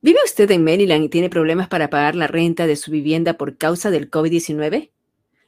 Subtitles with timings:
[0.00, 3.56] ¿Vive usted en Maryland y tiene problemas para pagar la renta de su vivienda por
[3.56, 4.92] causa del COVID-19?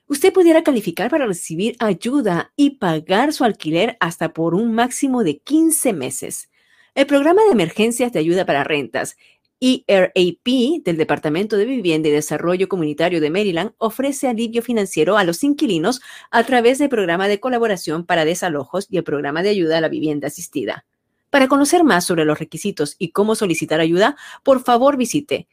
[0.08, 5.38] Usted pudiera calificar para recibir ayuda y pagar su alquiler hasta por un máximo de
[5.38, 6.50] 15 meses.
[6.96, 9.16] El programa de emergencias de ayuda para rentas
[9.60, 15.44] ERAP del Departamento de Vivienda y Desarrollo Comunitario de Maryland ofrece alivio financiero a los
[15.44, 16.00] inquilinos
[16.32, 19.88] a través del programa de colaboración para desalojos y el programa de ayuda a la
[19.88, 20.86] vivienda asistida.
[21.30, 25.48] Para conocer más sobre los requisitos y cómo solicitar ayuda, por favor visite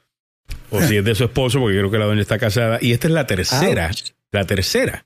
[0.71, 2.79] o si es de su esposo, porque creo que la doña está casada.
[2.81, 3.91] Y esta es la tercera,
[4.31, 5.05] la tercera,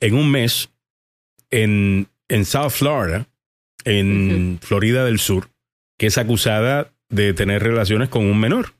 [0.00, 0.70] en un mes
[1.50, 3.26] en, en South Florida,
[3.84, 5.48] en Florida del Sur
[5.98, 8.74] que es acusada de tener relaciones con un menor.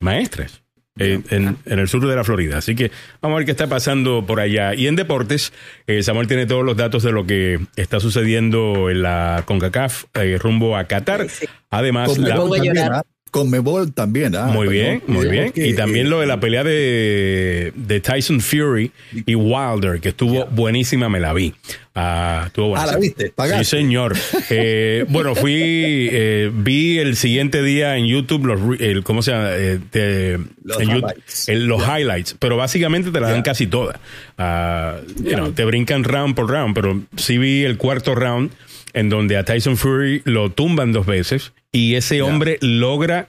[0.00, 0.62] Maestras.
[1.00, 2.58] En, el sur de la Florida.
[2.58, 2.90] Así que
[3.20, 4.74] vamos a ver qué está pasando por allá.
[4.74, 5.52] Y en deportes,
[5.86, 10.38] eh, Samuel tiene todos los datos de lo que está sucediendo en la CONCACAF eh,
[10.40, 11.28] rumbo a Qatar.
[11.70, 14.34] Además, la, con Mebol también.
[14.34, 15.52] Ah, muy bien, muy bien.
[15.54, 18.90] y también lo de la pelea de, de, Tyson Fury
[19.26, 21.54] y Wilder, que estuvo buenísima, me la vi.
[22.00, 24.16] Ah, estuvo ah, la viste, Sí, señor.
[24.50, 29.48] Eh, bueno, fui, eh, vi el siguiente día en YouTube los, el, ¿cómo se llama?
[29.52, 31.48] Eh, los, highlights.
[31.48, 32.36] los highlights.
[32.38, 33.98] Pero básicamente te la dan casi toda.
[34.36, 38.52] te brincan round por round, pero sí vi el cuarto round
[38.92, 43.28] en donde a Tyson Fury lo tumban dos veces y ese hombre logra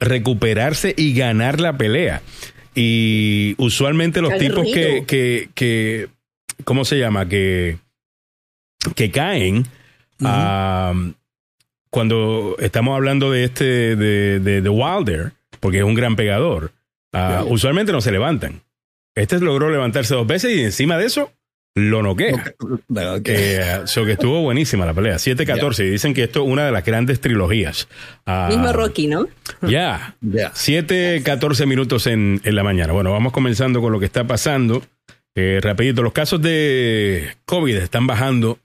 [0.00, 2.22] recuperarse y ganar la pelea.
[2.74, 6.08] Y usualmente los tipos que, que, que,
[6.64, 7.26] ¿cómo se llama?
[7.28, 7.78] Que,
[8.94, 9.66] que caen
[11.90, 16.72] cuando estamos hablando de este, de, de, Wilder, porque es un gran pegador,
[17.12, 18.60] ah, usualmente no se levantan.
[19.14, 21.32] Este logró levantarse dos veces y encima de eso
[21.76, 22.54] lo noquea.
[23.24, 25.16] Eh, que estuvo buenísima la pelea.
[25.16, 25.86] 7-14.
[25.86, 27.88] Y dicen que esto es una de las grandes trilogías.
[28.26, 29.26] Uh, Mismo Rocky, ¿no?
[29.62, 30.16] Ya.
[30.22, 32.92] 7-14 minutos en, en, la mañana.
[32.92, 34.82] Bueno, vamos comenzando con lo que está pasando.
[35.34, 38.58] Eh, rapidito, los casos de COVID están bajando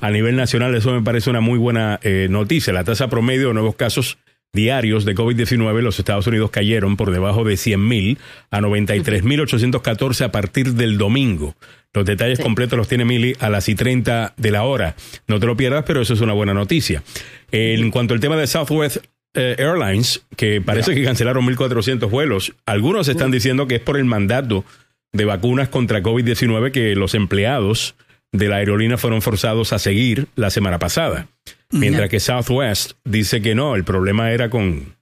[0.00, 0.74] a nivel nacional.
[0.74, 2.72] Eso me parece una muy buena eh, noticia.
[2.72, 4.18] La tasa promedio de nuevos casos
[4.52, 8.18] diarios de COVID-19 los Estados Unidos cayeron por debajo de 100.000
[8.50, 11.54] a 93.814 a partir del domingo.
[11.94, 14.94] Los detalles completos los tiene Mili a las y 30 de la hora.
[15.26, 17.02] No te lo pierdas, pero eso es una buena noticia.
[17.50, 18.98] En cuanto al tema de Southwest
[19.34, 24.04] eh, Airlines, que parece que cancelaron 1.400 vuelos, algunos están diciendo que es por el
[24.04, 24.64] mandato
[25.12, 27.94] de vacunas contra COVID-19 que los empleados
[28.32, 31.28] de la aerolínea fueron forzados a seguir la semana pasada.
[31.70, 34.96] Mientras que Southwest dice que no, el problema era con,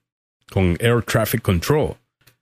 [0.51, 1.97] con Air Traffic Control.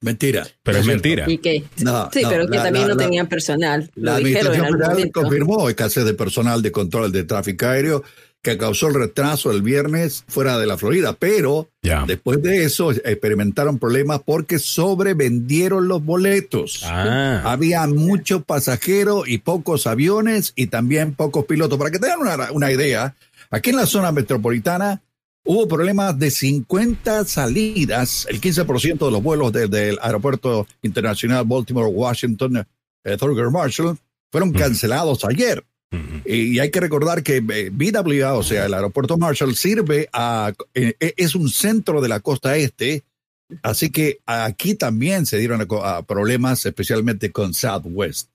[0.05, 0.47] Mentira.
[0.63, 1.25] Pero es, mentira.
[1.27, 1.65] ¿Y qué?
[1.77, 3.91] sí, pero que también no tenían personal.
[3.95, 8.05] La Administración Federal confirmó escasez de personal de control de tráfico aéreo
[8.43, 11.71] que causó el retraso el viernes fuera de la Florida, pero
[12.07, 16.83] después de eso experimentaron problemas porque sobrevendieron los boletos.
[16.85, 17.41] Ah.
[17.47, 21.79] Había muchos pasajeros y pocos aviones y también pocos pilotos.
[21.79, 23.15] Para que tengan una, una idea,
[23.51, 25.01] aquí en la zona metropolitana
[25.45, 32.67] hubo problemas de 50 salidas, el 15% de los vuelos desde el aeropuerto internacional Baltimore-Washington,
[33.05, 33.99] eh, Thurgood Marshall,
[34.31, 35.65] fueron cancelados ayer.
[36.25, 40.95] Y hay que recordar que eh, BWA, o sea, el aeropuerto Marshall, sirve a, eh,
[40.99, 43.05] eh, es un centro de la costa este,
[43.63, 45.67] así que aquí también se dieron
[46.07, 48.31] problemas, especialmente con Southwest.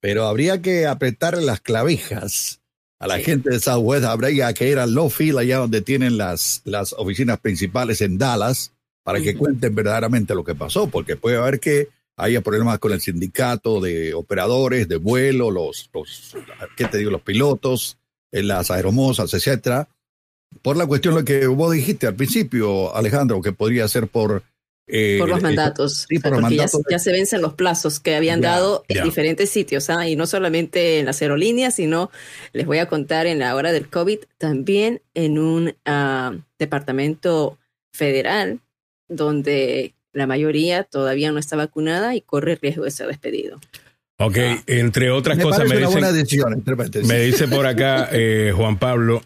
[0.00, 2.60] Pero habría que apretar las clavijas
[3.04, 6.62] a la gente de Southwest, habría que ir al low field, allá donde tienen las,
[6.64, 8.72] las oficinas principales en Dallas,
[9.02, 13.02] para que cuenten verdaderamente lo que pasó, porque puede haber que haya problemas con el
[13.02, 16.34] sindicato de operadores de vuelo, los, los
[16.78, 17.10] ¿qué te digo?
[17.10, 17.98] Los pilotos,
[18.32, 19.86] las aeromosas, etcétera.
[20.62, 24.44] Por la cuestión lo que vos dijiste al principio, Alejandro, que podría ser por
[24.86, 26.56] eh, por los mandatos, porque
[26.90, 30.06] ya, se vencen los plazos que habían dado en diferentes sitios, ¿ah?
[30.06, 32.10] y no solamente en las aerolíneas, sino
[32.52, 37.58] les voy a contar en la hora del COVID, también en un ah, departamento
[37.92, 38.60] federal
[39.08, 43.60] donde la mayoría todavía no está vacunada y corre riesgo de ser despedido.
[44.18, 44.62] Ok, ah.
[44.66, 49.22] entre otras cosas me dice, me dice por acá eh, Juan Pablo,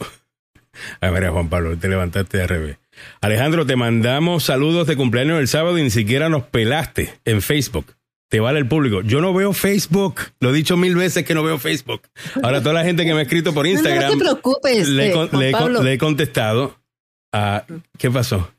[1.01, 2.79] a ver Juan Pablo, te levantaste de revés.
[3.21, 7.95] Alejandro, te mandamos saludos de cumpleaños el sábado y ni siquiera nos pelaste en Facebook.
[8.29, 9.01] Te vale el público.
[9.03, 10.21] Yo no veo Facebook.
[10.41, 12.03] Lo he dicho mil veces que no veo Facebook.
[12.43, 14.13] Ahora, toda la gente que me ha escrito por Instagram.
[14.13, 14.89] No, te preocupes.
[14.89, 16.79] Le, eh, le he contestado.
[17.33, 17.65] A,
[17.97, 18.51] ¿Qué pasó?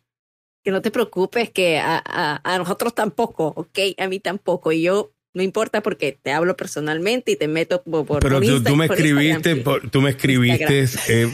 [0.63, 2.01] que no te preocupes, que a,
[2.43, 3.79] a, nosotros tampoco, ¿ok?
[3.97, 4.71] A mí tampoco.
[4.71, 8.85] Y yo no importa porque te hablo personalmente y te meto por, Pero tú, me
[8.85, 11.29] escribiste, tú me escribiste, eh,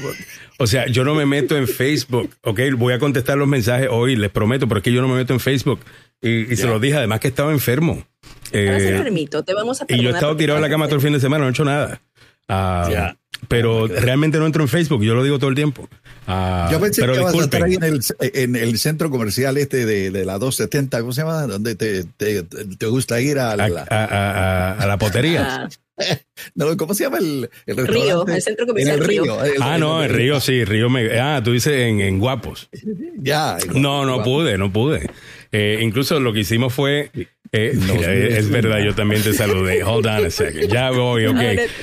[0.57, 2.59] o sea, yo no me meto en Facebook, ¿ok?
[2.75, 5.33] Voy a contestar los mensajes hoy, les prometo, pero es que yo no me meto
[5.33, 5.79] en Facebook.
[6.21, 8.03] Y, se lo dije, además que estaba enfermo.
[8.51, 11.01] Eh, permito, te vamos a Y yo he estado tirado en la cama todo el
[11.01, 12.01] fin de semana, no he hecho nada.
[12.47, 13.15] Ah,
[13.47, 15.87] pero realmente no entro en Facebook, yo lo digo todo el tiempo.
[16.27, 20.39] Ah, yo pensé que vas a estar ahí en el, centro comercial este de, la
[20.39, 21.47] 270, ¿cómo se llama?
[21.47, 23.65] Donde te, gusta ir a la,
[24.79, 25.69] a, la potería.
[26.55, 29.37] no, ¿cómo se llama el, el Río, el centro comercial el Río.
[29.61, 32.69] ah, no, el Río sí, Río me, Ah, tú dices en, Guapos.
[33.17, 33.57] Ya.
[33.73, 35.09] no, no pude, no pude.
[35.51, 37.11] Eh, incluso lo que hicimos fue
[37.55, 39.83] eh, es verdad, yo también te saludé.
[39.83, 40.67] Hold on a second.
[40.71, 41.37] Ya voy, ok.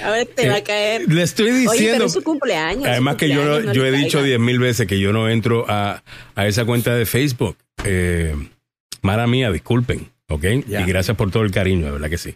[0.04, 1.12] A ver, te va a caer.
[1.12, 2.08] Le estoy diciendo.
[2.08, 2.86] su cumpleaños.
[2.86, 6.02] Además, que yo, yo he dicho diez mil veces que yo no entro a,
[6.34, 7.56] a esa cuenta de Facebook.
[7.84, 8.34] Eh,
[9.02, 10.44] mala mía, disculpen, ¿ok?
[10.44, 12.34] Y gracias por todo el cariño, de verdad que sí.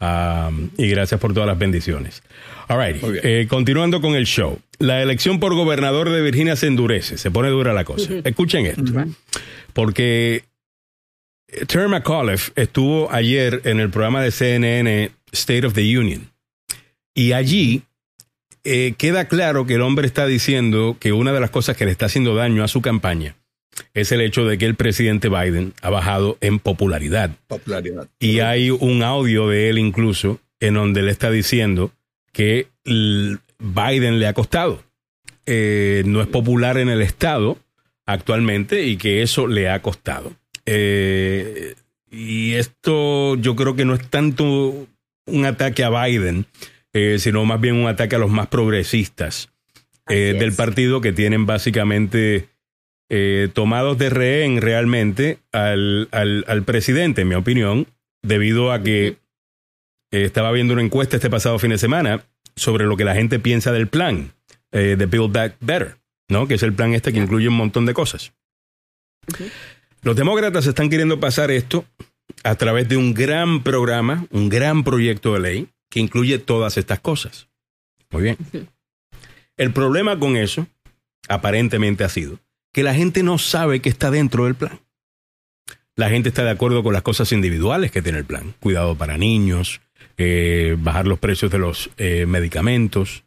[0.00, 2.22] Um, y gracias por todas las bendiciones.
[2.68, 3.02] All right.
[3.24, 4.58] Eh, continuando con el show.
[4.78, 8.12] La elección por gobernador de Virginia se endurece, se pone dura la cosa.
[8.24, 8.84] Escuchen esto.
[9.72, 10.44] Porque
[11.66, 16.30] Terry McAuliffe estuvo ayer en el programa de CNN State of the Union.
[17.14, 17.82] Y allí
[18.64, 21.90] eh, queda claro que el hombre está diciendo que una de las cosas que le
[21.90, 23.34] está haciendo daño a su campaña
[23.94, 27.30] es el hecho de que el presidente Biden ha bajado en popularidad.
[27.46, 28.08] Popularidad.
[28.18, 31.92] Y hay un audio de él incluso en donde le está diciendo
[32.32, 34.82] que Biden le ha costado.
[35.46, 37.56] Eh, no es popular en el estado
[38.04, 40.32] actualmente y que eso le ha costado.
[40.70, 41.76] Eh,
[42.10, 44.86] y esto yo creo que no es tanto
[45.26, 46.44] un ataque a Biden,
[46.92, 49.50] eh, sino más bien un ataque a los más progresistas
[50.10, 52.48] eh, del partido que tienen básicamente
[53.54, 57.86] tomados de rehén realmente al, al, presidente, en mi opinión,
[58.22, 59.16] debido a que
[60.10, 62.22] estaba viendo una encuesta este pasado fin de semana
[62.54, 64.34] sobre lo que la gente piensa del plan
[64.72, 65.96] de Build Back Better,
[66.28, 66.46] ¿no?
[66.46, 68.34] que es el plan este que incluye un montón de cosas.
[70.02, 71.84] Los demócratas están queriendo pasar esto
[72.44, 77.00] a través de un gran programa, un gran proyecto de ley que incluye todas estas
[77.00, 77.48] cosas.
[78.10, 78.36] Muy bien.
[79.56, 80.66] El problema con eso,
[81.28, 82.38] aparentemente, ha sido
[82.72, 84.80] que la gente no sabe que está dentro del plan.
[85.96, 88.54] La gente está de acuerdo con las cosas individuales que tiene el plan.
[88.60, 89.80] Cuidado para niños,
[90.16, 93.24] eh, bajar los precios de los eh, medicamentos,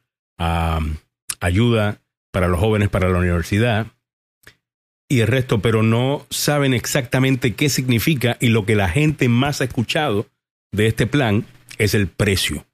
[1.39, 2.01] ayuda
[2.31, 3.87] para los jóvenes para la universidad,
[5.11, 9.59] y el resto, pero no saben exactamente qué significa y lo que la gente más
[9.59, 10.25] ha escuchado
[10.71, 11.45] de este plan
[11.77, 12.65] es el precio.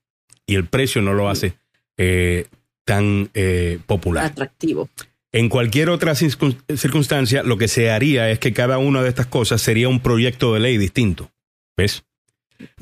[0.46, 1.56] Y el precio no lo hace
[1.98, 2.46] eh,
[2.86, 4.26] tan eh, popular.
[4.26, 4.88] Atractivo.
[5.32, 9.60] En cualquier otra circunstancia, lo que se haría es que cada una de estas cosas
[9.60, 11.32] sería un proyecto de ley distinto.
[11.76, 12.04] ¿Ves?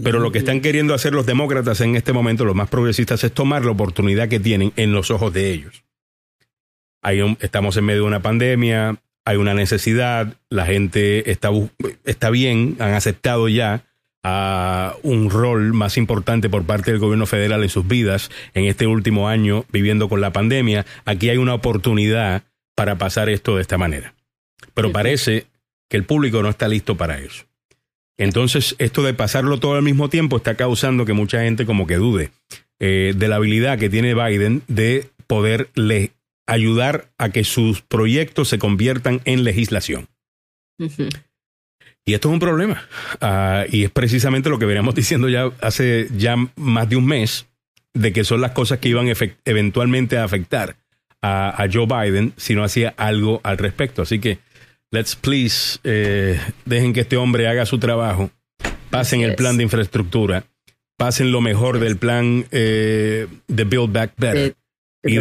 [0.03, 3.31] Pero lo que están queriendo hacer los demócratas en este momento, los más progresistas, es
[3.31, 5.85] tomar la oportunidad que tienen en los ojos de ellos.
[7.01, 11.49] hay estamos en medio de una pandemia, hay una necesidad, la gente está,
[12.05, 13.83] está bien, han aceptado ya
[14.23, 18.87] a un rol más importante por parte del gobierno federal en sus vidas en este
[18.87, 20.85] último año viviendo con la pandemia.
[21.05, 22.43] Aquí hay una oportunidad
[22.75, 24.13] para pasar esto de esta manera.
[24.73, 25.45] Pero parece
[25.89, 27.45] que el público no está listo para eso.
[28.17, 31.95] Entonces, esto de pasarlo todo al mismo tiempo está causando que mucha gente como que
[31.95, 32.31] dude
[32.79, 36.11] eh, de la habilidad que tiene Biden de poderle
[36.47, 40.07] ayudar a que sus proyectos se conviertan en legislación.
[42.07, 42.87] Y esto es un problema.
[43.21, 47.47] Ah, y es precisamente lo que veníamos diciendo ya hace ya más de un mes,
[47.93, 49.07] de que son las cosas que iban
[49.45, 50.77] eventualmente a afectar
[51.21, 54.03] a, Joe Biden si no hacía algo al respecto.
[54.03, 54.37] Así que,
[54.91, 58.29] let's please, eh, dejen que este hombre haga su trabajo,
[58.91, 60.43] pasen el plan de infraestructura,
[60.97, 64.55] pasen lo mejor del plan eh, de Build Back Better
[65.05, 65.17] y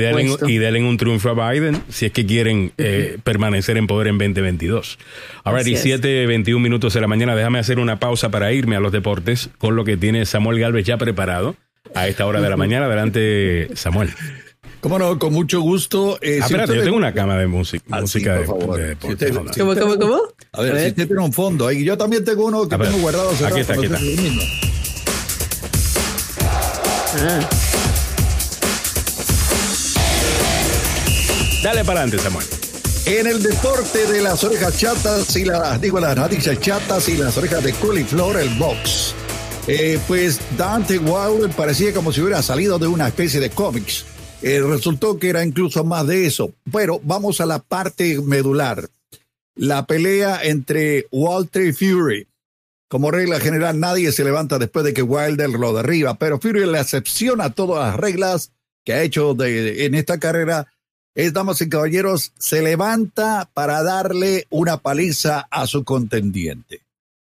[0.58, 4.98] denle, un triunfo a Biden si es que quieren eh, permanecer en poder en 2022.
[5.44, 8.80] Ahora, y 7, 21 minutos de la mañana, déjame hacer una pausa para irme a
[8.80, 11.56] los deportes con lo que tiene Samuel Galvez ya preparado
[11.94, 12.86] a esta hora de la mañana.
[12.86, 14.10] Adelante, Samuel.
[14.80, 16.18] Cómo no, con mucho gusto.
[16.20, 20.20] Eh, ah, espérate, yo tengo una cama de música, ah, música de, ¿Cómo, cómo, cómo?
[20.52, 21.84] A ver, si usted tiene un fondo ahí.
[21.84, 23.30] Yo también tengo uno que tengo guardado.
[23.30, 23.98] Aquí está, aquí está.
[27.16, 27.63] Ah.
[31.64, 32.46] Dale para adelante, Samuel.
[33.06, 36.14] En el deporte de las orejas chatas y las, digo, las
[36.60, 39.14] chatas y las orejas de coliflor, el box.
[39.66, 44.04] Eh, pues Dante Wilder parecía como si hubiera salido de una especie de cómics.
[44.42, 46.52] Eh, resultó que era incluso más de eso.
[46.70, 48.86] Pero vamos a la parte medular.
[49.54, 52.28] La pelea entre Walter y Fury.
[52.88, 56.78] Como regla general, nadie se levanta después de que Wilder lo derriba, pero Fury le
[56.78, 58.52] excepción a todas las reglas
[58.84, 60.66] que ha hecho de, en esta carrera
[61.14, 66.82] es, damas y caballeros, se levanta para darle una paliza a su contendiente.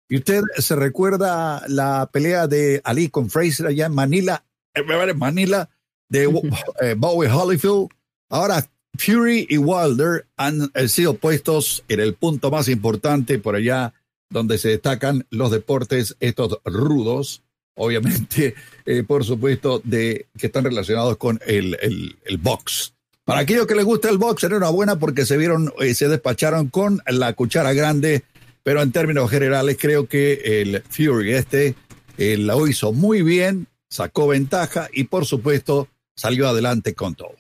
[0.09, 5.69] Y usted se recuerda la pelea de Ali con Fraser allá en Manila, en Manila,
[6.09, 6.25] de
[6.81, 7.89] eh, Bowie Holyfield.
[8.29, 13.95] Ahora, Fury y Wilder han eh, sido puestos en el punto más importante por allá
[14.31, 17.43] donde se destacan los deportes estos rudos,
[17.75, 18.55] obviamente,
[18.87, 22.96] eh, por supuesto, de que están relacionados con el, el, el box.
[23.27, 25.95] Para aquellos que les gusta el box, era una buena porque se vieron, y eh,
[25.97, 28.23] se despacharon con la cuchara grande,
[28.63, 31.75] pero en términos generales creo que el Fury este
[32.19, 37.35] eh, lo hizo muy bien, sacó ventaja y por supuesto salió adelante con todo.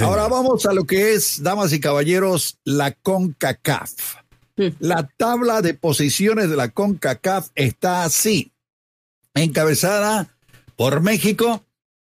[0.00, 3.90] Ahora vamos a lo que es, damas y caballeros, la CONCACAF.
[4.78, 8.52] La tabla de posiciones de la CONCACAF está así,
[9.34, 10.36] encabezada
[10.76, 11.65] por México,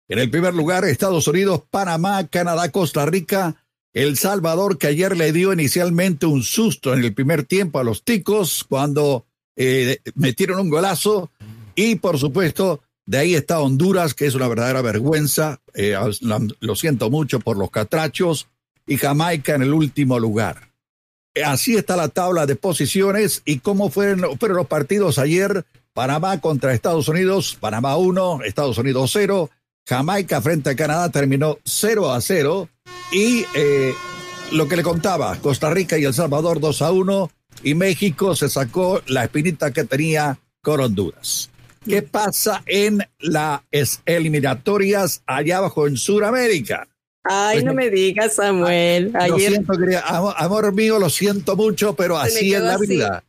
[0.08, 3.56] en el primer lugar, Estados Unidos, Panamá, Canadá, Costa Rica,
[3.92, 8.04] El Salvador, que ayer le dio inicialmente un susto en el primer tiempo a los
[8.04, 11.30] ticos cuando eh, metieron un golazo.
[11.74, 15.60] Y por supuesto, de ahí está Honduras, que es una verdadera vergüenza.
[15.74, 15.94] Eh,
[16.60, 18.48] lo siento mucho por los catrachos.
[18.86, 20.68] Y Jamaica en el último lugar.
[21.44, 25.66] Así está la tabla de posiciones y cómo fueron, fueron los partidos ayer.
[25.92, 29.50] Panamá contra Estados Unidos, Panamá 1, Estados Unidos 0,
[29.88, 32.68] Jamaica frente a Canadá terminó 0 a 0
[33.11, 33.95] y eh,
[34.52, 37.30] lo que le contaba, Costa Rica y El Salvador 2 a 1
[37.62, 41.49] y México se sacó la espinita que tenía con Honduras.
[41.87, 43.62] ¿Qué pasa en las
[44.04, 46.87] eliminatorias allá abajo en Sudamérica?
[47.25, 49.12] Ay, pues no me digas, Samuel.
[49.18, 49.64] Ayer...
[50.37, 53.25] amor, mío, lo siento mucho, pero así es la vida.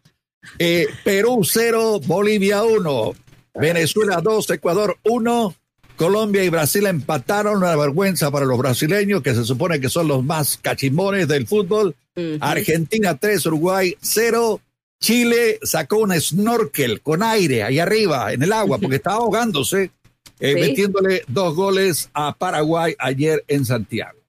[0.58, 3.14] Eh, Perú 0, Bolivia 1,
[3.56, 5.56] Venezuela 2, Ecuador 1,
[6.00, 10.24] Colombia y Brasil empataron, una vergüenza para los brasileños, que se supone que son los
[10.24, 11.94] más cachimones del fútbol.
[12.40, 14.62] Argentina 3, Uruguay 0.
[15.02, 19.92] Chile sacó un snorkel con aire ahí arriba en el agua porque estaba ahogándose,
[20.40, 24.20] eh, metiéndole dos goles a Paraguay ayer en Santiago.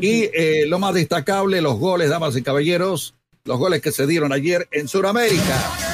[0.00, 4.32] Y eh, lo más destacable, los goles, damas y caballeros, los goles que se dieron
[4.32, 5.87] ayer en Sudamérica.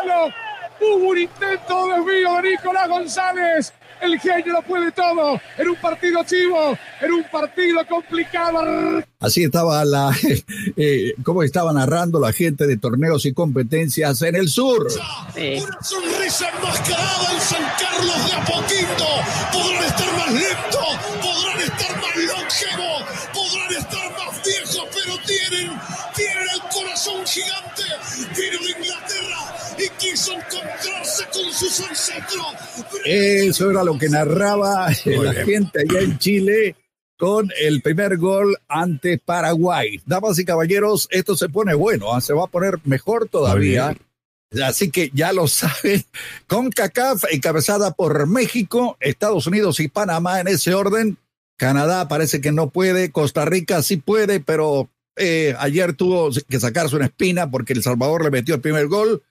[0.00, 0.32] Palo,
[0.80, 3.72] Hubo un intento de desvío de Nicolás González.
[4.00, 5.38] El genio lo puede todo.
[5.58, 9.04] En un partido chivo, en un partido complicado.
[9.18, 10.10] Así estaba la,
[10.76, 14.86] eh, cómo estaba narrando la gente de torneos y competencias en el sur.
[14.86, 19.06] Una sonrisa enmascarada en San Carlos de Apoquinto.
[19.52, 23.04] Podrán estar más lentos, podrán estar más longevos,
[23.34, 25.78] podrán estar más viejos, pero tienen,
[26.16, 27.82] tienen el corazón gigante.
[28.34, 29.19] Vino de Inglaterra
[30.00, 32.46] quiso encontrarse con sus ancestros.
[33.04, 36.76] Eso era lo que narraba la gente allá en Chile
[37.18, 40.00] con el primer gol ante Paraguay.
[40.06, 42.20] Damas y caballeros, esto se pone bueno, ¿ah?
[42.20, 43.94] se va a poner mejor todavía.
[44.64, 46.04] Así que ya lo saben,
[46.46, 51.18] con CACAF encabezada por México, Estados Unidos y Panamá en ese orden.
[51.56, 56.96] Canadá parece que no puede, Costa Rica sí puede, pero eh, ayer tuvo que sacarse
[56.96, 59.22] una espina porque El Salvador le metió el primer gol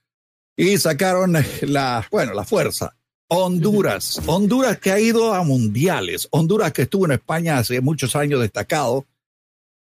[0.60, 2.94] y sacaron la, bueno, la fuerza.
[3.30, 8.42] Honduras, Honduras que ha ido a mundiales, Honduras que estuvo en España hace muchos años
[8.42, 9.06] destacado,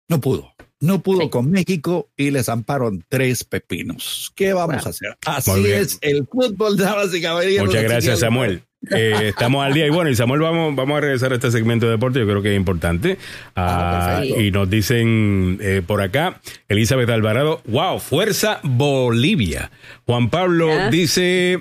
[0.10, 0.52] no pudo,
[0.82, 4.34] no pudo con México y les amparon tres pepinos.
[4.36, 5.16] ¿Qué vamos a hacer?
[5.26, 7.68] Así es el fútbol, damas y caballeros.
[7.68, 8.64] Muchas gracias, Samuel.
[8.92, 11.86] Eh, estamos al día y bueno, y Samuel, vamos, vamos a regresar a este segmento
[11.86, 13.18] de deporte, yo creo que es importante.
[13.56, 19.72] Ah, ah, y nos dicen eh, por acá, Elizabeth Alvarado, wow, fuerza Bolivia.
[20.06, 21.60] Juan Pablo dice,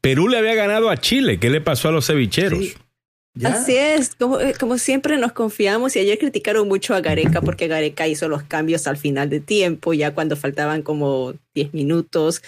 [0.00, 1.38] Perú le había ganado a Chile.
[1.38, 2.76] ¿Qué le pasó a los cevicheros?
[3.42, 7.66] Así es, como, eh, como, siempre nos confiamos y ayer criticaron mucho a Gareca porque
[7.66, 12.42] Gareca hizo los cambios al final de tiempo, ya cuando faltaban como 10 minutos.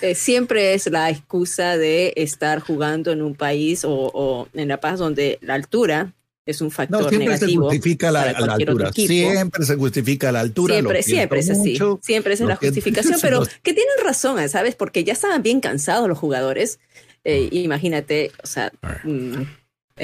[0.00, 4.98] Eh, siempre es la excusa de estar jugando en un país o, en La Paz
[4.98, 6.12] donde la altura
[6.44, 8.90] es un factor no, siempre Se justifica la, altura.
[8.92, 10.74] Siempre se justifica la altura.
[10.74, 11.78] Siempre, siempre es así.
[12.00, 14.74] Siempre esa es la justificación, pero que tienen razón, ¿sabes?
[14.74, 16.80] Porque ya estaban bien cansados los jugadores.
[17.22, 18.72] Eh, imagínate, o sea,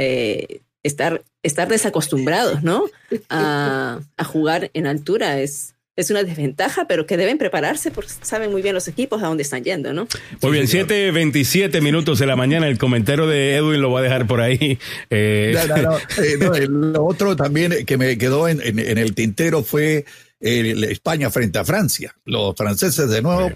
[0.00, 2.84] eh, estar, estar desacostumbrados, ¿no?
[3.28, 8.62] A, jugar en altura es, es una desventaja, pero que deben prepararse porque saben muy
[8.62, 10.06] bien los equipos a dónde están yendo, ¿no?
[10.40, 12.68] Muy bien, 7.27 minutos de la mañana.
[12.68, 14.78] El comentario de Edwin lo voy a dejar por ahí.
[15.10, 15.56] Eh,
[16.68, 20.04] lo otro también que me quedó en, el tintero fue
[20.38, 22.14] España frente a Francia.
[22.24, 23.50] Los franceses de nuevo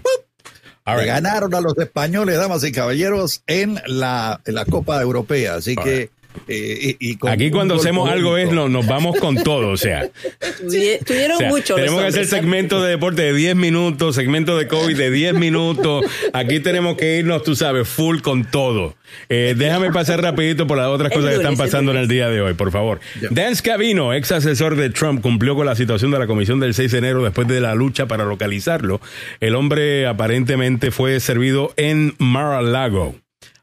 [0.85, 5.55] ganaron a los españoles, damas y caballeros, en la, la Copa Europea.
[5.55, 6.09] Así que.
[6.47, 10.09] Eh, Aquí cuando hacemos algo es no, nos vamos con todo, o sea.
[11.05, 11.75] Tuvieron mucho.
[11.75, 16.05] Tenemos que hacer segmento de deporte de 10 minutos, segmento de COVID de 10 minutos.
[16.33, 18.95] Aquí tenemos que irnos, tú sabes, full con todo.
[19.29, 22.41] Eh, déjame pasar rapidito por las otras cosas que están pasando en el día de
[22.41, 22.99] hoy, por favor.
[23.29, 26.91] Dan Scavino, ex asesor de Trump, cumplió con la situación de la comisión del 6
[26.91, 29.01] de enero después de la lucha para localizarlo.
[29.39, 33.15] El hombre aparentemente fue servido en Mar-a-Lago.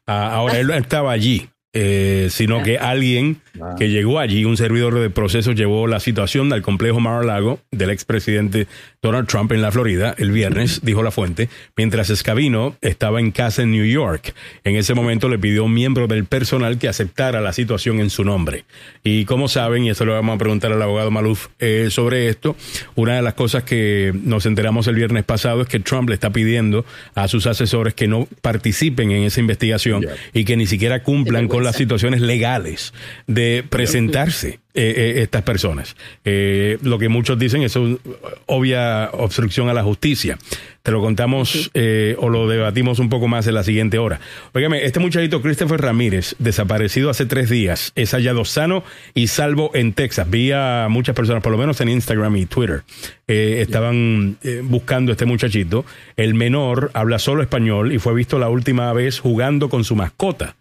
[0.07, 1.49] Ah, ahora él estaba allí.
[1.73, 3.75] Eh, sino que alguien ah.
[3.77, 8.67] que llegó allí, un servidor de procesos, llevó la situación al complejo Mar-a-Lago del expresidente
[9.01, 13.61] Donald Trump en la Florida el viernes, dijo la fuente, mientras Escabino estaba en casa
[13.61, 14.33] en New York.
[14.65, 18.09] En ese momento le pidió a un miembro del personal que aceptara la situación en
[18.09, 18.65] su nombre.
[19.03, 22.57] Y como saben, y eso le vamos a preguntar al abogado Maluf eh, sobre esto,
[22.95, 26.31] una de las cosas que nos enteramos el viernes pasado es que Trump le está
[26.31, 31.47] pidiendo a sus asesores que no participen en esa investigación y que ni siquiera cumplan
[31.47, 32.93] con las situaciones legales
[33.27, 35.97] de presentarse eh, eh, estas personas.
[36.23, 37.97] Eh, lo que muchos dicen es una
[38.45, 40.37] obvia obstrucción a la justicia.
[40.81, 41.69] Te lo contamos
[42.17, 44.21] o lo debatimos un poco más en la siguiente hora.
[44.53, 49.93] Óigame, este muchachito Christopher Ramírez, desaparecido hace tres días, es hallado sano y salvo en
[49.93, 50.27] Texas.
[50.29, 52.81] Vi a muchas personas, por lo menos en Instagram y Twitter,
[53.27, 55.85] estaban buscando a este muchachito.
[56.15, 60.55] El menor habla solo español y fue visto la última vez jugando con su mascota.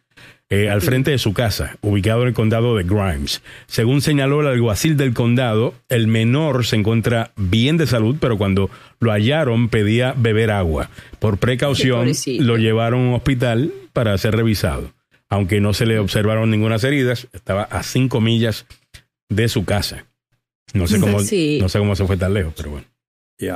[0.52, 3.40] Eh, al frente de su casa, ubicado en el condado de Grimes.
[3.68, 8.68] Según señaló el alguacil del condado, el menor se encuentra bien de salud, pero cuando
[8.98, 10.90] lo hallaron pedía beber agua.
[11.20, 12.10] Por precaución,
[12.40, 14.92] lo llevaron a un hospital para ser revisado.
[15.28, 18.66] Aunque no se le observaron ninguna heridas, estaba a cinco millas
[19.28, 20.06] de su casa.
[20.74, 22.86] No sé cómo, no sé cómo se fue tan lejos, pero bueno.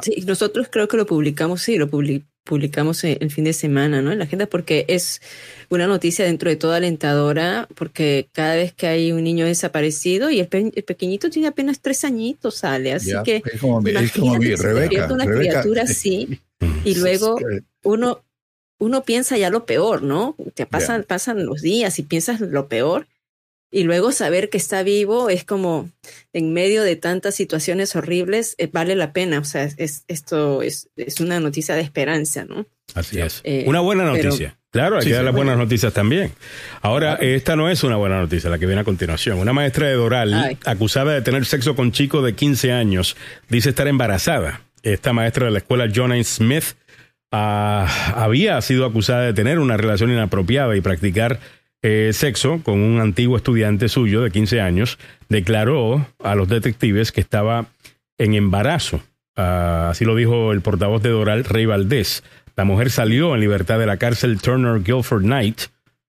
[0.02, 4.12] Sí, nosotros creo que lo publicamos, sí, lo publicamos el fin de semana, ¿no?
[4.12, 5.22] En la agenda, porque es
[5.70, 10.40] una noticia dentro de toda alentadora, porque cada vez que hay un niño desaparecido y
[10.40, 14.54] el, pequeñito tiene apenas tres añitos, sale, así que es como mi, es como mi
[14.54, 16.40] Rebeca, una criatura así,
[16.84, 17.36] y luego
[17.82, 18.22] uno
[18.78, 20.36] uno piensa ya lo peor, ¿no?
[20.52, 23.06] Te pasan, pasan los días y piensas lo peor
[23.74, 25.90] y luego saber que está vivo es como
[26.32, 29.40] en medio de tantas situaciones horribles, eh, vale la pena.
[29.40, 32.66] O sea, es, esto es, es, una noticia de esperanza, ¿no?
[32.94, 33.40] Así es.
[33.42, 34.56] Eh, una buena noticia.
[34.70, 36.30] Claro, hay que dar las buenas noticias también.
[36.82, 39.38] Ahora, esta no es una buena noticia, la que viene a continuación.
[39.38, 43.16] Una maestra de Doral, acusada de tener sexo con chico de 15 años,
[43.48, 44.60] dice estar embarazada.
[44.84, 46.22] Esta maestra de la escuela John A.
[46.22, 46.76] Smith
[47.32, 51.40] ah, había sido acusada de tener una relación inapropiada y practicar
[51.86, 54.98] eh, sexo con un antiguo estudiante suyo de 15 años.
[55.28, 57.66] Declaró a los detectives que estaba
[58.16, 59.02] en embarazo.
[59.36, 62.24] Ah, así lo dijo el portavoz de Doral, Rey Valdés.
[62.56, 65.60] La mujer salió en libertad de la cárcel Turner Guilford Knight,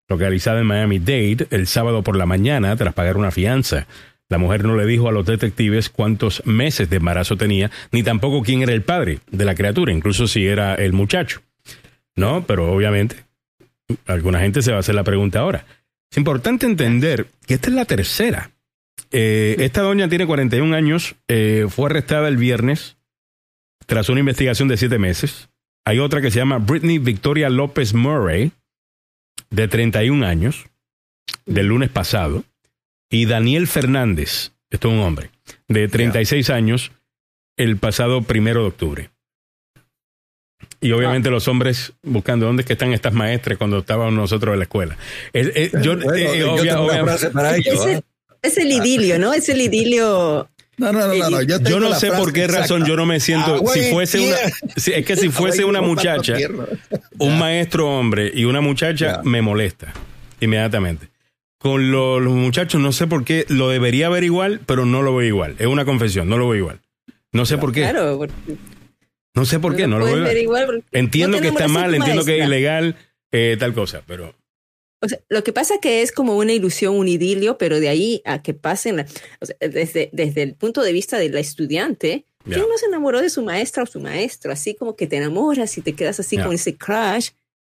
[0.08, 3.86] localizada en Miami-Dade, el sábado por la mañana tras pagar una fianza.
[4.30, 8.42] La mujer no le dijo a los detectives cuántos meses de embarazo tenía, ni tampoco
[8.42, 11.42] quién era el padre de la criatura, incluso si era el muchacho.
[12.14, 13.25] No, pero obviamente
[14.06, 15.66] alguna gente se va a hacer la pregunta ahora.
[16.10, 18.50] Es importante entender que esta es la tercera.
[19.10, 22.96] Eh, esta doña tiene 41 años, eh, fue arrestada el viernes
[23.86, 25.48] tras una investigación de siete meses.
[25.84, 28.52] Hay otra que se llama Britney Victoria López Murray,
[29.50, 30.66] de 31 años,
[31.44, 32.44] del lunes pasado.
[33.08, 35.30] Y Daniel Fernández, esto es un hombre,
[35.68, 36.90] de 36 años,
[37.56, 39.10] el pasado primero de octubre.
[40.80, 44.58] Y obviamente los hombres buscando dónde es que están estas maestras cuando estábamos nosotros en
[44.58, 44.96] la escuela.
[45.32, 45.72] es
[48.58, 49.32] el idilio, ¿no?
[49.32, 53.06] Es el idilio no, no, no, no, Yo, no sé por qué razón yo no
[53.06, 53.62] me siento.
[53.66, 54.36] Ah, si fuese una.
[54.76, 56.34] es que si fuese una muchacha,
[57.18, 59.92] un maestro hombre y una muchacha, me molesta
[60.40, 61.08] inmediatamente.
[61.58, 65.26] Con los muchachos, no sé por qué, lo debería ver igual, pero no lo veo
[65.26, 65.56] igual.
[65.58, 66.80] Es una confesión, no lo veo igual.
[67.32, 67.80] No sé por qué.
[67.80, 68.26] Claro,
[69.36, 70.84] no sé por qué, no, lo veo igual.
[70.92, 72.96] entiendo que está mal, entiendo que es ilegal,
[73.30, 74.34] eh, tal cosa, pero
[75.28, 78.54] lo que pasa que es como una ilusión, un idilio, pero de ahí a que
[78.54, 79.06] pasen,
[79.60, 83.82] desde, desde el punto de vista del estudiante, que uno se enamoró de su maestra
[83.82, 87.30] o su maestro, así como que te enamoras y te quedas así con ese crush,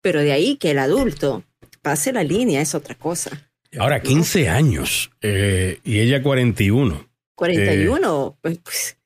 [0.02, 1.44] pero de ahí que el adulto
[1.82, 3.50] pase la línea es otra cosa.
[3.80, 7.08] Ahora, 15 años eh, y ella 41.
[7.36, 8.97] 41, eh, pues, pues,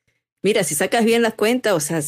[0.42, 2.02] mira, si sacas bien las cuentas, o sea,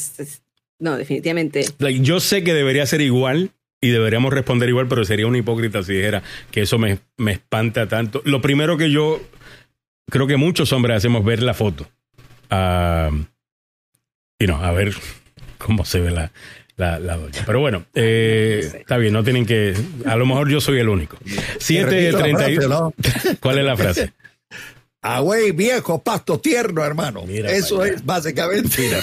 [0.80, 1.66] no, definitivamente.
[2.02, 3.52] yo sé que debería ser igual,
[3.84, 7.88] y deberíamos responder igual, pero sería una hipócrita si dijera que eso me, me espanta
[7.90, 8.22] tanto.
[8.24, 9.22] Lo primero que yo
[10.10, 11.86] creo que muchos hombres hacemos ver la foto.
[12.50, 13.26] Uh,
[14.40, 14.94] y no, a ver
[15.58, 16.32] cómo se ve la,
[16.78, 17.44] la, doña.
[17.46, 19.76] Pero bueno, eh, está bien, no tienen que.
[20.06, 21.18] A lo mejor yo soy el único.
[21.18, 23.40] 7.31.
[23.42, 24.14] ¿Cuál es la frase?
[25.04, 27.26] Ah, güey, viejo, pasto tierno, hermano.
[27.28, 28.82] Eso es básicamente.
[28.82, 29.00] Mira,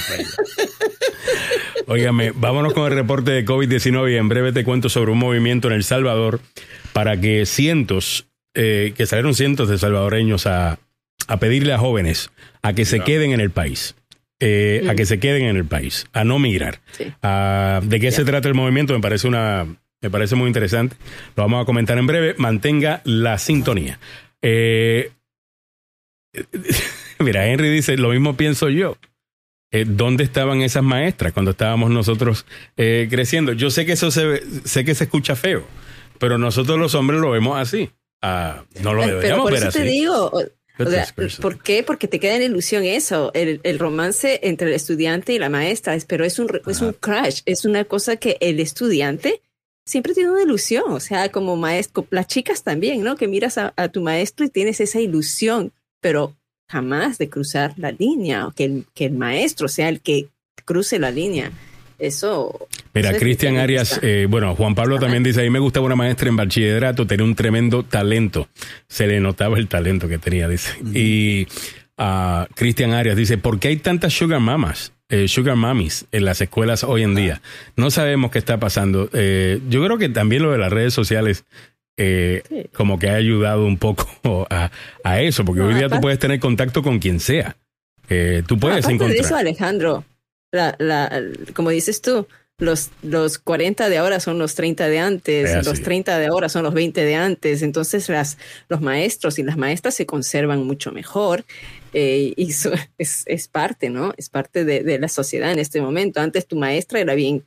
[1.86, 5.68] Óigame, vámonos con el reporte de COVID-19 y en breve te cuento sobre un movimiento
[5.68, 6.40] en El Salvador
[6.94, 10.78] para que cientos, eh, que salieron cientos de salvadoreños a,
[11.38, 12.30] pedirle a jóvenes
[12.62, 13.94] a que se queden en el país.
[14.42, 16.80] Eh, a que se queden en el país, a no migrar.
[17.22, 18.94] Ah, ¿De qué se trata el movimiento?
[18.94, 19.66] Me parece una,
[20.00, 20.96] me parece muy interesante.
[21.36, 22.34] Lo vamos a comentar en breve.
[22.38, 23.98] Mantenga la sintonía.
[24.40, 25.10] Eh,
[27.18, 28.96] mira, Henry dice, lo mismo pienso yo.
[29.72, 32.44] Eh, dónde estaban esas maestras cuando estábamos nosotros
[32.76, 33.52] eh, creciendo.
[33.52, 35.64] Yo sé que eso se sé que se escucha feo,
[36.18, 37.88] pero nosotros los hombres lo vemos así.
[38.20, 40.32] Ah, no lo deberíamos pero por eso te digo,
[41.40, 41.82] ¿por qué?
[41.84, 45.96] Porque te queda en ilusión eso, el, el, romance entre el estudiante y la maestra,
[46.06, 49.40] pero es un, es un crash, es una cosa que el estudiante
[49.86, 53.16] siempre tiene una ilusión, o sea, como maestro, las chicas también, ¿no?
[53.16, 56.36] Que miras a, a tu maestro y tienes esa ilusión, pero
[56.68, 60.28] jamás de cruzar la línea, o que el, que el maestro sea el que
[60.64, 61.50] cruce la línea.
[61.98, 62.68] Eso.
[62.94, 66.30] Mira, Cristian Arias, eh, bueno, Juan Pablo también dice: A mí me gustaba una maestra
[66.30, 68.48] en bachillerato, tenía un tremendo talento.
[68.88, 70.70] Se le notaba el talento que tenía, dice.
[70.94, 71.46] Y
[71.98, 74.94] uh, Cristian Arias dice: ¿Por qué hay tantas sugar mamas?
[75.10, 77.42] Eh, sugar mummies en las escuelas hoy en día.
[77.74, 79.10] No sabemos qué está pasando.
[79.12, 81.44] Eh, yo creo que también lo de las redes sociales
[82.02, 84.08] eh, como que ha ayudado un poco
[84.50, 87.56] a, eso, porque hoy día tú puedes tener contacto con quien sea.
[88.08, 89.10] Eh, tú puedes encontrar.
[89.10, 90.04] De eso, Alejandro,
[90.50, 95.82] la, como dices tú, los, los 40 de ahora son los 30 de antes, los
[95.82, 99.94] 30 de ahora son los 20 de antes, entonces las, los maestros y las maestras
[99.94, 101.44] se conservan mucho mejor
[101.92, 104.14] eh, y eso es, es, parte, ¿no?
[104.16, 106.20] Es parte de, de, la sociedad en este momento.
[106.20, 107.44] Antes tu maestra era bien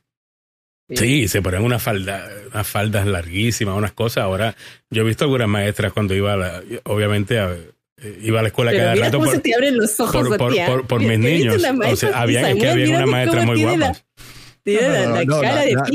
[0.90, 4.24] Sí, se ponen unas faldas, unas faldas larguísimas, unas cosas.
[4.24, 4.56] Ahora,
[4.90, 8.72] yo he visto algunas maestras cuando iba a la, obviamente eh, iba a la escuela
[8.72, 11.64] cada rato por, te abren los ojos por, por, mis niños.
[11.86, 13.94] O sea, había, que había una maestra muy guapa.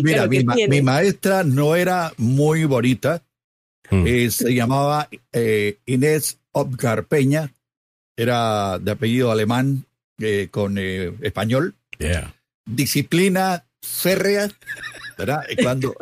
[0.02, 3.22] mira, mi, maestra no era muy bonita.
[3.90, 4.06] Mm.
[4.06, 7.52] Eh, se llamaba eh, Inés Obgar Peña.
[8.16, 9.84] Era de apellido alemán
[10.50, 11.74] con español.
[12.64, 14.48] Disciplina férrea,
[15.16, 15.44] ¿verdad?
[15.62, 15.94] Cuando,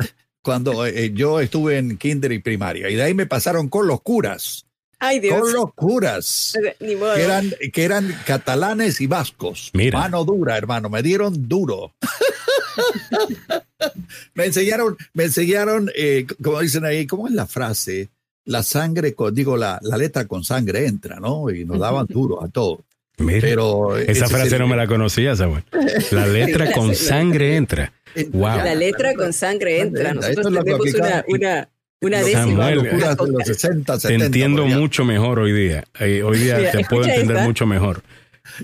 [0.43, 2.89] cuando eh, yo estuve en kinder y primaria.
[2.89, 4.67] Y de ahí me pasaron con los curas.
[4.99, 5.41] Ay, Dios.
[5.41, 6.57] Con los curas.
[6.79, 9.71] Que eran, que eran catalanes y vascos.
[9.93, 10.89] Mano dura, hermano.
[10.89, 11.95] Me dieron duro.
[14.35, 18.11] me enseñaron, me enseñaron, eh, como dicen ahí, ¿cómo es la frase?
[18.45, 21.51] La sangre, con, digo, la, la letra con sangre entra, ¿no?
[21.51, 22.81] Y nos daban duro a todos.
[23.17, 25.65] Pero esa frase no me la conocía, Samuel.
[26.11, 27.93] La letra con sangre entra.
[28.33, 28.59] Wow.
[28.59, 30.15] La letra con sangre entra.
[30.15, 31.69] Nosotros tenemos una, una,
[32.01, 32.71] una décima.
[32.71, 35.85] Samuel, te entiendo mucho mejor hoy día.
[36.01, 38.03] Eh, hoy día te puedo entender mucho mejor.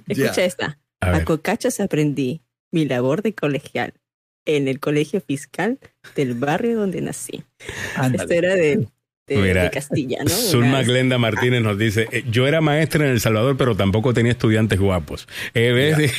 [0.07, 0.79] Escucha esta.
[1.01, 3.95] A, a cocachas aprendí mi labor de colegial
[4.45, 5.79] en el colegio fiscal
[6.17, 7.45] del barrio donde nací.
[8.13, 8.89] Esto era de,
[9.27, 10.31] de, Castilla, ¿no?
[10.31, 14.33] Zulma Glenda Martínez nos dice, eh, yo era maestra en El Salvador, pero tampoco tenía
[14.33, 15.29] estudiantes guapos.
[15.55, 16.13] Eh, ¿ves?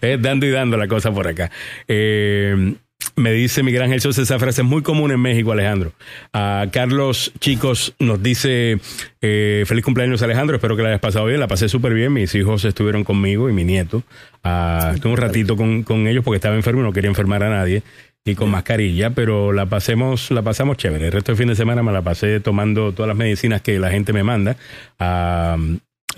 [0.22, 1.50] dando y dando la cosa por acá.
[1.88, 2.74] Eh,
[3.14, 5.92] me dice Miguel Ángel Sosa, esa frase es muy común en México, Alejandro.
[6.32, 8.78] A Carlos Chicos nos dice,
[9.22, 12.34] eh, feliz cumpleaños Alejandro, espero que la hayas pasado bien, la pasé súper bien, mis
[12.34, 14.02] hijos estuvieron conmigo y mi nieto.
[14.44, 17.50] Ah, estuve un ratito con, con, ellos porque estaba enfermo y no quería enfermar a
[17.50, 17.82] nadie
[18.26, 21.06] y con mascarilla, pero la pasemos, la pasamos chévere.
[21.06, 23.90] El resto del fin de semana me la pasé tomando todas las medicinas que la
[23.90, 24.56] gente me manda.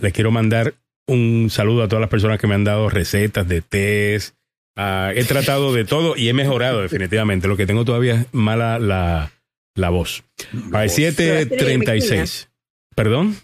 [0.00, 0.74] Les quiero mandar
[1.06, 4.34] un saludo a todas las personas que me han dado recetas de test,
[4.80, 7.48] Ah, he tratado de todo y he mejorado definitivamente.
[7.48, 9.32] Lo que tengo todavía es mala la,
[9.74, 10.22] la voz.
[10.72, 12.46] A 7.36.
[12.94, 13.34] ¿Perdón?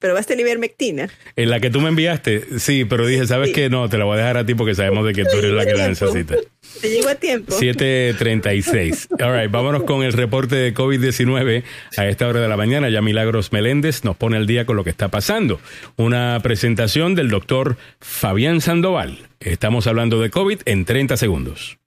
[0.00, 1.10] Pero vas a tener ivermectina.
[1.36, 3.68] En la que tú me enviaste, sí, pero dije, ¿sabes qué?
[3.68, 5.66] No, te la voy a dejar a ti porque sabemos de que tú eres la
[5.66, 6.36] que la necesita.
[6.80, 7.54] Te llego a tiempo.
[7.54, 9.08] 7.36.
[9.22, 11.64] All right, vámonos con el reporte de COVID-19
[11.98, 12.88] a esta hora de la mañana.
[12.88, 15.60] Ya Milagros Meléndez nos pone al día con lo que está pasando.
[15.96, 19.28] Una presentación del doctor Fabián Sandoval.
[19.40, 21.78] Estamos hablando de COVID en 30 segundos.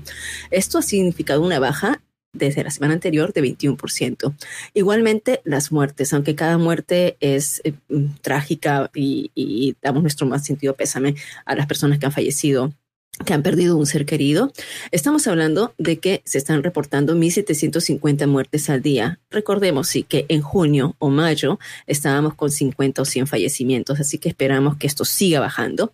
[0.52, 2.00] Esto ha significado una baja
[2.32, 4.34] desde la semana anterior de 21%.
[4.74, 10.74] Igualmente, las muertes, aunque cada muerte es eh, mm, trágica y, damos nuestro más sentido
[10.74, 11.14] pésame
[11.44, 12.72] a las personas que han fallecido
[13.26, 14.52] que han perdido un ser querido.
[14.90, 19.20] Estamos hablando de que se están reportando 1.750 muertes al día.
[19.30, 24.30] Recordemos, sí, que en junio o mayo estábamos con 50 o 100 fallecimientos, así que
[24.30, 25.92] esperamos que esto siga bajando.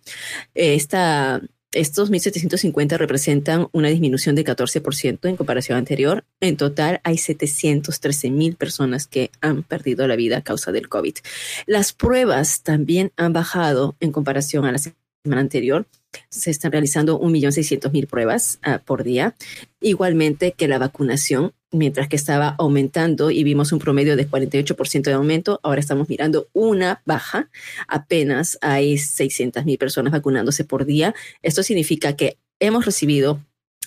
[0.55, 6.25] Esta estos 1.750 representan una disminución de 14% en comparación anterior.
[6.39, 11.15] En total hay 713.000 personas que han perdido la vida a causa del COVID.
[11.67, 15.85] Las pruebas también han bajado en comparación a la semana anterior.
[16.29, 19.35] Se están realizando 1.600.000 pruebas uh, por día.
[19.79, 25.13] Igualmente que la vacunación mientras que estaba aumentando y vimos un promedio de 48% de
[25.13, 27.49] aumento, ahora estamos mirando una baja.
[27.87, 31.13] Apenas hay 600 mil personas vacunándose por día.
[31.41, 33.39] Esto significa que hemos recibido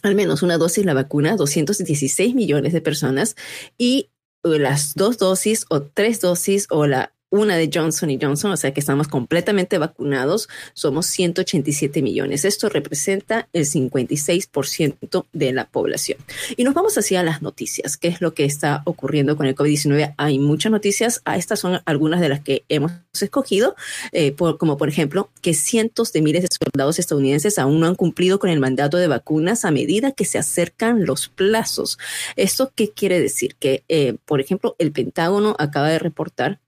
[0.02, 3.36] al menos una dosis la vacuna, 216 millones de personas,
[3.78, 4.08] y
[4.42, 8.74] las dos dosis o tres dosis o la una de Johnson y Johnson, o sea
[8.74, 12.44] que estamos completamente vacunados, somos 187 millones.
[12.44, 16.18] Esto representa el 56% de la población.
[16.56, 17.96] Y nos vamos hacia las noticias.
[17.96, 20.14] ¿Qué es lo que está ocurriendo con el COVID-19?
[20.18, 21.22] Hay muchas noticias.
[21.24, 23.76] Ah, estas son algunas de las que hemos escogido,
[24.12, 28.38] eh, como por ejemplo que cientos de miles de soldados estadounidenses aún no han cumplido
[28.38, 31.98] con el mandato de vacunas a medida que se acercan los plazos.
[32.36, 33.56] ¿Esto qué quiere decir?
[33.58, 36.60] Que, eh, por ejemplo, el Pentágono acaba de reportar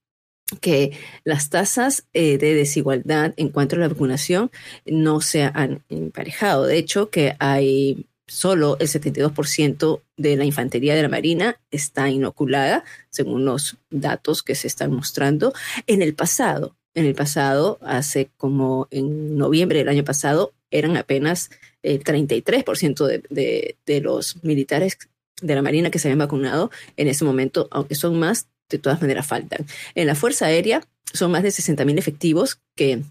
[0.60, 0.92] que
[1.24, 4.50] las tasas eh, de desigualdad en cuanto a la vacunación
[4.86, 6.66] no se han emparejado.
[6.66, 12.84] De hecho, que hay solo el 72% de la infantería de la Marina está inoculada,
[13.10, 15.52] según los datos que se están mostrando.
[15.86, 21.50] En el pasado, en el pasado, hace como en noviembre del año pasado, eran apenas
[21.82, 24.98] el 33% de, de, de los militares
[25.42, 26.70] de la Marina que se habían vacunado.
[26.96, 29.66] En ese momento, aunque son más, de todas maneras faltan.
[29.94, 33.02] En la Fuerza Aérea son más de 60.000 efectivos que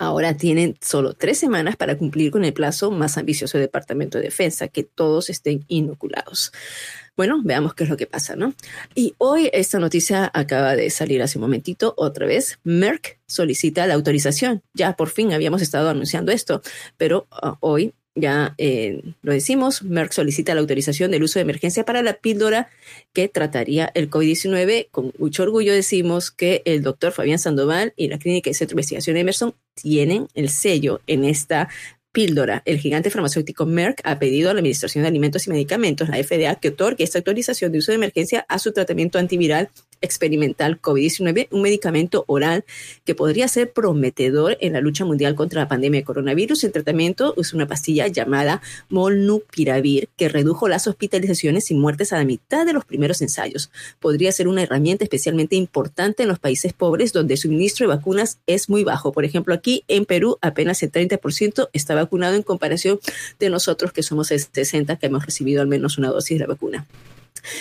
[0.00, 4.24] ahora tienen solo tres semanas para cumplir con el plazo más ambicioso del Departamento de
[4.24, 6.52] Defensa, que todos estén inoculados.
[7.16, 8.54] Bueno, veamos qué es lo que pasa, ¿no?
[8.94, 12.58] Y hoy esta noticia acaba de salir hace un momentito, otra vez.
[12.64, 14.62] Merck solicita la autorización.
[14.72, 16.62] Ya por fin habíamos estado anunciando esto,
[16.96, 21.84] pero uh, hoy ya eh, lo decimos, Merck solicita la autorización del uso de emergencia
[21.84, 22.68] para la píldora
[23.12, 24.88] que trataría el COVID-19.
[24.90, 28.80] Con mucho orgullo decimos que el doctor Fabián Sandoval y la Clínica de Centro de
[28.80, 31.68] Investigación Emerson tienen el sello en esta
[32.12, 32.62] píldora.
[32.64, 36.56] El gigante farmacéutico Merck ha pedido a la Administración de Alimentos y Medicamentos, la FDA,
[36.56, 39.70] que otorgue esta autorización de uso de emergencia a su tratamiento antiviral
[40.00, 42.64] experimental COVID-19, un medicamento oral
[43.04, 46.64] que podría ser prometedor en la lucha mundial contra la pandemia de coronavirus.
[46.64, 52.24] El tratamiento es una pastilla llamada Molnupiravir que redujo las hospitalizaciones y muertes a la
[52.24, 53.70] mitad de los primeros ensayos.
[53.98, 58.38] Podría ser una herramienta especialmente importante en los países pobres donde el suministro de vacunas
[58.46, 59.12] es muy bajo.
[59.12, 63.00] Por ejemplo, aquí en Perú apenas el 30% está vacunado en comparación
[63.38, 66.46] de nosotros que somos el 60 que hemos recibido al menos una dosis de la
[66.46, 66.86] vacuna.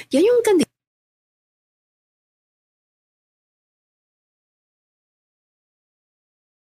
[0.10, 0.79] Y hay un candidato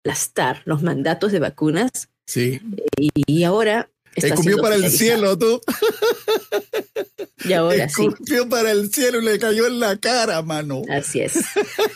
[0.01, 2.11] aplastar los mandatos de vacunas.
[2.27, 2.61] Sí.
[2.97, 3.91] Y, ahora.
[4.15, 5.61] Escupió para el cielo, tú.
[7.45, 10.83] Y ahora Escupió para el cielo y le cayó en la cara, mano.
[10.91, 11.39] Así es.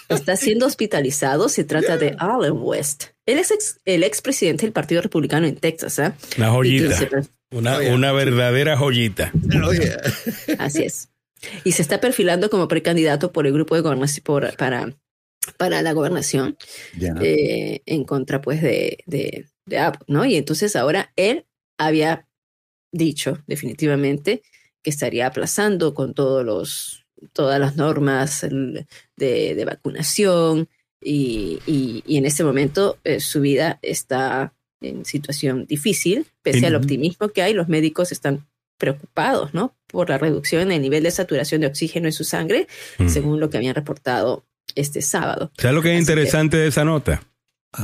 [0.08, 1.48] Está siendo hospitalizado.
[1.48, 3.06] Se trata de Allen West.
[3.26, 5.98] Él es ex, el expresidente del Partido Republicano en Texas.
[5.98, 6.12] ¿eh?
[6.38, 6.96] Una joyita.
[7.50, 9.32] Una, oh, una, verdadera joyita.
[9.34, 9.70] Oh,
[10.58, 11.08] Así es.
[11.62, 14.24] Y se está perfilando como precandidato por el grupo de gobernación
[14.56, 14.94] para
[15.52, 16.56] para la gobernación
[17.20, 20.24] eh, en contra pues de, de, Apple, ¿no?
[20.24, 21.46] Y entonces ahora él
[21.78, 22.28] había
[22.92, 24.42] dicho definitivamente
[24.82, 28.46] que estaría aplazando con todos los, todas las normas
[29.16, 30.68] de, vacunación
[31.00, 37.28] y, y, en este momento eh, su vida está en situación difícil, pese al optimismo
[37.30, 38.46] que hay, los médicos están
[38.78, 39.74] preocupados, ¿no?
[39.86, 42.66] Por la reducción en el nivel de saturación de oxígeno en su sangre,
[42.98, 43.08] mm.
[43.08, 44.44] según lo que habían reportado
[44.74, 45.50] este sábado.
[45.56, 47.22] ¿Sabes lo que es interesante de esa nota?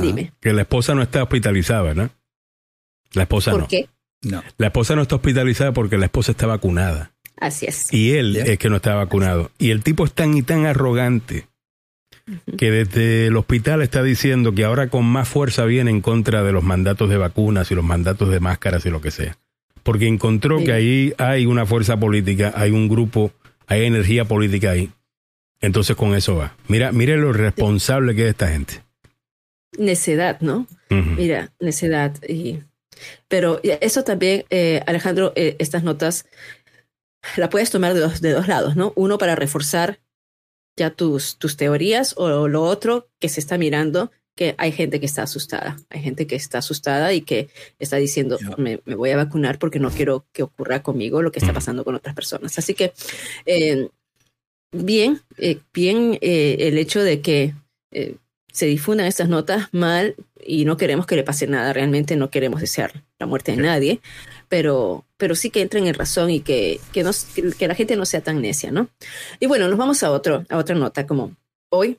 [0.01, 0.33] Dime.
[0.41, 2.11] Que la esposa no está hospitalizada, ¿verdad?
[3.13, 3.69] La esposa ¿Por no.
[3.69, 3.89] qué?
[4.23, 4.43] No.
[4.59, 7.13] La esposa no está hospitalizada porque la esposa está vacunada.
[7.37, 7.93] Así es.
[7.93, 9.51] Y él es que no está vacunado.
[9.59, 11.47] Y el tipo es tan y tan arrogante
[12.57, 16.53] que desde el hospital está diciendo que ahora con más fuerza viene en contra de
[16.53, 19.39] los mandatos de vacunas y los mandatos de máscaras y lo que sea.
[19.83, 23.33] Porque encontró que ahí hay una fuerza política, hay un grupo,
[23.67, 24.93] hay energía política ahí
[25.61, 26.57] entonces con eso va.
[26.69, 28.83] Mira, mire lo responsable que es esta gente.
[29.79, 30.67] Necedad, ¿no?
[30.89, 32.17] Mira, necedad.
[32.29, 32.61] Y,
[33.29, 36.27] pero eso también, eh, Alejandro, eh, estas notas
[37.37, 38.93] la puedes tomar de dos, de dos lados, ¿no?
[38.97, 40.01] Uno para reforzar
[40.77, 45.07] ya tus, tus teorías o lo otro que se está mirando que hay gente que
[45.07, 49.59] está asustada, hay gente que está asustada y que está diciendo, me, voy a vacunar
[49.59, 52.57] porque no quiero que ocurra conmigo lo que está pasando con otras personas.
[52.59, 52.95] Así que
[53.45, 53.91] eh,
[54.73, 57.55] bien, eh, bien eh, el hecho de que
[57.91, 58.17] eh,
[58.53, 62.61] se difundan estas notas mal y no queremos que le pase nada, realmente no queremos
[62.61, 64.01] desear la muerte de nadie,
[64.49, 67.05] pero, pero sí que entren en razón y que, que,
[67.59, 68.89] que, la gente no sea tan necia, ¿no?
[69.39, 71.37] Y bueno, nos vamos a, otro, a otra nota, como
[71.71, 71.99] hoy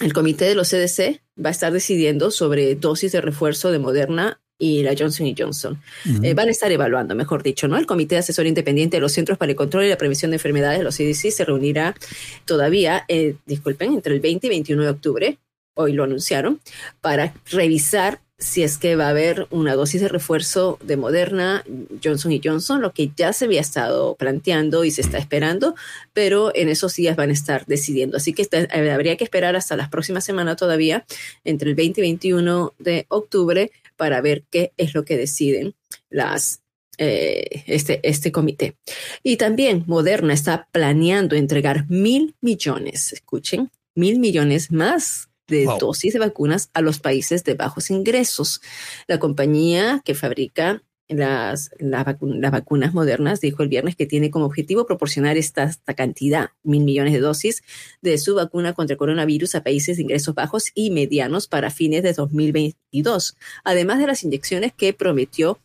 [0.00, 4.40] el comité de los CDC va a estar decidiendo sobre dosis de refuerzo de Moderna
[4.62, 5.82] y la Johnson Johnson.
[6.22, 7.76] Eh, van a estar evaluando, mejor dicho, ¿no?
[7.76, 10.36] El Comité de Asesor Independiente de los Centros para el Control y la Prevención de
[10.36, 11.96] Enfermedades, los CDC, se reunirá
[12.44, 15.38] todavía, eh, disculpen, entre el 20 y 21 de octubre,
[15.74, 16.60] hoy lo anunciaron,
[17.00, 21.64] para revisar si es que va a haber una dosis de refuerzo de Moderna,
[22.02, 25.74] Johnson y Johnson, lo que ya se había estado planteando y se está esperando,
[26.12, 28.16] pero en esos días van a estar decidiendo.
[28.16, 31.04] Así que eh, habría que esperar hasta la próxima semana todavía,
[31.44, 33.70] entre el 20 y 21 de octubre,
[34.02, 35.76] para ver qué es lo que deciden
[36.10, 36.60] las
[36.98, 38.76] eh, este, este comité.
[39.22, 46.18] Y también Moderna está planeando entregar mil millones, escuchen, mil millones más de dosis de
[46.18, 48.60] vacunas a los países de bajos ingresos.
[49.06, 50.82] La compañía que fabrica
[51.18, 56.84] las, las vacunas modernas dijo el viernes que tiene como objetivo proporcionar esta, cantidad, mil
[56.84, 57.62] millones de dosis,
[58.00, 62.02] de su vacuna contra el coronavirus a países de ingresos bajos y medianos para fines
[62.02, 65.58] de 2022, además de las inyecciones que prometió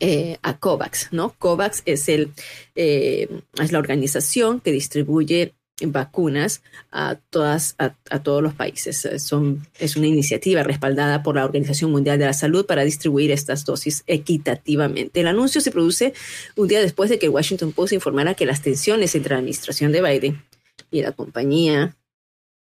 [0.00, 1.34] eh, a COVAX, ¿no?
[1.38, 2.32] COVAX es, el,
[2.74, 3.28] eh,
[3.60, 6.62] es la organización que distribuye vacunas
[6.92, 7.90] a todas a,
[8.22, 9.04] todos los países.
[9.04, 13.30] Eh, son, es una iniciativa respaldada por la Organización Mundial de la Salud para distribuir
[13.30, 15.20] estas dosis equitativamente.
[15.20, 16.14] El anuncio se produce
[16.56, 20.02] un día después de que Washington Post informara que las tensiones entre la administración de
[20.02, 20.42] Biden
[20.90, 21.96] y la compañía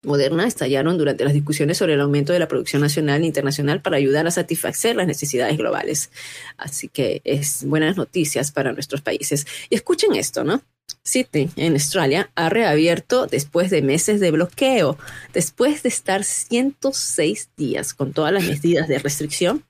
[0.02, 3.96] Moderna estallaron durante las discusiones sobre el aumento de la producción nacional e internacional para
[3.96, 6.10] ayudar a satisfacer las necesidades globales.
[6.56, 9.46] Así que es buenas noticias para nuestros países.
[9.68, 10.62] Y escuchen esto, ¿no?
[11.06, 14.98] Sydney, en Australia, ha reabierto después de meses de bloqueo,
[15.32, 19.64] después de estar 106 días con todas las medidas de restricción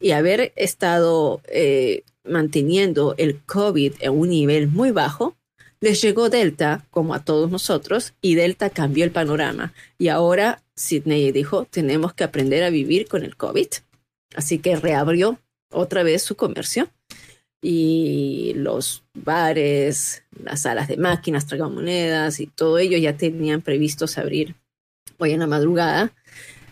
[0.00, 5.36] y haber estado eh, manteniendo el COVID en un nivel muy bajo,
[5.80, 9.74] les llegó Delta, como a todos nosotros, y Delta cambió el panorama.
[9.96, 13.68] Y ahora Sydney dijo, tenemos que aprender a vivir con el COVID.
[14.34, 15.38] Así que reabrió
[15.70, 16.88] otra vez su comercio
[17.66, 24.54] y los bares, las salas de máquinas, tragamonedas y todo ello ya tenían previstos abrir
[25.16, 26.12] hoy en la madrugada.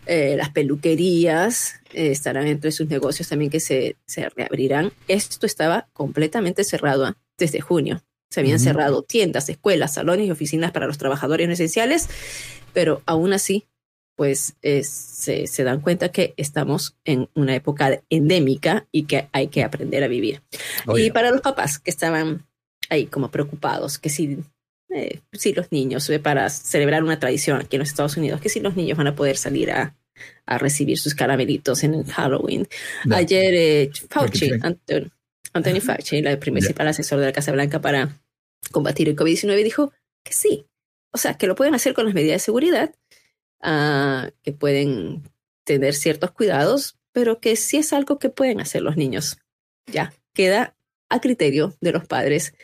[0.05, 4.93] Eh, las peluquerías eh, estarán entre sus negocios también que se, se reabrirán.
[5.09, 8.03] Esto estaba completamente cerrado desde junio.
[8.29, 12.11] Se habían cerrado tiendas, escuelas, salones y oficinas para los trabajadores no esenciales,
[12.75, 13.67] pero aún así
[14.17, 19.63] pues se, se, dan cuenta que estamos en una época endémica y que hay que
[19.63, 20.43] aprender a vivir.
[20.97, 22.47] y para los papás que estaban
[22.91, 24.39] ahí como preocupados, que si,
[24.91, 28.49] eh, si los niños, eh, para celebrar una tradición aquí en los Estados Unidos, que
[28.49, 29.97] si los niños van a poder salir a,
[30.47, 32.69] a recibir sus caramelitos en el Halloween.
[33.11, 34.51] Ayer eh, Fauci,
[35.53, 38.21] Anthony, Fauci, el principal asesor de la Casa Blanca para
[38.71, 39.93] combatir el COVID-19, dijo
[40.25, 40.67] que sí.
[41.13, 42.95] O sea, que lo pueden hacer con las medidas de seguridad,
[43.63, 45.23] que pueden
[45.65, 49.39] tener ciertos cuidados, pero que sí es algo que pueden hacer los niños.
[49.87, 50.75] Ya, queda
[51.09, 52.55] a criterio de los padres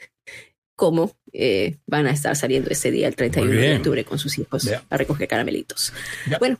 [0.74, 4.70] cómo eh, van a estar saliendo ese día, el 31 de octubre, con sus hijos
[4.88, 5.92] a recoger caramelitos.
[6.38, 6.58] Bueno,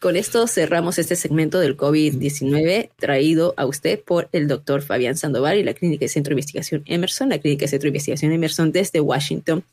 [0.00, 5.58] con esto cerramos este segmento del COVID-19 traído a usted por el doctor Fabián Sandoval
[5.58, 7.30] y la Clínica de Centro de Investigación Emerson.
[7.30, 9.64] La Clínica de Centro de Investigación Emerson desde Washington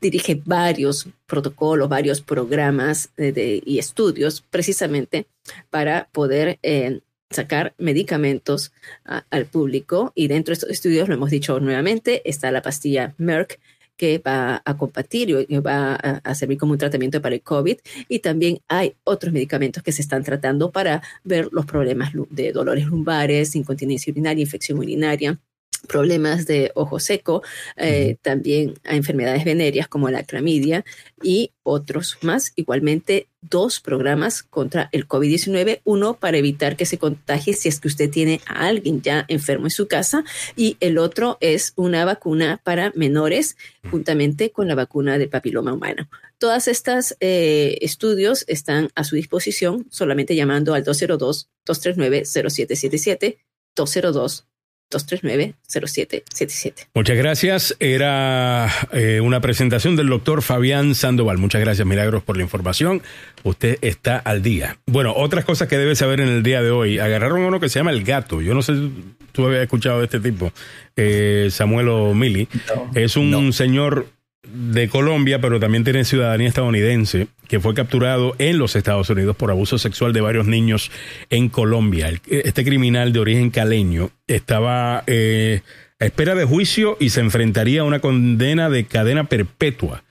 [0.00, 5.26] dirige varios protocolos, varios programas y estudios precisamente
[5.68, 7.00] para poder eh,
[7.30, 8.72] sacar medicamentos
[9.04, 10.12] al público.
[10.14, 13.58] Y dentro de estos estudios, lo hemos dicho nuevamente, está la pastilla Merck
[13.96, 17.78] que va a combatir y va a, servir como un tratamiento para el COVID.
[18.08, 22.86] Y también hay otros medicamentos que se están tratando para ver los problemas de dolores
[22.86, 25.38] lumbares, incontinencia urinaria, infección urinaria
[25.86, 27.42] problemas de ojo seco,
[27.76, 30.84] eh, también a enfermedades venéreas como la clamidia
[31.22, 32.52] y otros más.
[32.56, 37.88] Igualmente, dos programas contra el COVID-19, uno para evitar que se contagie si es que
[37.88, 40.24] usted tiene a alguien ya enfermo en su casa
[40.56, 43.56] y el otro es una vacuna para menores
[43.90, 46.08] juntamente con la vacuna de papiloma humano.
[46.38, 53.38] Todas estas eh, estudios están a su disposición solamente llamando al 202-239-0777,
[53.74, 54.46] 202
[54.90, 56.88] 239-0777.
[56.94, 57.76] Muchas gracias.
[57.80, 61.38] Era eh, una presentación del doctor Fabián Sandoval.
[61.38, 63.02] Muchas gracias, Milagros, por la información.
[63.42, 64.78] Usted está al día.
[64.86, 66.98] Bueno, otras cosas que debe saber en el día de hoy.
[66.98, 68.40] Agarraron uno que se llama El Gato.
[68.42, 68.92] Yo no sé si
[69.32, 70.52] tú habías escuchado de este tipo,
[70.96, 72.48] eh, Samuel O'Milly.
[72.94, 74.06] es un señor
[74.52, 79.50] de Colombia, pero también tiene ciudadanía estadounidense, que fue capturado en los Estados Unidos por
[79.50, 80.90] abuso sexual de varios niños
[81.30, 82.12] en Colombia.
[82.28, 85.60] Este criminal de origen caleño estaba eh,
[86.00, 90.02] a espera de juicio y se enfrentaría a una condena de cadena perpetua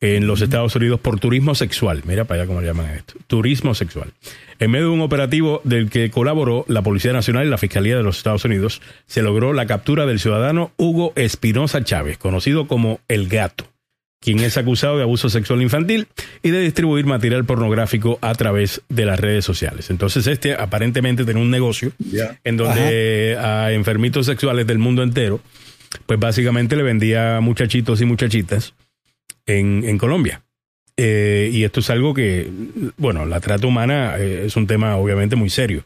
[0.00, 2.02] en los Estados Unidos por turismo sexual.
[2.04, 3.14] Mira para allá cómo le llaman esto.
[3.26, 4.12] Turismo sexual.
[4.58, 8.02] En medio de un operativo del que colaboró la Policía Nacional y la Fiscalía de
[8.02, 13.28] los Estados Unidos, se logró la captura del ciudadano Hugo Espinosa Chávez, conocido como El
[13.28, 13.73] Gato
[14.24, 16.08] quien es acusado de abuso sexual infantil
[16.42, 19.90] y de distribuir material pornográfico a través de las redes sociales.
[19.90, 21.92] Entonces este aparentemente tiene un negocio
[22.42, 25.40] en donde a enfermitos sexuales del mundo entero,
[26.06, 28.72] pues básicamente le vendía muchachitos y muchachitas
[29.44, 30.42] en, en Colombia.
[30.96, 32.50] Eh, y esto es algo que,
[32.96, 35.84] bueno, la trata humana eh, es un tema obviamente muy serio,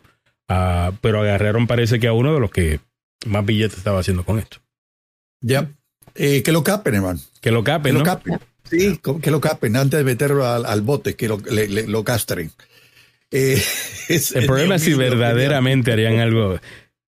[0.49, 2.79] ah, pero agarraron parece que a uno de los que
[3.27, 4.59] más billetes estaba haciendo con esto.
[5.41, 5.71] Ya.
[6.19, 7.21] Eh, que lo capen, hermano.
[7.41, 8.39] Que lo capen, que Lo capen.
[8.65, 12.51] Sí, que lo capen antes de meterlo al, bote, que lo, lo castren.
[13.31, 13.63] Eh,
[14.35, 16.59] el problema es si verdaderamente harían algo.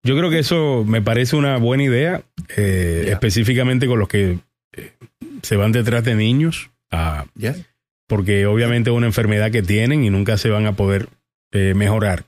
[0.02, 2.22] Yo creo que eso me parece una buena idea,
[2.56, 4.38] eh, específicamente con los que
[5.42, 6.70] se van detrás de niños,
[8.06, 11.08] porque obviamente es una enfermedad que tienen y nunca se van a poder
[11.52, 12.24] mejorar.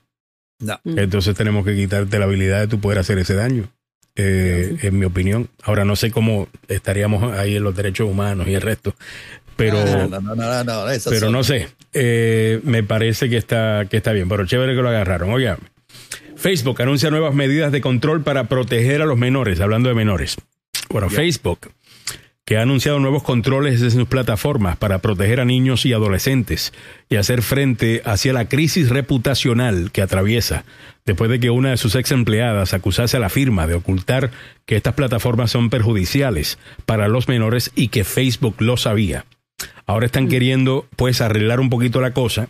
[0.83, 3.71] Entonces tenemos que quitarte la habilidad de tu poder hacer ese daño
[4.15, 5.49] eh, en mi opinión.
[5.63, 8.95] Ahora no sé cómo estaríamos ahí en los derechos humanos y el resto,
[9.55, 11.69] pero, no, pero no sé.
[11.93, 15.31] Eh, me parece que está, que está bien, pero chévere que lo agarraron.
[15.31, 15.57] Oiga,
[16.35, 20.37] Facebook anuncia nuevas medidas de control para proteger a los menores, hablando de menores.
[20.89, 21.71] Bueno, Facebook
[22.45, 26.73] que ha anunciado nuevos controles en sus plataformas para proteger a niños y adolescentes
[27.09, 30.65] y hacer frente hacia la crisis reputacional que atraviesa
[31.05, 34.31] después de que una de sus ex empleadas acusase a la firma de ocultar
[34.65, 39.25] que estas plataformas son perjudiciales para los menores y que Facebook lo sabía.
[39.85, 40.29] Ahora están mm.
[40.29, 42.49] queriendo pues arreglar un poquito la cosa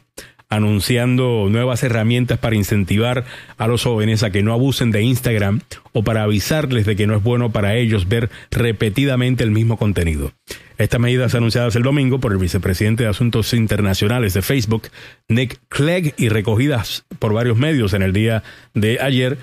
[0.56, 3.26] anunciando nuevas herramientas para incentivar
[3.58, 7.16] a los jóvenes a que no abusen de Instagram o para avisarles de que no
[7.16, 10.32] es bueno para ellos ver repetidamente el mismo contenido.
[10.78, 14.89] Estas medidas anunciadas el domingo por el vicepresidente de Asuntos Internacionales de Facebook,
[15.28, 18.43] Nick Clegg, y recogidas por varios medios en el día
[18.74, 19.38] de ayer,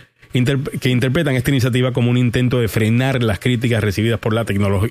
[0.81, 4.45] que interpretan esta iniciativa como un intento de frenar las críticas recibidas por la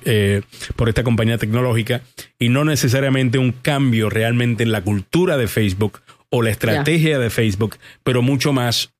[0.04, 0.42] eh,
[0.76, 2.02] por esta compañía tecnológica
[2.38, 6.00] y no necesariamente un cambio realmente en la cultura de Facebook
[6.30, 8.92] o la estrategia de Facebook, pero mucho más,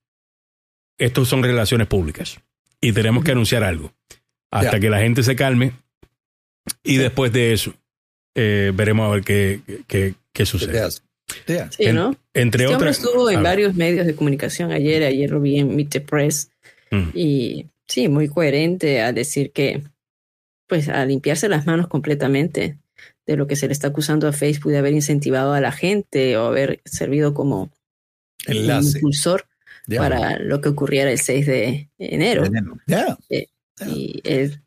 [0.98, 2.40] estos son relaciones públicas
[2.80, 3.92] y tenemos que anunciar algo
[4.50, 5.72] hasta que la gente se calme
[6.82, 7.72] y después de eso
[8.34, 10.90] eh, veremos a ver qué, qué, qué sucede.
[11.70, 12.16] Sí, ¿no?
[12.34, 12.98] entre este otras.
[12.98, 16.50] estuvo en varios medios de comunicación ayer, ayer lo vi en Meet the Press
[16.90, 17.10] mm.
[17.14, 19.82] y sí, muy coherente a decir que,
[20.66, 22.78] pues, a limpiarse las manos completamente
[23.30, 26.36] de lo que se le está acusando a Facebook de haber incentivado a la gente
[26.36, 27.70] o haber servido como
[28.46, 28.98] Enlace.
[28.98, 29.46] impulsor
[29.96, 32.44] para lo que ocurriera el 6 de enero.
[33.28, 33.46] Eh,
[33.86, 34.62] y él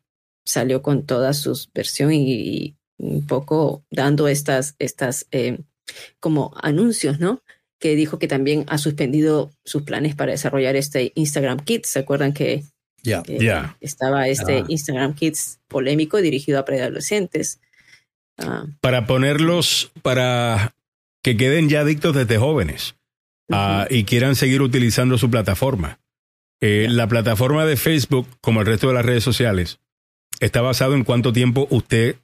[0.46, 5.58] salió con toda su versión y, un poco dando estas, estas eh,
[6.18, 7.42] como anuncios, ¿no?
[7.78, 11.88] Que dijo que también ha suspendido sus planes para desarrollar este Instagram Kids.
[11.88, 12.64] ¿Se acuerdan que
[13.80, 14.64] estaba este.
[14.68, 17.60] Instagram Kids polémico dirigido a preadolescentes?
[18.38, 18.66] Ah.
[18.80, 20.74] Para ponerlos, para
[21.22, 22.96] que queden ya adictos desde jóvenes
[23.50, 25.98] ah, y quieran seguir utilizando su plataforma.
[26.60, 29.80] Eh, la plataforma de Facebook, como el resto de las redes sociales,
[30.40, 32.16] está basado en cuánto tiempo usted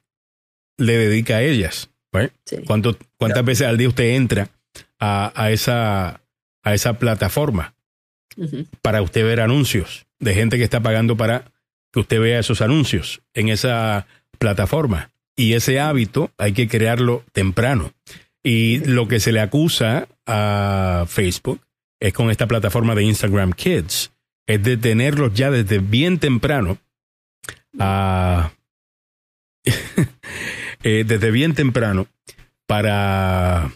[0.77, 1.89] le dedica a ellas.
[2.65, 4.49] ¿Cuántas veces al día usted entra
[4.99, 6.21] a, esa,
[6.63, 7.73] a esa plataforma
[8.81, 11.51] para usted ver anuncios de gente que está pagando para
[11.91, 14.07] que usted vea esos anuncios en esa
[14.39, 15.11] plataforma?
[15.35, 17.93] Y ese hábito hay que crearlo temprano.
[18.43, 21.61] Y lo que se le acusa a Facebook
[21.99, 24.11] es con esta plataforma de Instagram Kids,
[24.47, 26.77] es de tenerlos ya desde bien temprano
[27.79, 28.51] a
[30.83, 32.07] Eh, desde bien temprano
[32.65, 33.71] para,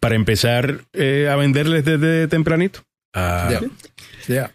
[0.00, 2.80] para empezar eh, a venderles desde tempranito.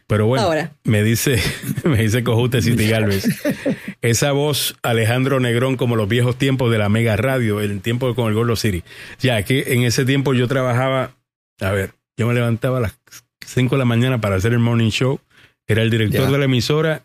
[0.08, 1.42] Pero bueno, me dice,
[1.84, 3.28] me dice Cojute City Galvez,
[4.02, 8.28] esa voz Alejandro Negrón como los viejos tiempos de la Mega Radio, el tiempo con
[8.28, 8.84] el Gordo City.
[9.20, 11.12] Ya que en ese tiempo yo trabajaba,
[11.60, 13.00] a ver, yo me levantaba a las
[13.46, 15.20] 5 de la mañana para hacer el morning show,
[15.68, 17.04] era el director de la emisora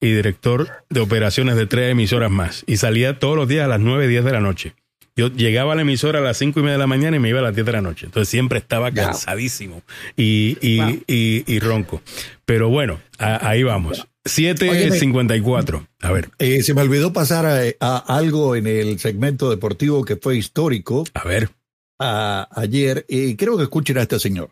[0.00, 2.64] y director de operaciones de tres emisoras más.
[2.66, 4.74] Y salía todos los días a las 9, 10 de la noche.
[5.16, 7.28] Yo llegaba a la emisora a las cinco y media de la mañana y me
[7.28, 8.06] iba a las 10 de la noche.
[8.06, 9.82] Entonces siempre estaba cansadísimo
[10.16, 12.02] y, y, ronco.
[12.44, 14.06] Pero bueno, ahí vamos.
[14.24, 15.86] 7.54.
[16.00, 16.30] A ver.
[16.38, 21.04] Eh, se me olvidó pasar a, algo en el segmento deportivo que fue histórico.
[21.14, 21.50] A ver.
[21.98, 23.06] ayer.
[23.08, 24.50] Y creo que escuchen a este señor.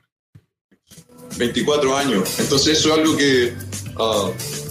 [1.39, 2.39] 24 años.
[2.39, 3.53] Entonces eso es algo que
[3.99, 4.31] ah,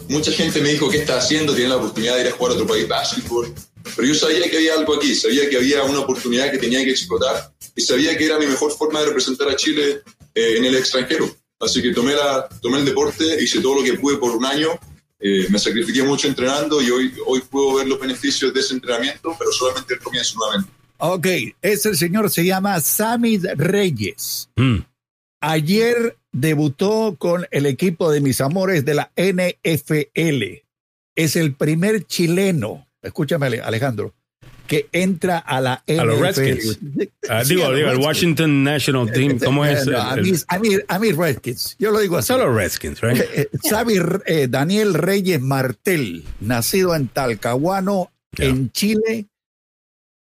[0.10, 1.54] mucha gente me dijo, ¿qué está haciendo?
[1.54, 3.54] Tiene la oportunidad de ir a jugar a otro país básquetbol.
[3.96, 6.92] Pero yo sabía que había algo aquí, sabía que había una oportunidad que tenía que
[6.92, 10.02] explotar y sabía que era mi mejor forma de representar a Chile
[10.36, 11.36] eh, en el extranjero.
[11.60, 14.80] Así que tomé, la, tomé el deporte, hice todo lo que pude por un año
[15.24, 19.36] eh, me sacrifiqué mucho entrenando y hoy, hoy puedo ver los beneficios de ese entrenamiento,
[19.38, 20.72] pero solamente el comienzo nuevamente.
[20.98, 21.28] Ok,
[21.62, 24.50] ese señor se llama Samid Reyes.
[24.56, 24.80] Mm.
[25.42, 30.64] Ayer debutó con el equipo de mis amores de la NFL.
[31.16, 34.14] Es el primer chileno, escúchame Alejandro,
[34.68, 36.00] que entra a la NFL.
[36.00, 36.80] A los Redskins.
[37.30, 39.86] Ah, digo, digo, el Washington National Team, ¿cómo es?
[39.88, 40.60] a,
[41.00, 42.28] mí, Redskins, yo lo digo así.
[42.28, 43.20] Solo Redskins, right?
[43.34, 43.50] Eh,
[44.26, 49.28] eh, Daniel Reyes Martel, nacido en Talcahuano, en Chile.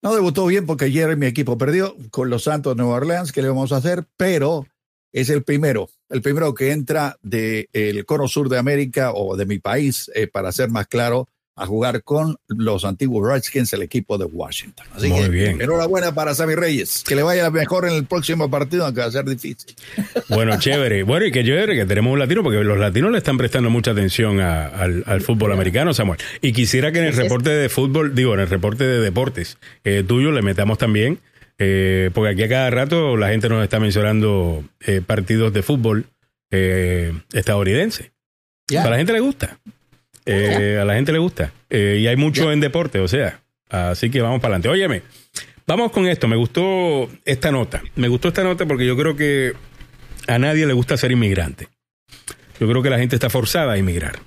[0.01, 3.41] No debutó bien porque ayer mi equipo perdió con los Santos de Nueva Orleans, ¿qué
[3.41, 4.05] le vamos a hacer?
[4.15, 4.65] Pero
[5.11, 9.45] es el primero, el primero que entra del el cono sur de América o de
[9.45, 11.27] mi país, eh, para ser más claro,
[11.59, 14.87] a jugar con los antiguos Redskins, el equipo de Washington.
[14.93, 15.61] Así Muy que bien.
[15.61, 17.03] enhorabuena para Sammy Reyes.
[17.05, 19.75] Que le vaya mejor en el próximo partido, aunque va a ser difícil.
[20.29, 21.03] Bueno, chévere.
[21.03, 23.91] Bueno, y que chévere que tenemos un latino, porque los latinos le están prestando mucha
[23.91, 26.19] atención al, fútbol americano, Samuel.
[26.41, 30.05] Y quisiera que en el reporte de fútbol, digo, en el reporte de deportes eh,
[30.07, 31.19] tuyo le metamos también,
[31.57, 36.05] eh, porque aquí a cada rato la gente nos está mencionando eh, partidos de fútbol
[36.51, 38.11] estadounidense.
[38.77, 39.59] A la gente le gusta.
[40.31, 41.51] Eh, a la gente le gusta.
[41.69, 43.41] Eh, y hay mucho en deporte, o sea.
[43.69, 44.69] Así que vamos para adelante.
[44.69, 45.01] Óyeme,
[45.65, 46.27] vamos con esto.
[46.27, 47.81] Me gustó esta nota.
[47.95, 49.53] Me gustó esta nota porque yo creo que
[50.27, 51.67] a nadie le gusta ser inmigrante.
[52.59, 54.19] Yo creo que la gente está forzada a inmigrar.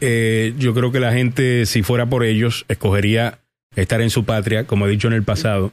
[0.00, 3.40] Eh, yo creo que la gente, si fuera por ellos, escogería
[3.76, 5.72] estar en su patria, como he dicho en el pasado.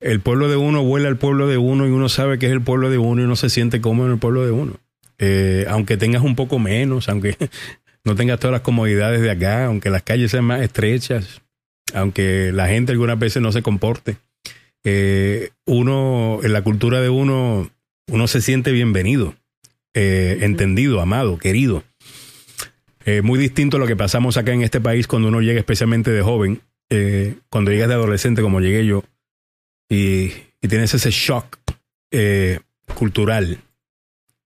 [0.00, 2.62] El pueblo de uno vuela al pueblo de uno y uno sabe que es el
[2.62, 4.80] pueblo de uno y uno se siente cómodo en el pueblo de uno.
[5.18, 7.36] Eh, aunque tengas un poco menos, aunque
[8.04, 11.42] no tengas todas las comodidades de acá, aunque las calles sean más estrechas,
[11.92, 14.16] aunque la gente algunas veces no se comporte,
[14.84, 17.70] eh, uno, en la cultura de uno,
[18.08, 19.34] uno se siente bienvenido,
[19.94, 21.84] eh, entendido, amado, querido.
[23.22, 26.20] muy distinto a lo que pasamos acá en este país cuando uno llega especialmente de
[26.20, 26.60] joven,
[27.48, 29.02] cuando llegas de adolescente como llegué yo,
[29.88, 31.58] y, y tienes ese shock
[32.94, 33.62] cultural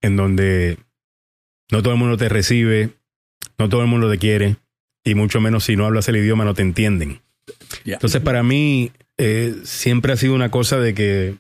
[0.03, 0.79] en donde
[1.71, 2.91] no todo el mundo te recibe,
[3.59, 4.57] no todo el mundo te quiere,
[5.05, 7.21] y mucho menos si no hablas el idioma no te entienden.
[7.85, 11.35] Entonces, para mí, eh, siempre ha sido una cosa de que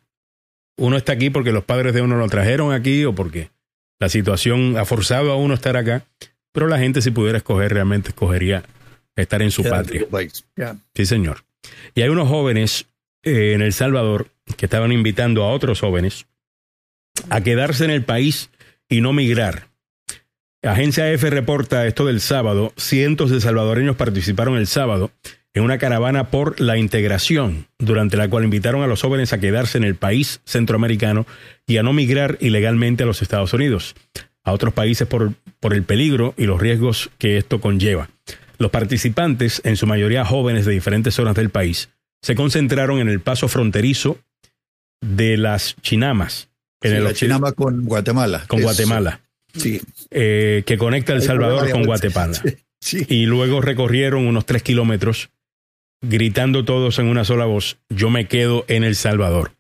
[0.77, 3.51] uno está aquí porque los padres de uno lo trajeron aquí o porque
[4.01, 6.05] la situación ha forzado a uno a estar acá,
[6.53, 8.65] pero la gente si pudiera escoger realmente escogería
[9.17, 10.07] estar en su patria.
[10.95, 11.45] Sí, señor.
[11.95, 12.87] Y hay unos jóvenes
[13.23, 16.27] eh, en El Salvador que estaban invitando a otros jóvenes
[17.31, 18.51] a quedarse en el país
[18.89, 19.69] y no migrar.
[20.63, 22.73] Agencia F reporta esto del sábado.
[22.77, 25.11] Cientos de salvadoreños participaron el sábado
[25.55, 29.77] en una caravana por la integración, durante la cual invitaron a los jóvenes a quedarse
[29.77, 31.27] en el país centroamericano
[31.67, 33.95] y a no migrar ilegalmente a los Estados Unidos,
[34.45, 38.09] a otros países por, por el peligro y los riesgos que esto conlleva.
[38.59, 41.91] Los participantes, en su mayoría jóvenes de diferentes zonas del país,
[42.23, 44.19] se concentraron en el paso fronterizo
[45.01, 46.52] de las Chinamas,
[46.83, 48.45] en la Chinama con Guatemala.
[48.47, 49.21] Con Guatemala.
[49.55, 49.81] Sí.
[50.11, 52.41] Eh, que conecta El Salvador con Guatemala.
[52.85, 53.07] Sí.
[53.09, 55.31] Y luego recorrieron unos tres kilómetros
[56.03, 59.53] gritando todos en una sola voz, yo me quedo en El Salvador.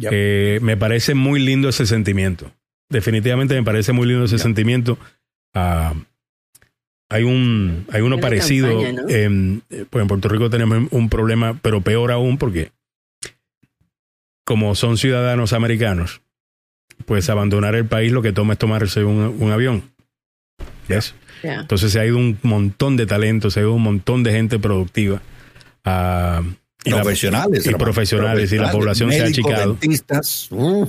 [0.00, 2.50] Eh, me parece muy lindo ese sentimiento.
[2.88, 4.98] Definitivamente me parece muy lindo ese sentimiento.
[5.54, 5.94] Ah,
[7.08, 8.82] hay un hay uno parecido.
[9.08, 12.72] en, pues en Puerto Rico tenemos un problema, pero peor aún porque
[14.44, 16.22] como son ciudadanos americanos,
[17.04, 19.84] pues abandonar el país lo que toma es tomarse un, avión.
[21.42, 24.58] Entonces se ha ido un montón de talentos, se ha ido un montón de gente
[24.58, 25.20] productiva.
[25.84, 26.42] Uh,
[26.84, 27.66] y profesionales.
[27.66, 29.78] y profesionales, y la población se ha achicado.
[30.50, 30.88] Uh.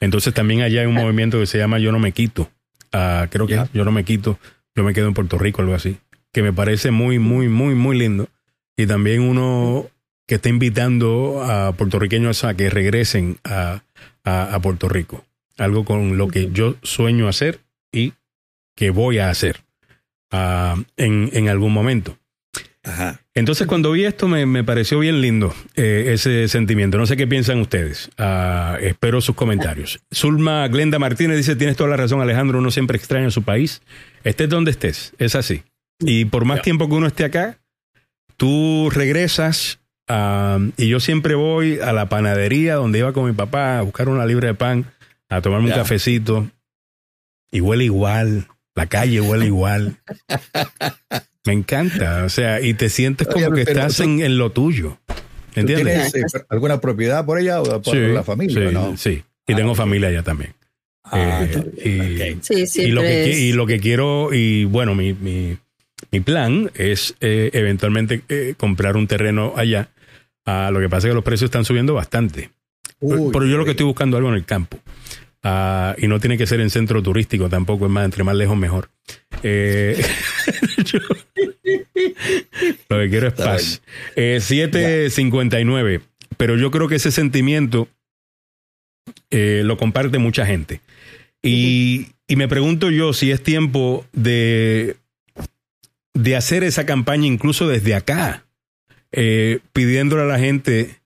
[0.00, 2.50] Entonces también allá hay un movimiento que se llama Yo no me quito.
[2.92, 4.38] Uh, creo que Yo no me quito,
[4.74, 5.98] yo me quedo en Puerto Rico, algo así.
[6.32, 8.28] Que me parece muy, muy, muy, muy lindo.
[8.76, 9.86] Y también uno
[10.26, 13.82] que está invitando a puertorriqueños a que regresen a,
[14.24, 15.24] a Puerto Rico
[15.56, 17.60] algo con lo que yo sueño hacer
[17.92, 18.12] y
[18.76, 19.62] que voy a hacer
[20.30, 22.18] ah, en, en, algún momento.
[23.34, 26.98] Entonces cuando vi esto me, me pareció bien lindo eh, ese sentimiento.
[26.98, 28.10] No sé qué piensan ustedes.
[28.16, 30.00] Ah, espero sus comentarios.
[30.14, 33.82] Zulma Glenda Martínez dice, tienes toda la razón Alejandro, uno siempre extraña su país.
[34.22, 35.62] Estés donde estés, es así.
[36.00, 37.58] Y por más tiempo que uno esté acá,
[38.36, 43.78] tú regresas ah, y yo siempre voy a la panadería donde iba con mi papá
[43.78, 44.86] a buscar una libra de pan
[45.28, 46.50] a tomarme un cafecito
[47.50, 49.96] y huele igual, la calle huele igual.
[51.46, 54.98] Me encanta, o sea, y te sientes como que estás en, lo tuyo.
[55.54, 56.12] ¿Entiendes?
[56.12, 58.68] ¿Tienes eh, alguna propiedad por ella o por la familia?
[58.68, 58.96] Sí, ¿no?
[58.96, 59.22] sí.
[59.46, 60.54] Y tengo ah, familia allá también.
[61.04, 61.46] Ah,
[61.84, 65.56] y, lo que, y lo que quiero, y bueno, mi, mi,
[66.10, 68.22] mi plan es eventualmente
[68.58, 69.88] comprar un terreno allá.
[70.44, 72.50] Ah, lo que pasa es que los precios están subiendo bastante.
[73.00, 74.78] Pero yo lo que estoy buscando algo en el campo.
[75.48, 78.56] Ah, y no tiene que ser en centro turístico tampoco, es más, entre más lejos
[78.56, 78.90] mejor.
[79.44, 79.96] Eh,
[82.88, 83.80] lo que quiero es paz.
[84.16, 85.94] 759.
[85.94, 86.00] Eh,
[86.36, 87.86] Pero yo creo que ese sentimiento
[89.30, 90.80] eh, lo comparte mucha gente.
[91.42, 94.96] Y, y, me pregunto yo si es tiempo de,
[96.12, 98.46] de hacer esa campaña incluso desde acá,
[99.72, 100.96] pidiéndole a la gente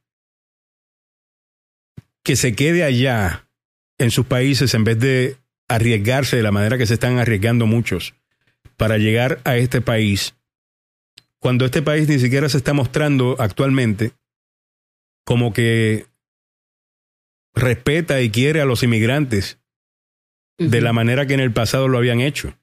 [2.31, 3.49] que se quede allá
[3.99, 8.15] en sus países en vez de arriesgarse de la manera que se están arriesgando muchos
[8.77, 10.37] para llegar a este país,
[11.41, 14.13] cuando este país ni siquiera se está mostrando actualmente
[15.25, 16.07] como que
[17.53, 19.59] respeta y quiere a los inmigrantes
[20.57, 22.57] de la manera que en el pasado lo habían hecho.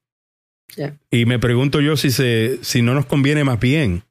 [1.11, 4.03] Y me pregunto yo si, se, si no nos conviene más bien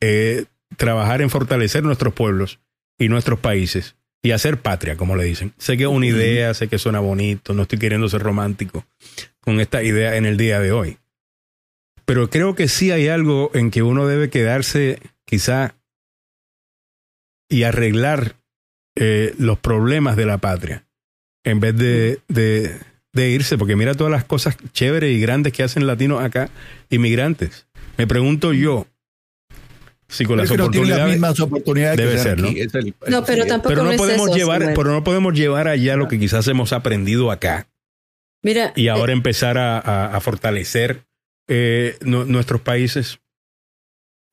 [0.00, 0.46] eh,
[0.78, 2.58] trabajar en fortalecer nuestros pueblos
[2.98, 5.54] y nuestros países y hacer patria, como le dicen.
[5.58, 8.84] Sé que es una idea, sé que suena bonito, no estoy queriendo ser romántico
[9.40, 10.98] con esta idea en el día de hoy.
[12.04, 15.74] Pero creo que sí hay algo en que uno debe quedarse quizá
[17.48, 18.36] y arreglar
[18.96, 20.84] eh, los problemas de la patria
[21.44, 22.78] en vez de, de,
[23.12, 26.50] de, irse, porque mira todas las cosas chéveres y grandes que hacen latinos acá,
[26.90, 27.66] inmigrantes.
[27.96, 28.86] Me pregunto yo,
[30.08, 30.98] Sí, con las oportunidades.
[30.98, 32.48] las mismas oportunidades debe ser, ¿no?
[33.08, 36.72] no, pero tampoco no, podemos llevar, pero no podemos llevar allá lo que quizás hemos
[36.72, 37.68] aprendido acá.
[38.42, 39.78] Mira, y ahora eh, empezar a,
[40.16, 41.04] a, fortalecer
[41.46, 43.20] eh, nuestros países.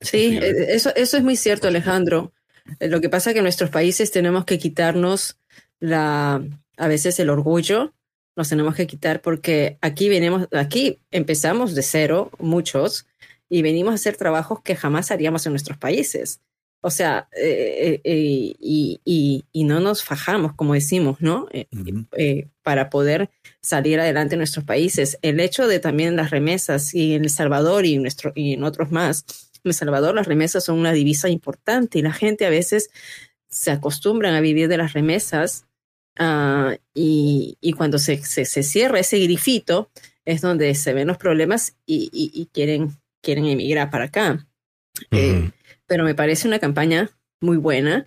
[0.00, 2.32] Sí, eh, eso, eso es muy cierto, Alejandro.
[2.80, 5.38] Lo que pasa es que en nuestros países tenemos que quitarnos
[5.78, 6.42] la,
[6.76, 7.94] a veces el orgullo,
[8.36, 13.06] nos tenemos que quitar porque aquí venimos, aquí empezamos de cero, muchos,
[13.48, 16.40] y venimos a hacer trabajos que jamás haríamos en nuestros países.
[16.86, 21.48] O sea, eh, eh, y, y, no nos fajamos, como decimos, ¿no?
[21.50, 23.30] Eh, para poder
[23.60, 25.18] salir adelante en nuestros países.
[25.22, 28.62] El hecho de también las remesas y en El Salvador y en, nuestro, y en
[28.62, 29.24] otros más,
[29.64, 32.90] en El Salvador las remesas son una divisa importante y la gente a veces
[33.48, 35.66] se acostumbran a vivir de las remesas
[36.18, 39.90] ah, y, y, cuando se, se, se, cierra ese grifito
[40.24, 42.96] es donde se ven los problemas y, y quieren
[43.26, 44.46] quieren emigrar para acá.
[45.10, 45.50] Eh,
[45.86, 47.10] pero me parece una campaña
[47.40, 48.06] muy buena.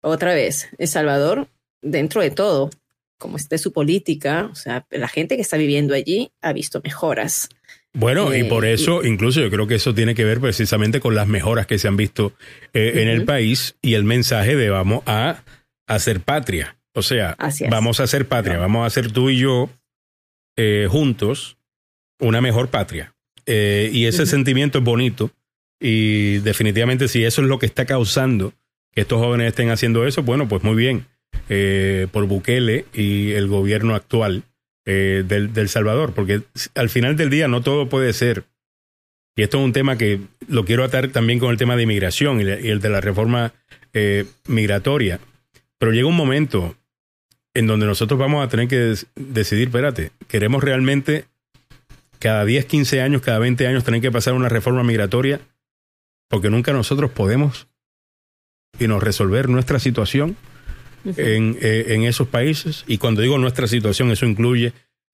[0.00, 1.48] Otra vez, El Salvador,
[1.82, 2.70] dentro de todo,
[3.18, 7.50] como esté su política, o sea, la gente que está viviendo allí ha visto mejoras.
[7.92, 11.14] Bueno, y por eh, eso, incluso yo creo que eso tiene que ver precisamente con
[11.14, 12.32] las mejoras que se han visto
[12.72, 15.42] eh, en el país y el mensaje de vamos a
[15.86, 16.78] hacer patria.
[16.94, 17.36] O sea,
[17.68, 19.68] vamos a hacer patria, vamos a hacer tú y yo
[20.88, 21.58] juntos
[22.18, 23.14] una mejor patria.
[23.50, 25.30] Eh, y ese sentimiento es bonito.
[25.80, 28.52] Y definitivamente si eso es lo que está causando
[28.92, 31.06] que estos jóvenes estén haciendo eso, bueno, pues muy bien.
[31.48, 34.42] Eh, por Bukele y el gobierno actual
[34.84, 36.42] eh, del, Salvador, porque
[36.74, 38.44] al final del día no todo puede ser.
[39.34, 42.40] Y esto es un tema que lo quiero atar también con el tema de inmigración
[42.40, 43.54] y, el de la reforma
[44.46, 45.20] migratoria.
[45.78, 46.76] Pero llega un momento
[47.54, 51.24] en donde nosotros vamos a tener que decidir, espérate, ¿queremos realmente
[52.18, 55.40] cada 10, 15 años, cada 20 años tener que pasar una reforma migratoria,
[56.28, 57.68] porque nunca nosotros podemos
[58.78, 60.36] y nos resolver nuestra situación
[61.04, 62.84] en, eh, en, esos países.
[62.86, 64.72] Y cuando digo nuestra situación, eso incluye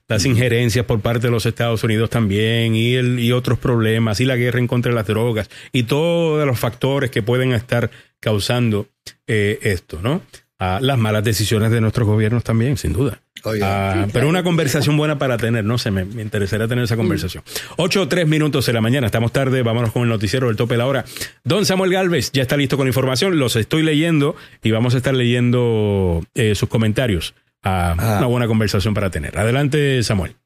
[0.09, 4.26] las injerencias por parte de los Estados Unidos también y, el, y otros problemas y
[4.26, 7.90] la guerra en contra de las drogas y todos los factores que pueden estar
[8.20, 8.88] causando
[9.26, 10.22] eh, esto, ¿no?
[10.59, 13.20] A las malas decisiones de nuestros gobiernos también, sin duda.
[13.62, 17.42] Ah, pero una conversación buena para tener, no sé, me, interesaría tener esa conversación.
[17.76, 20.74] Ocho o tres minutos de la mañana, estamos tarde, vámonos con el noticiero del tope
[20.74, 21.05] de la hora.
[21.42, 24.98] Don Samuel Galvez ya está listo con la información, los estoy leyendo y vamos a
[24.98, 27.34] estar leyendo eh, sus comentarios.
[27.62, 28.16] Ah, ah.
[28.18, 29.38] Una buena conversación para tener.
[29.38, 30.36] Adelante, Samuel.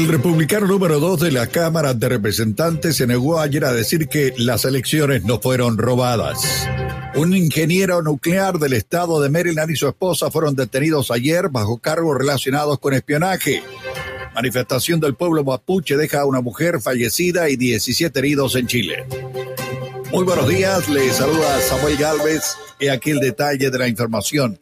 [0.00, 4.32] El republicano número dos de la Cámara de Representantes se negó ayer a decir que
[4.38, 6.66] las elecciones no fueron robadas.
[7.16, 12.16] Un ingeniero nuclear del estado de Maryland y su esposa fueron detenidos ayer bajo cargos
[12.16, 13.62] relacionados con espionaje.
[14.34, 19.04] Manifestación del pueblo mapuche deja a una mujer fallecida y 17 heridos en Chile.
[20.10, 24.58] Muy buenos días, le saluda Samuel Galvez y aquí el detalle de la información.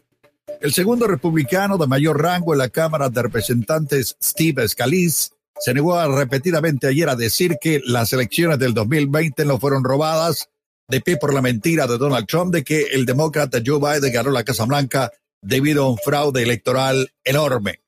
[0.61, 5.31] El segundo republicano de mayor rango en la Cámara de Representantes, Steve Scalise,
[5.61, 10.51] se negó repetidamente ayer a decir que las elecciones del 2020 no fueron robadas
[10.89, 14.31] de pie por la mentira de Donald Trump de que el demócrata Joe Biden ganó
[14.31, 17.81] la Casa Blanca debido a un fraude electoral enorme.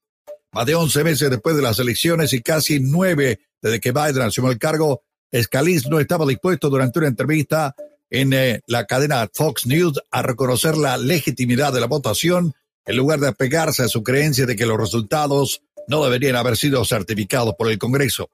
[0.52, 4.52] Más de 11 meses después de las elecciones y casi nueve desde que Biden asumió
[4.52, 5.02] el cargo,
[5.34, 7.74] Scalise no estaba dispuesto durante una entrevista
[8.10, 12.54] en eh, la cadena Fox News a reconocer la legitimidad de la votación
[12.90, 16.84] en lugar de apegarse a su creencia de que los resultados no deberían haber sido
[16.84, 18.30] certificados por el Congreso.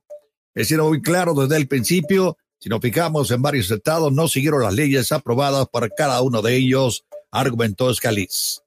[0.55, 4.63] Es sido muy claro desde el principio, si nos fijamos en varios estados, no siguieron
[4.63, 8.61] las leyes aprobadas por cada uno de ellos, argumentó Scalise.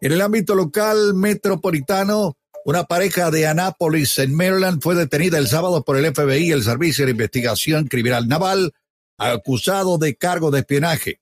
[0.00, 5.84] En el ámbito local metropolitano, una pareja de Anápolis en Maryland fue detenida el sábado
[5.84, 8.72] por el FBI, el Servicio de Investigación Criminal Naval,
[9.16, 11.20] acusado de cargo de espionaje.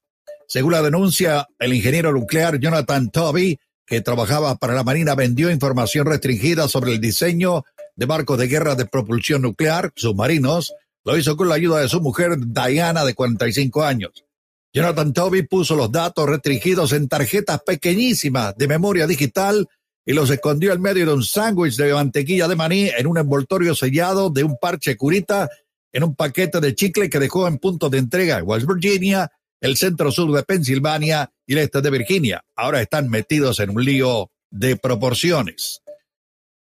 [0.48, 6.07] Según la denuncia, el ingeniero nuclear Jonathan Toby, que trabajaba para la Marina, vendió información
[6.07, 7.64] restringida sobre el diseño
[7.95, 10.74] de barcos de guerra de propulsión nuclear, submarinos.
[11.05, 14.24] Lo hizo con la ayuda de su mujer, Diana, de 45 años.
[14.72, 19.66] Jonathan Toby puso los datos restringidos en tarjetas pequeñísimas de memoria digital
[20.05, 23.74] y los escondió en medio de un sándwich de mantequilla de maní en un envoltorio
[23.74, 25.49] sellado de un parche curita
[25.93, 29.76] en un paquete de chicle que dejó en punto de entrega en West Virginia, el
[29.76, 32.44] centro sur de Pensilvania y el este de Virginia.
[32.54, 35.82] Ahora están metidos en un lío de proporciones.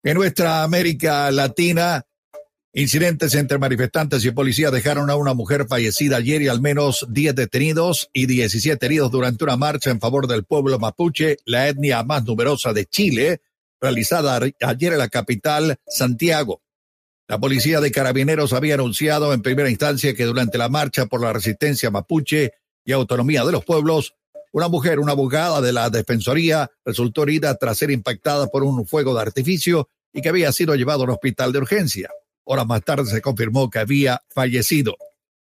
[0.03, 2.07] En nuestra América Latina,
[2.73, 7.35] incidentes entre manifestantes y policías dejaron a una mujer fallecida ayer y al menos 10
[7.35, 12.25] detenidos y 17 heridos durante una marcha en favor del pueblo mapuche, la etnia más
[12.25, 13.43] numerosa de Chile,
[13.81, 16.63] realizada ayer en la capital, Santiago.
[17.27, 21.33] La policía de carabineros había anunciado en primera instancia que durante la marcha por la
[21.33, 22.53] resistencia mapuche
[22.89, 24.15] y autonomía de los pueblos,
[24.51, 29.15] una mujer, una abogada de la Defensoría, resultó herida tras ser impactada por un fuego
[29.15, 32.09] de artificio y que había sido llevado al hospital de urgencia.
[32.45, 34.97] Horas más tarde se confirmó que había fallecido.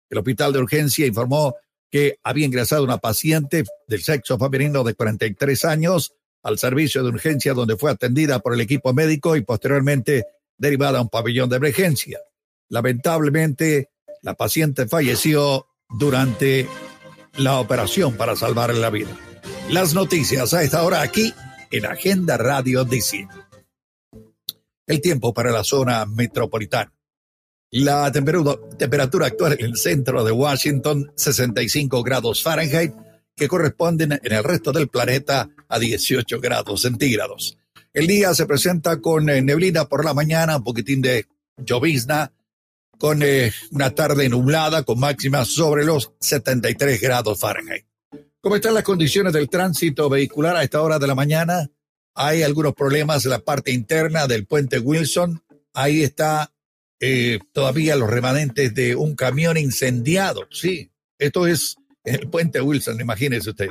[0.08, 1.54] El hospital de urgencia informó
[1.90, 7.52] que había ingresado una paciente del sexo femenino de 43 años al servicio de urgencia
[7.52, 10.24] donde fue atendida por el equipo médico y posteriormente
[10.56, 12.20] derivada a un pabellón de emergencia.
[12.70, 13.90] Lamentablemente,
[14.22, 16.66] la paciente falleció durante
[17.36, 19.16] la operación para salvarle la vida.
[19.70, 21.32] Las noticias a esta hora aquí
[21.70, 23.26] en Agenda Radio DC.
[24.86, 26.92] El tiempo para la zona metropolitana.
[27.70, 32.92] La temperatura, actual en el centro de Washington, 65 grados Fahrenheit,
[33.34, 37.58] que corresponden en el resto del planeta a 18 grados centígrados.
[37.92, 41.26] El día se presenta con neblina por la mañana, un poquitín de
[41.56, 42.32] llovizna,
[42.98, 47.86] con eh, una tarde nublada con máximas sobre los 73 grados Fahrenheit.
[48.40, 51.70] ¿Cómo están las condiciones del tránsito vehicular a esta hora de la mañana?
[52.14, 55.42] Hay algunos problemas en la parte interna del puente Wilson.
[55.72, 56.52] Ahí está
[57.00, 60.46] eh, todavía los remanentes de un camión incendiado.
[60.50, 63.70] Sí, esto es el puente Wilson, imagínese usted.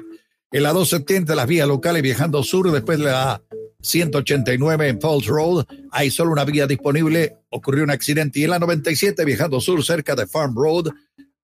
[0.52, 3.42] En la 270, las vías locales viajando sur después de la
[3.84, 5.66] 189 en Falls Road.
[5.92, 7.38] Hay solo una vía disponible.
[7.50, 8.40] Ocurrió un accidente.
[8.40, 10.88] Y en la 97, viajando sur cerca de Farm Road,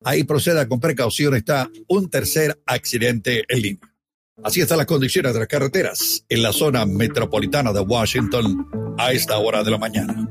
[0.03, 1.35] ahí proceda con precaución.
[1.35, 3.93] Está un tercer accidente en línea.
[4.41, 9.37] Así están las condiciones de las carreteras en la zona metropolitana de Washington a esta
[9.37, 10.29] hora de la mañana.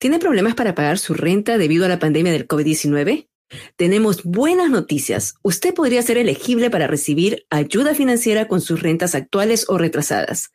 [0.00, 3.28] ¿Tiene problemas para pagar su renta debido a la pandemia del COVID-19?
[3.76, 5.34] Tenemos buenas noticias.
[5.42, 10.50] Usted podría ser elegible para recibir ayuda financiera con sus rentas actuales o retrasadas.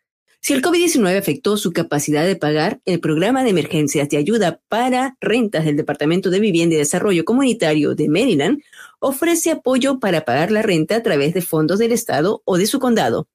[0.46, 5.16] Si el COVID-19 afectó su capacidad de pagar, el programa de emergencias de ayuda para
[5.22, 8.62] rentas del Departamento de Vivienda y Desarrollo Comunitario de Maryland
[9.00, 12.80] ofrece apoyo para pagar la renta a través de fondos del Estado o de su
[12.80, 13.30] condado.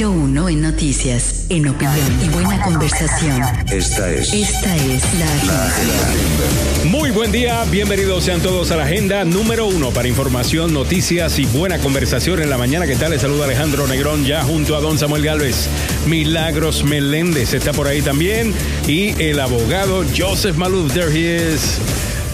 [0.08, 3.42] Número uno en noticias, en opinión y buena conversación.
[3.70, 4.32] Esta es.
[4.32, 6.86] Esta es la, agenda.
[6.86, 11.44] Muy buen día, bienvenidos sean todos a la agenda número uno para información, noticias y
[11.44, 12.86] buena conversación en la mañana.
[12.86, 13.10] ¿Qué tal?
[13.10, 15.68] Les saluda Alejandro Negrón ya junto a don Samuel Galvez.
[16.06, 18.54] Milagros Meléndez está por ahí también
[18.86, 20.94] y el abogado Joseph Maluf.
[20.94, 21.78] There he is.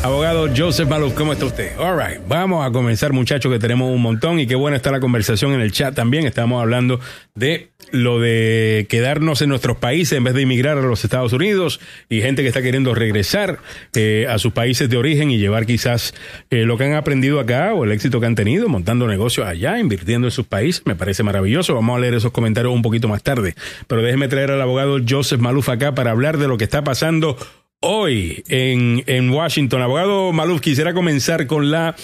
[0.05, 1.79] Abogado Joseph Maluf, ¿cómo está usted?
[1.79, 5.01] All right, vamos a comenzar, muchachos, que tenemos un montón y qué buena está la
[5.01, 6.27] conversación en el chat también.
[6.27, 7.01] Estamos hablando
[7.35, 11.81] de lo de quedarnos en nuestros países en vez de emigrar a los Estados Unidos
[12.11, 13.61] y gente que está queriendo regresar
[13.95, 16.13] eh, a sus países de origen y llevar quizás
[16.51, 19.79] eh, lo que han aprendido acá o el éxito que han tenido montando negocios allá,
[19.79, 20.83] invirtiendo en sus países.
[20.85, 21.75] Me parece maravilloso.
[21.75, 23.55] Vamos a leer esos comentarios un poquito más tarde.
[23.87, 27.39] Pero déjeme traer al abogado Joseph Maluf acá para hablar de lo que está pasando
[27.85, 29.83] hoy en, en Washington.
[29.83, 31.95] Abogado Maluf, quisiera comenzar con la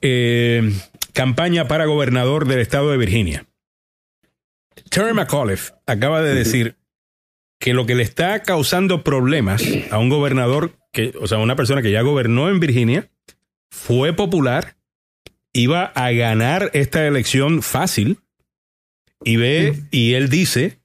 [0.00, 0.72] eh,
[1.12, 3.46] campaña para gobernador del estado de Virginia.
[4.88, 6.76] Terry McAuliffe acaba de decir
[7.60, 11.82] que lo que le está causando problemas a un gobernador, que, o sea, una persona
[11.82, 13.10] que ya gobernó en Virginia,
[13.70, 14.76] fue popular,
[15.52, 18.18] iba a ganar esta elección fácil,
[19.22, 20.79] y ve, y él dice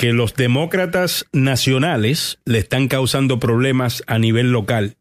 [0.00, 4.96] que los demócratas nacionales le están causando problemas a nivel local,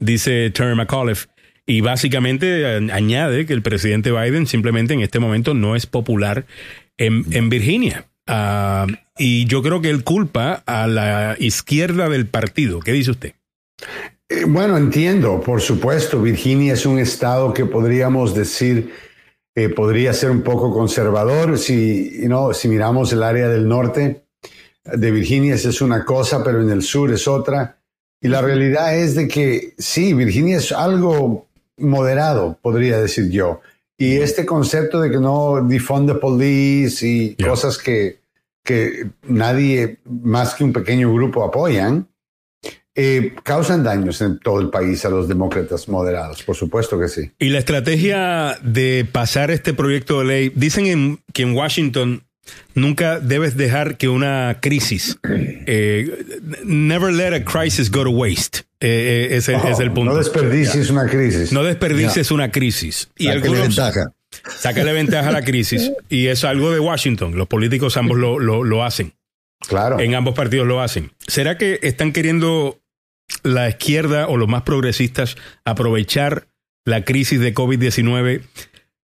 [0.00, 1.28] dice Terry McAuliffe.
[1.64, 6.44] Y básicamente añade que el presidente Biden simplemente en este momento no es popular
[6.98, 8.04] en, en Virginia.
[8.26, 12.80] Ah, y yo creo que él culpa a la izquierda del partido.
[12.80, 13.32] ¿Qué dice usted?
[14.28, 16.20] Eh, bueno, entiendo, por supuesto.
[16.20, 18.92] Virginia es un estado que podríamos decir
[19.74, 21.58] podría ser un poco conservador.
[21.58, 22.52] Si, ¿no?
[22.52, 24.24] si miramos el área del norte
[24.84, 27.78] de Virginia, es una cosa, pero en el sur es otra.
[28.20, 31.46] Y la realidad es de que sí, Virginia es algo
[31.76, 33.60] moderado, podría decir yo.
[33.96, 38.20] Y este concepto de que no difunde police y cosas que,
[38.64, 42.08] que nadie más que un pequeño grupo apoyan,
[43.00, 47.30] eh, causan daños en todo el país a los demócratas moderados, por supuesto que sí.
[47.38, 52.24] Y la estrategia de pasar este proyecto de ley, dicen que en Washington
[52.74, 56.24] nunca debes dejar que una crisis, eh,
[56.64, 58.64] never let a crisis go to waste.
[58.80, 60.12] Eh, ese, es el punto.
[60.12, 61.52] No desperdicies una crisis.
[61.52, 63.10] No desperdicies una crisis.
[63.16, 64.12] Y Sácale ventaja.
[64.58, 65.92] Sácale ventaja a la crisis.
[66.08, 67.36] Y es algo de Washington.
[67.36, 69.12] Los políticos ambos lo, lo, lo hacen.
[69.68, 70.00] Claro.
[70.00, 71.12] En ambos partidos lo hacen.
[71.26, 72.77] ¿Será que están queriendo
[73.42, 76.48] la izquierda o los más progresistas aprovechar
[76.84, 78.42] la crisis de COVID-19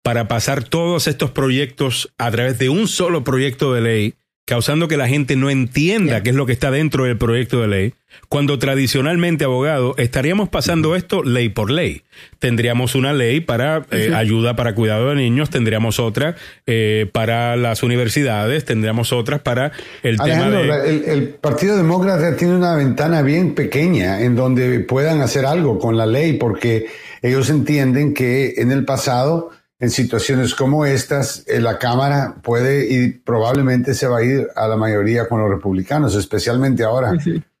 [0.03, 4.13] para pasar todos estos proyectos a través de un solo proyecto de ley
[4.45, 7.67] causando que la gente no entienda qué es lo que está dentro del proyecto de
[7.67, 7.93] ley,
[8.29, 12.03] cuando tradicionalmente, abogado, estaríamos pasando esto ley por ley.
[12.39, 16.35] Tendríamos una ley para eh, ayuda para cuidado de niños, tendríamos otra
[16.65, 19.71] eh, para las universidades, tendríamos otras para
[20.03, 20.89] el tema de...
[20.89, 25.97] El, el Partido Demócrata tiene una ventana bien pequeña en donde puedan hacer algo con
[25.97, 26.87] la ley, porque
[27.21, 33.09] ellos entienden que en el pasado en situaciones como estas, eh, la Cámara puede y
[33.09, 37.13] probablemente se va a ir a la mayoría con los republicanos, especialmente ahora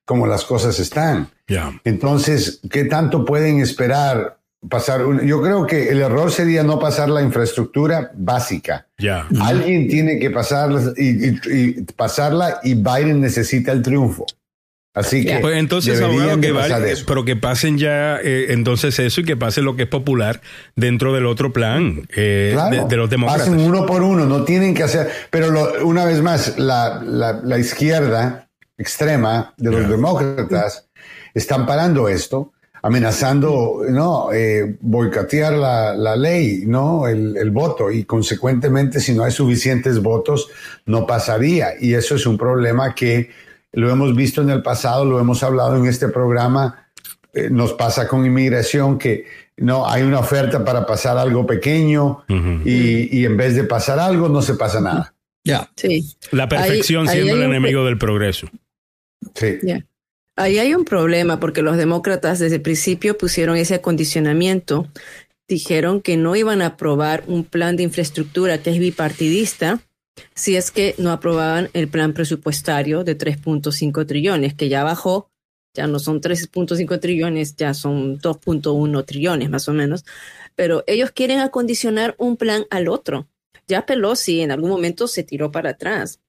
[0.05, 1.29] como las cosas están.
[1.83, 4.37] Entonces, ¿qué tanto pueden esperar
[4.69, 5.01] pasar?
[5.23, 8.87] yo creo que el error sería no pasar la infraestructura básica.
[9.41, 10.29] Alguien tiene que
[10.97, 14.25] y pasarla y Biden necesita el triunfo.
[14.93, 15.39] Así que.
[15.39, 16.53] Pues entonces, abogado, que
[17.07, 20.41] pero que pasen ya eh, entonces eso y que pase lo que es popular
[20.75, 22.55] dentro del otro plan eh,
[22.87, 23.49] de, los demócratas.
[23.49, 25.09] Pasen uno por uno, no tienen que hacer.
[25.31, 25.49] Pero
[25.83, 30.87] una vez más, la, la, izquierda extrema de los demócratas
[31.33, 34.31] están parando esto, amenazando, ¿no?
[34.31, 37.07] Eh, boicotear la, la, ley, ¿no?
[37.07, 40.49] El, el voto y consecuentemente, si no hay suficientes votos,
[40.85, 41.73] no pasaría.
[41.79, 43.31] Y eso es un problema que
[43.73, 46.87] lo hemos visto en el pasado, lo hemos hablado en este programa,
[47.33, 49.25] eh, nos pasa con inmigración que
[49.57, 54.41] no hay una oferta para pasar algo pequeño y, en vez de pasar algo no
[54.41, 55.13] se pasa nada.
[55.43, 55.69] Ya.
[55.75, 56.15] Sí.
[56.31, 58.47] La perfección siendo el enemigo del progreso.
[59.35, 59.59] Sí.
[60.35, 64.87] Ahí hay un problema porque los demócratas desde el principio pusieron ese acondicionamiento,
[65.47, 69.81] dijeron que no iban a aprobar un plan de infraestructura que es bipartidista
[70.35, 75.29] si es que no aprobaban el plan presupuestario de 3.5 trillones, que ya bajó
[75.73, 80.05] ya no son 3.5 trillones, ya son 2.1 trillones más o menos,
[80.55, 83.27] pero ellos quieren acondicionar un plan al otro.
[83.67, 86.19] Ya Pelosi en algún momento se tiró para atrás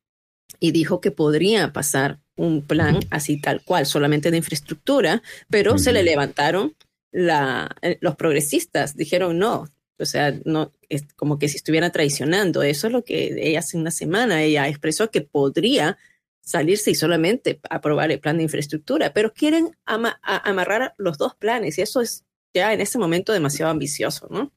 [0.61, 5.93] y dijo que podría pasar un plan así tal cual, solamente de infraestructura, pero se
[5.93, 6.75] le levantaron
[7.13, 9.69] la, eh, los progresistas, dijeron no,
[9.99, 12.63] o sea, no, es como que si estuviera traicionando.
[12.63, 15.97] Eso es lo que ella hace una semana, ella expresó que podría
[16.41, 21.83] salirse y solamente aprobar el plan de infraestructura, pero quieren amarrar los dos planes y
[21.83, 24.53] eso es ya en ese momento demasiado ambicioso, ¿no?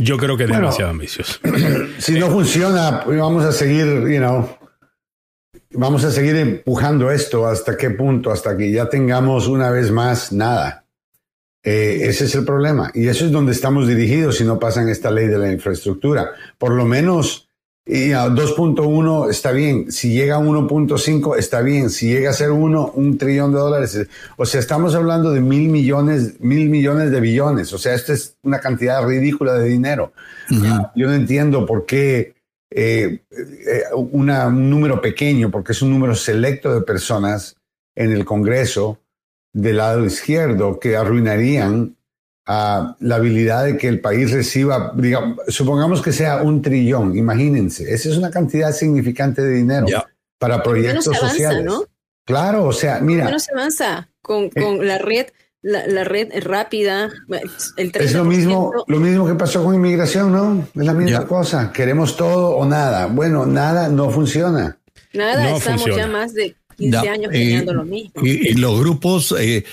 [0.00, 1.40] Yo creo que es demasiado ambicioso.
[1.98, 4.48] Si no funciona, pues vamos a seguir, you know,
[5.72, 10.32] vamos a seguir empujando esto hasta qué punto, hasta que ya tengamos una vez más
[10.32, 10.87] nada.
[11.62, 12.90] Eh, ese es el problema.
[12.94, 16.32] Y eso es donde estamos dirigidos si no pasan esta ley de la infraestructura.
[16.56, 17.48] Por lo menos
[17.88, 23.16] 2.1 está bien, si llega a 1.5 está bien, si llega a ser 1, un
[23.16, 24.06] trillón de dólares.
[24.36, 27.72] O sea, estamos hablando de mil millones, mil millones de billones.
[27.72, 30.12] O sea, esto es una cantidad ridícula de dinero.
[30.94, 32.34] Yo no entiendo por qué
[32.70, 34.26] eh, eh, un
[34.68, 37.56] número pequeño, porque es un número selecto de personas
[37.96, 39.00] en el Congreso
[39.52, 41.96] del lado izquierdo que arruinarían
[42.48, 48.08] la habilidad de que el país reciba, digamos, supongamos que sea un trillón, imagínense, esa
[48.08, 49.86] es una cantidad significante de dinero
[50.38, 51.66] para proyectos sociales.
[52.24, 53.30] Claro, o sea, mira.
[53.30, 54.50] no se avanza con, eh.
[54.54, 55.26] con la red.
[55.60, 57.10] La, red rápida,
[57.76, 60.68] el Es lo mismo, lo mismo que pasó con inmigración, ¿no?
[60.72, 61.72] Es la misma cosa.
[61.72, 63.06] Queremos todo o nada.
[63.06, 64.78] Bueno, nada no funciona.
[65.12, 68.12] Nada, estamos ya más de 15 años teniendo lo mismo.
[68.24, 69.64] Y, los grupos, eh,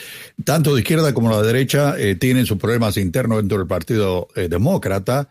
[0.43, 4.47] tanto de izquierda como de derecha, eh, tienen sus problemas internos dentro del Partido eh,
[4.49, 5.29] Demócrata.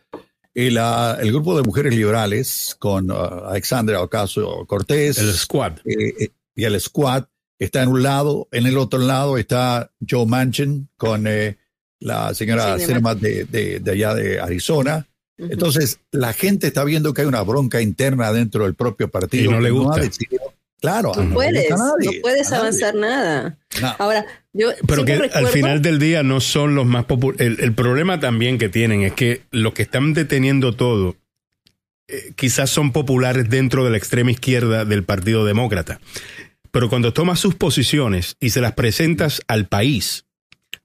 [0.55, 5.19] El, el grupo de mujeres liberales, con uh, Alexandra Ocasio Cortés.
[5.19, 5.79] El Squad.
[5.85, 7.25] y el Squad
[7.59, 8.47] está en un lado.
[8.53, 11.25] En el otro lado está Joe Manchin con
[11.99, 15.09] la señora Serma de, de, allá de Arizona.
[15.37, 19.51] Entonces, la gente está viendo que hay una bronca interna dentro del propio partido.
[19.51, 20.03] Y no le gusta.
[20.85, 23.57] Claro, no puedes, no puedes avanzar nada.
[23.99, 27.59] Ahora, yo pero que al final del día no son los más populares.
[27.59, 31.17] El, problema también que tienen es que los que están deteniendo todo
[32.09, 36.01] eh, quizás son populares dentro de la extrema izquierda del Partido Demócrata.
[36.71, 40.27] Pero cuando tomas sus posiciones y se las presentas al país,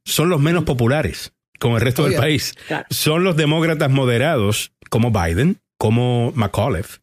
[0.06, 2.54] son los menos populares con el resto del país.
[2.90, 7.00] Son los demócratas moderados como Biden, como McAuliffe,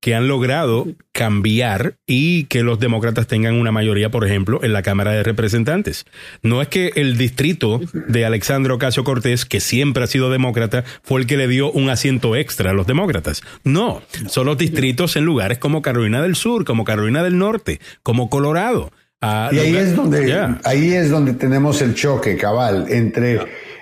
[0.00, 4.82] que han logrado cambiar y que los demócratas tengan una mayoría, por ejemplo, en la
[4.82, 6.06] Cámara de Representantes.
[6.42, 11.20] No es que el distrito de Alexandro Ocasio Cortés, que siempre ha sido demócrata, fue
[11.20, 13.42] el que le dio un asiento extra a los demócratas.
[13.62, 18.30] No, son los distritos en lugares como Carolina del Sur, como Carolina del Norte, como
[18.30, 18.90] Colorado.
[19.20, 23.40] y ahí es donde ahí es donde tenemos el choque cabal entre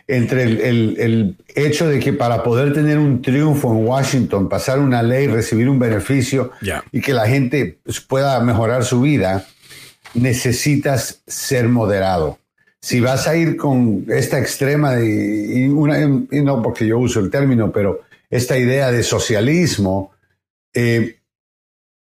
[0.09, 5.27] entre el, hecho de que para poder tener un triunfo en Washington, pasar una ley,
[5.27, 6.51] recibir un beneficio
[6.91, 7.79] y que la gente
[8.09, 9.47] pueda mejorar su vida,
[10.15, 12.39] necesitas ser moderado.
[12.81, 15.67] Si vas a ir con esta extrema, de,
[16.31, 18.01] y, no porque yo uso el término, pero
[18.31, 20.13] esta idea de socialismo,
[20.73, 21.18] eh,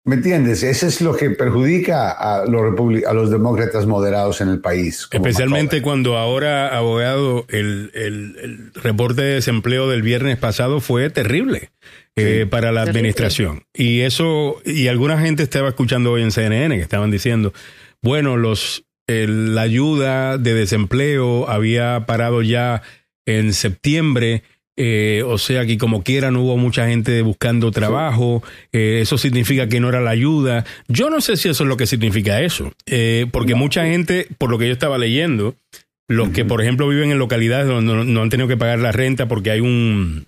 [0.06, 0.62] ¿Me entiendes?
[0.62, 2.74] Eso es lo que perjudica a los,
[3.06, 5.08] a los demócratas moderados en el país.
[5.10, 11.70] Especialmente cuando ahora, abogado, el, el, reporte de desempleo del viernes pasado fue terrible
[12.16, 13.64] eh, para la administración.
[13.72, 17.54] Y eso, y alguna gente estaba escuchando hoy en CNN que estaban diciendo,
[18.02, 22.82] bueno, los, la ayuda de desempleo había parado ya
[23.24, 24.42] en septiembre
[24.76, 29.68] eh, o sea que como quiera no hubo mucha gente buscando trabajo, eh, eso significa
[29.68, 30.64] que no era la ayuda.
[30.88, 34.50] Yo no sé si eso es lo que significa eso, eh, porque mucha gente, por
[34.50, 35.54] lo que yo estaba leyendo,
[36.08, 39.26] los que por ejemplo viven en localidades donde no, han tenido que pagar la renta
[39.26, 40.26] porque hay un,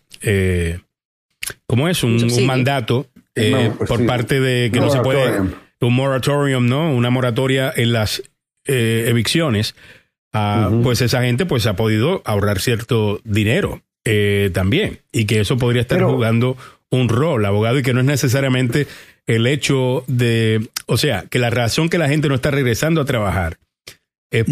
[1.66, 2.02] ¿cómo es?
[2.02, 5.40] Un, mandato pues por parte de que no se puede,
[5.80, 6.94] un moratorium, ¿no?
[6.94, 8.22] Una moratoria en las
[8.64, 9.74] evicciones.
[10.32, 15.56] Ah, pues esa gente pues ha podido ahorrar cierto dinero eh, también, y que eso
[15.56, 16.56] podría estar jugando
[16.90, 18.86] un rol, abogado, y que no es necesariamente
[19.26, 23.04] el hecho de, o sea, que la razón que la gente no está regresando a
[23.04, 23.58] trabajar
[24.30, 24.44] es,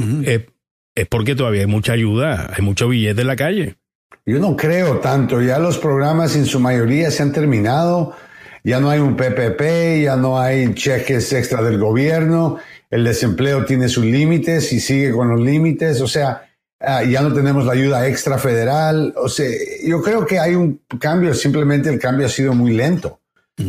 [1.08, 3.76] porque todavía hay mucha ayuda, hay mucho billete en la calle.
[4.26, 8.16] Yo no creo tanto, ya los programas en su mayoría se han terminado,
[8.64, 12.58] ya no hay un PPP, ya no hay cheques extra del gobierno,
[12.90, 16.48] el desempleo tiene sus límites y sigue con los límites, o sea,
[16.80, 19.14] Ah, ya no tenemos la ayuda extra federal.
[19.16, 19.48] O sea,
[19.84, 23.20] yo creo que hay un cambio, simplemente el cambio ha sido muy lento.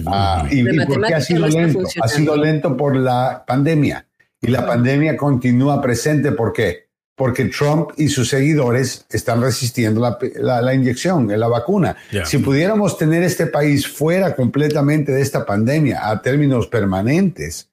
[0.07, 1.83] Ah, ¿Y, por qué ha sido lento?
[2.01, 4.05] Ha sido lento por la pandemia.
[4.41, 6.31] Y la pandemia continúa presente.
[6.31, 6.85] ¿Por qué?
[7.15, 10.01] Porque Trump y sus seguidores están resistiendo
[10.35, 11.95] la, inyección, la vacuna.
[12.25, 17.69] Si pudiéramos tener este país fuera completamente de esta pandemia a términos permanentes,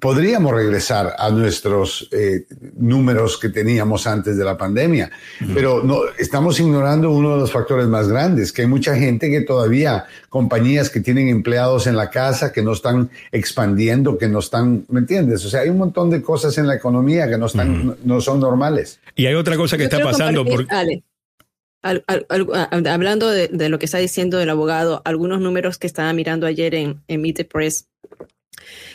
[0.00, 2.44] podríamos regresar a nuestros eh,
[2.76, 5.10] números que teníamos antes de la pandemia.
[5.54, 9.42] Pero no, estamos ignorando uno de los factores más grandes, que hay mucha gente que
[9.42, 14.84] todavía, compañías que tienen empleados en la casa, que no están expandiendo, que no están,
[14.88, 15.44] ¿me entiendes?
[15.44, 18.40] O sea, hay un montón de cosas en la economía que no, están, no, son
[18.40, 19.00] normales.
[19.14, 20.44] Y hay otra cosa que está pasando.
[20.44, 20.66] Por...
[21.82, 27.02] hablando de, lo que está diciendo el abogado, algunos números que estaba mirando ayer en,
[27.08, 27.88] en Meet the Press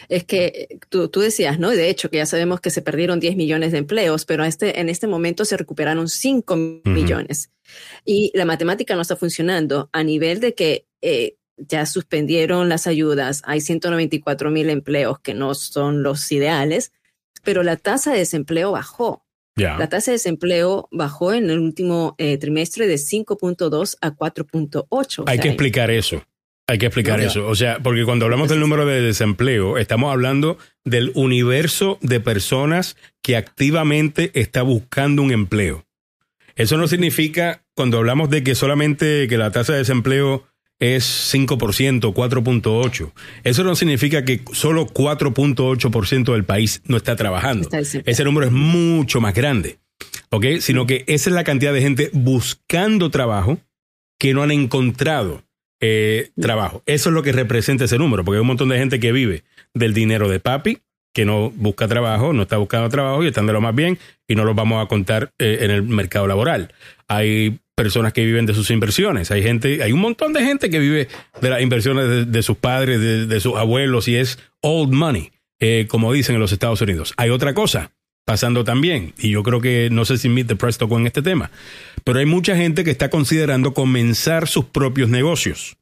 [0.09, 1.69] es que tú, decías, ¿no?
[1.69, 4.89] De hecho, que ya sabemos que se perdieron 10 millones de empleos, pero este, en
[4.89, 6.55] este momento se recuperaron 5
[6.85, 7.51] millones.
[8.05, 13.41] Y la matemática no está funcionando a nivel de que eh, ya suspendieron las ayudas,
[13.45, 16.91] hay 194 mil empleos que no son los ideales,
[17.43, 19.23] pero la tasa de desempleo bajó.
[19.55, 25.23] La tasa de desempleo bajó en el último eh, trimestre de 5.2 a 4.8.
[25.25, 26.21] Hay que explicar eso.
[26.69, 27.48] Hay que explicar eso.
[27.48, 32.98] O sea, porque cuando hablamos del número de desempleo, estamos hablando del universo de personas
[33.22, 35.85] que activamente está buscando un empleo.
[36.57, 40.45] Eso no significa, cuando hablamos de que solamente que la tasa de desempleo
[40.80, 41.57] es 5%,
[42.14, 43.11] 4.8%,
[43.45, 47.69] eso no significa que solo 4.8% del país no está trabajando.
[47.72, 49.77] Ese número es mucho más grande.
[50.30, 50.45] ¿Ok?
[50.60, 53.60] Sino que esa es la cantidad de gente buscando trabajo
[54.19, 55.46] que no han encontrado
[55.79, 56.83] eh, trabajo.
[56.85, 59.43] Eso es lo que representa ese número, porque hay un montón de gente que vive
[59.73, 60.79] del dinero de papi,
[61.13, 63.97] que no busca trabajo, no está buscando trabajo y están de lo más bien
[64.27, 66.73] y no los vamos a contar eh, en el mercado laboral.
[67.07, 70.79] Hay personas que viven de sus inversiones, hay gente, hay un montón de gente que
[70.79, 71.07] vive
[71.41, 76.11] de las inversiones de, sus padres, de, sus abuelos y es old money, eh, como
[76.11, 77.13] dicen en los Estados Unidos.
[77.17, 77.91] Hay otra cosa
[78.27, 81.21] pasando también, y yo creo que no sé si Meet the Press tocó en este
[81.21, 81.49] tema,
[82.03, 85.77] pero hay mucha gente que está considerando comenzar sus propios negocios.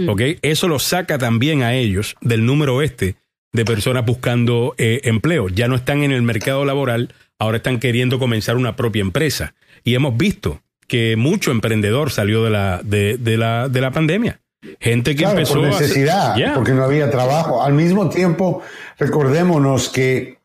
[0.00, 0.08] Mm.
[0.08, 0.22] ¿Ok?
[0.40, 3.16] Eso lo saca también a ellos del número este
[3.52, 5.50] de personas buscando eh, empleo.
[5.50, 9.54] Ya no están en el mercado laboral, ahora están queriendo comenzar una propia empresa.
[9.84, 14.40] Y hemos visto que mucho emprendedor salió de la, de, la, de la pandemia.
[14.80, 17.62] Gente que empezó por necesidad, porque no había trabajo.
[17.62, 18.62] Al mismo tiempo,
[18.98, 20.38] recordémonos que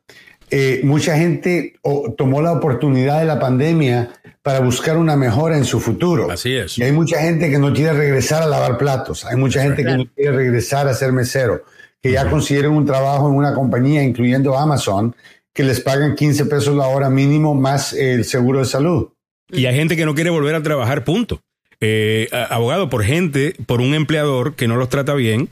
[0.49, 1.75] eh, mucha gente
[2.17, 4.09] tomó la oportunidad de la pandemia
[4.41, 6.31] para buscar una mejora en su futuro.
[6.31, 6.77] Así es.
[6.77, 9.97] Y hay mucha gente que no quiere regresar a lavar platos, hay mucha gente que
[9.97, 11.65] no quiere regresar a ser mesero,
[12.01, 15.13] que ya consiguieron un trabajo en una compañía, incluyendo Amazon,
[15.53, 19.09] que les pagan 15 pesos la hora mínimo más el seguro de salud.
[19.51, 21.41] Y hay gente que no quiere volver a trabajar, punto.
[21.81, 25.49] Eh, abogado, por gente, por un empleador que no los trata bien,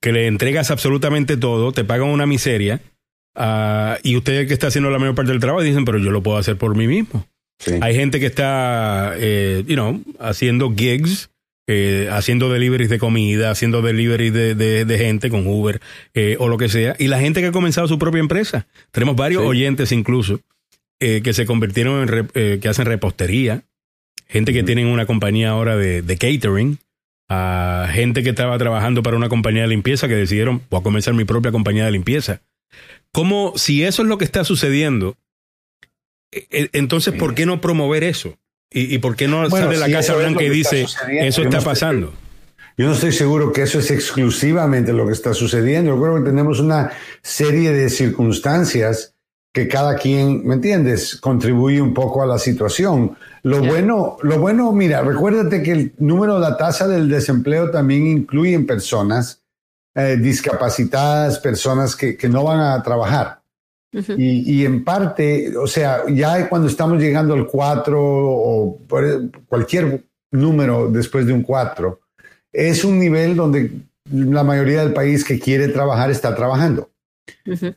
[0.00, 2.80] que le entregas absolutamente todo, te pagan una miseria
[3.34, 6.22] Ah, y usted que está haciendo la mayor parte del trabajo dicen, pero yo lo
[6.22, 7.26] puedo hacer por mí mismo.
[7.80, 11.30] Hay gente que está, eh, you know, haciendo gigs,
[11.68, 15.80] eh, haciendo deliveries de comida, haciendo deliveries de, gente con Uber
[16.14, 16.96] eh, o lo que sea.
[16.98, 18.66] Y la gente que ha comenzado su propia empresa.
[18.90, 20.40] Tenemos varios oyentes incluso
[20.98, 23.62] que se convirtieron en, que hacen repostería.
[24.28, 26.78] Gente que tienen una compañía ahora de, catering.
[27.28, 31.14] a gente que estaba trabajando para una compañía de limpieza que decidieron, voy a comenzar
[31.14, 32.40] mi propia compañía de limpieza.
[33.12, 35.16] ¿Cómo, si eso es lo que está sucediendo,
[36.30, 38.38] e, e, entonces, ¿por qué no promover eso?
[38.74, 40.86] ¿Y, por qué no sale la Casa Blanca y dice,
[41.20, 42.14] eso está pasando?
[42.78, 45.94] Yo no estoy seguro que eso es exclusivamente lo que está sucediendo.
[45.94, 46.90] Yo creo que tenemos una
[47.20, 49.14] serie de circunstancias
[49.52, 53.14] que cada quien, ¿me entiendes?, contribuye un poco a la situación.
[53.42, 58.58] Lo bueno, lo bueno, mira, recuérdate que el número, la tasa del desempleo también incluye
[58.60, 59.41] personas
[59.94, 63.40] eh, discapacitadas, personas que, que, no van a trabajar.
[63.92, 68.78] y, y, en parte, o sea, ya cuando estamos llegando al 4 o
[69.48, 72.00] cualquier número después de un 4,
[72.52, 73.70] es un nivel donde
[74.10, 76.90] la mayoría del país que quiere trabajar está trabajando.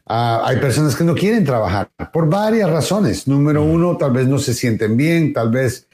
[0.06, 3.28] Ah, hay personas que no quieren trabajar por varias razones.
[3.28, 5.88] Número uno, tal vez no se sienten bien, tal vez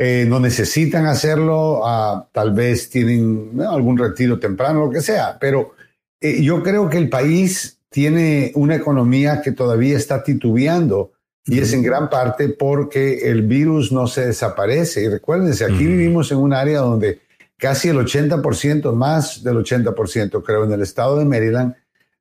[0.00, 5.74] eh, no necesitan hacerlo, ah, tal vez tienen algún retiro temprano, lo que sea, pero
[6.20, 11.10] eh, yo creo que el país tiene una economía que todavía está titubeando
[11.46, 15.02] y es en gran parte porque el virus no se desaparece.
[15.02, 17.20] Y recuérdense, aquí vivimos en un área donde
[17.56, 21.74] casi el 80%, más del 80%, creo, en el estado de Maryland,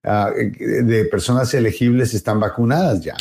[0.03, 3.15] ah, eh, de personas elegibles están vacunadas ya.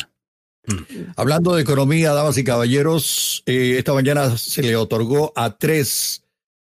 [1.15, 6.23] Hablando de economía, damas y caballeros, eh, esta mañana se le otorgó a tres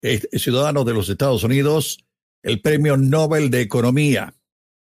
[0.01, 2.05] eh, ciudadanos de los Estados Unidos
[2.43, 4.35] el Premio Nobel de Economía,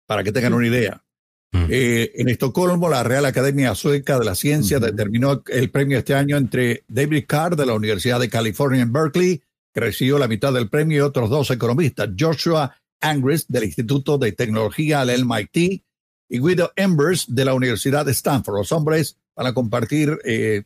[0.06, 1.04] para que tengan una idea.
[1.52, 1.66] Mm.
[1.70, 6.38] Eh, en Estocolmo, la Real Academia Sueca de la Ciencia determinó el premio este año
[6.38, 9.42] entre David Carr de la Universidad de California en Berkeley,
[9.74, 14.34] que recibió la mitad del premio, y otros dos economistas, Joshua Angris del Instituto de
[14.34, 15.84] Tecnología del MIT
[16.30, 18.58] y Guido Embers de la Universidad de Stanford.
[18.58, 20.64] Los hombres van a compartir eh,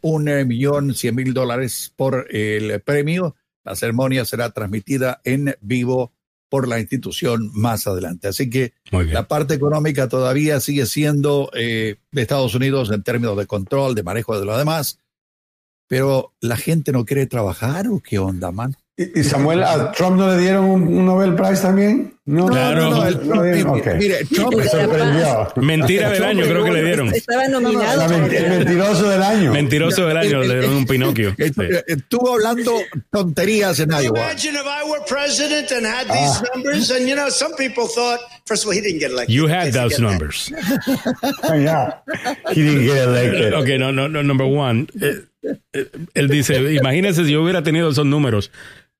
[0.00, 3.36] un millón cien mil dólares por el premio.
[3.64, 6.12] La ceremonia será transmitida en vivo
[6.48, 8.28] por la institución más adelante.
[8.28, 13.46] Así que la parte económica todavía sigue siendo eh, de Estados Unidos en términos de
[13.46, 15.00] control, de manejo de lo demás,
[15.88, 18.76] pero la gente no quiere trabajar o qué onda, man.
[18.96, 22.16] ¿Y Samuel, a Trump no le dieron un, Nobel Prize también?
[22.26, 22.90] No, claro.
[22.90, 23.42] No, no,
[23.98, 25.52] Mire, Trump me sorprendió.
[25.56, 27.08] Mentira del año, creo que le dieron.
[27.12, 28.14] Estaba nominado.
[28.14, 29.52] el mentiroso del año.
[29.52, 31.34] Mentiroso del año, le dieron un Pinocchio.
[31.86, 32.72] Estuvo hablando
[33.10, 34.30] tonterías en Iowa.
[34.30, 36.44] Imagine if I were president and had these ah.
[36.54, 39.34] numbers, and you know, some people thought, first of all, he didn't get elected.
[39.34, 40.52] You had those numbers.
[41.42, 41.98] yeah,
[42.52, 43.54] he didn't get elected.
[43.54, 44.86] Okay, no, no, no, number one.
[45.02, 45.14] Eh,
[46.14, 48.50] él dice, imagínese si yo hubiera tenido esos números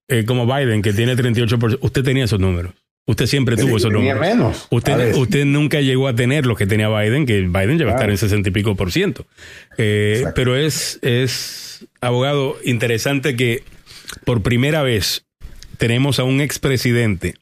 [0.08, 2.74] eh, como Biden, que tiene 38%, usted tenía esos números.
[3.06, 4.18] Usted siempre tuvo esos números.
[4.18, 4.66] menos.
[4.70, 8.08] Usted, usted nunca llegó a tener los que tenía Biden, que Biden lleva a estar
[8.08, 9.26] en 60 y pico por ciento.
[9.76, 13.62] Eh, pero es, es, abogado, interesante que
[14.24, 15.26] por primera vez
[15.76, 17.34] tenemos a un expresidente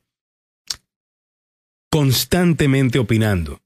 [1.91, 3.61] constantemente opinando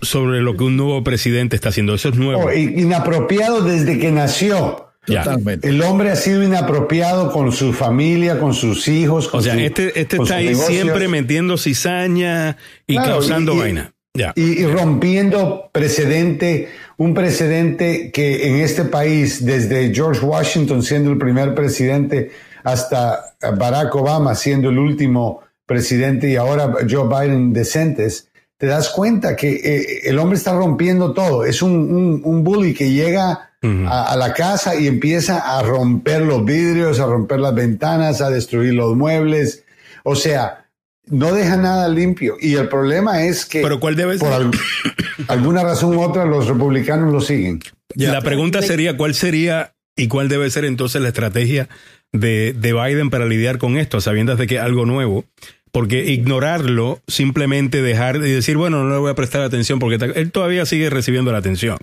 [0.00, 1.94] sobre lo que un nuevo presidente está haciendo.
[1.94, 2.44] Eso es nuevo.
[2.44, 4.81] Oh, inapropiado desde que nació.
[5.04, 5.68] Totalmente.
[5.68, 9.28] El hombre ha sido inapropiado con su familia, con sus hijos.
[9.32, 12.56] o sea, este, este está ahí siempre metiendo cizaña
[12.86, 13.92] y causando vaina.
[14.34, 16.68] Y, rompiendo precedente,
[16.98, 22.30] un precedente que en este país, desde George Washington siendo el primer presidente
[22.62, 29.34] hasta Barack Obama siendo el último presidente y ahora Joe Biden decentes, te das cuenta
[29.34, 31.44] que eh, el hombre está rompiendo todo.
[31.44, 36.98] Es un, un bully que llega a, la casa y empieza a romper los vidrios,
[36.98, 39.64] a romper las ventanas, a destruir los muebles.
[40.02, 40.66] O sea,
[41.06, 42.36] no deja nada limpio.
[42.40, 44.32] Y el problema es que ¿Pero cuál debe por
[45.28, 47.60] alguna razón u otra los republicanos lo siguen.
[47.94, 51.68] La pregunta sería, ¿cuál sería y cuál debe ser entonces la estrategia
[52.12, 55.24] de, de Biden para lidiar con esto, sabiendo de que es algo nuevo?
[55.70, 60.30] Porque ignorarlo, simplemente dejar y decir, bueno, no le voy a prestar atención porque él
[60.30, 61.78] todavía sigue recibiendo la atención.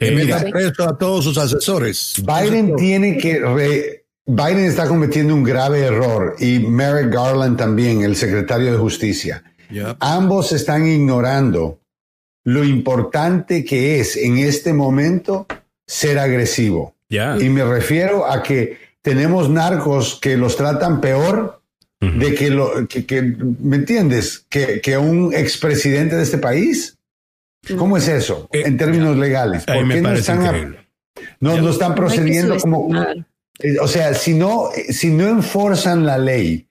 [0.00, 2.14] Eh, a todos sus asesores.
[2.24, 8.72] Biden tiene que Biden está cometiendo un grave error y Merrick Garland también, el secretario
[8.72, 9.42] de Justicia.
[9.98, 11.80] Ambos están ignorando
[12.44, 15.46] lo importante que es en este momento
[15.86, 16.94] ser agresivo.
[17.08, 21.60] Y me refiero a que tenemos narcos que los tratan peor
[22.00, 24.46] de que lo que, ¿me entiendes?
[24.48, 26.96] Que, que un expresidente de este país.
[27.76, 29.64] ¿Cómo es eso eh, en términos legales?
[29.64, 30.76] ¿Por qué no están,
[31.40, 32.90] no, están procediendo como...
[33.58, 36.66] Eh, o sea, si no, si no enforzan la ley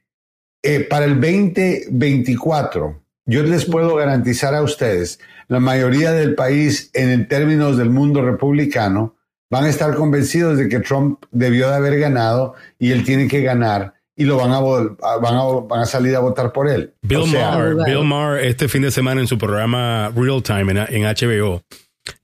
[0.64, 7.28] eh, para el 2024, yo les puedo garantizar a ustedes, la mayoría del país en
[7.28, 9.16] términos del mundo republicano
[9.50, 13.42] van a estar convencidos de que Trump debió de haber ganado y él tiene que
[13.42, 16.94] ganar y lo van a, van a, van a salir a votar por él.
[17.02, 21.64] Bill, Maher, Bill Maher, este fin de semana en su programa Real Time en, HBO,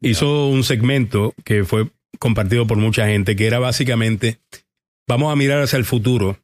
[0.01, 1.88] hizo un segmento que fue
[2.19, 4.41] compartido por mucha gente, que era básicamente,
[5.07, 6.38] vamos a mirar hacia el futuro.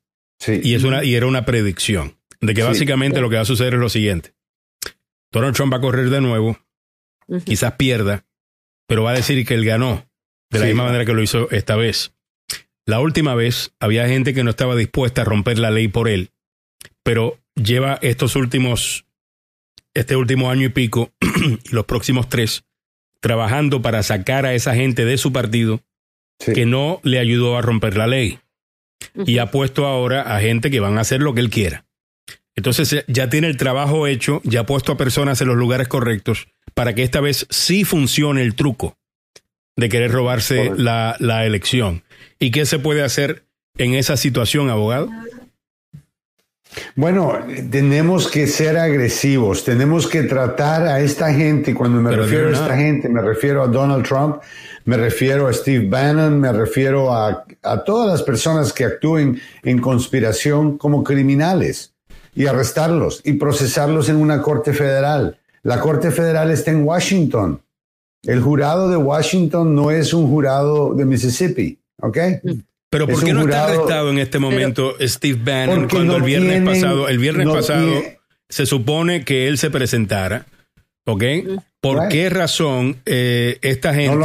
[0.48, 3.74] Y, es una, y era una predicción de que básicamente lo que va a suceder
[3.74, 4.34] es lo siguiente.
[5.34, 6.58] Donald Trump va a correr de nuevo,
[7.44, 8.26] quizás pierda,
[8.88, 10.06] pero va a decir que él ganó
[10.50, 12.14] de la misma manera que lo hizo esta vez.
[12.86, 16.32] La última vez había gente que no estaba dispuesta a romper la ley por él,
[17.04, 19.06] pero lleva estos últimos,
[19.94, 22.64] este último año y pico y los próximos tres,
[23.20, 25.82] trabajando para sacar a esa gente de su partido
[26.54, 28.40] que no le ayudó a romper la ley.
[29.26, 31.86] Y ha puesto ahora a gente que van a hacer lo que él quiera.
[32.56, 36.48] Entonces ya tiene el trabajo hecho, ya ha puesto a personas en los lugares correctos
[36.74, 38.98] para que esta vez sí funcione el truco
[39.78, 42.04] de querer robarse la, la, elección.
[42.42, 43.46] ¿Y qué se puede hacer
[43.78, 45.10] en esa situación, abogado?
[46.96, 47.38] Bueno,
[47.70, 52.76] tenemos que ser agresivos, tenemos que tratar a esta gente, cuando me refiero a esta
[52.76, 54.38] gente, me refiero a Donald Trump,
[54.86, 59.80] me refiero a Steve Bannon, me refiero a, a todas las personas que actúen en
[59.80, 61.94] conspiración como criminales
[62.34, 65.38] y arrestarlos y procesarlos en una corte federal.
[65.62, 67.62] La corte federal está en Washington.
[68.24, 72.18] El jurado de Washington no es un jurado de Mississippi, ¿ok?
[72.90, 77.08] Pero ¿por qué no está arrestado en este momento Steve Bannon cuando el viernes pasado,
[77.08, 78.04] el viernes pasado
[78.50, 80.46] se supone que él se presentara,
[81.12, 81.24] ¿Ok?
[81.82, 84.16] ¿Por qué razón eh, esta gente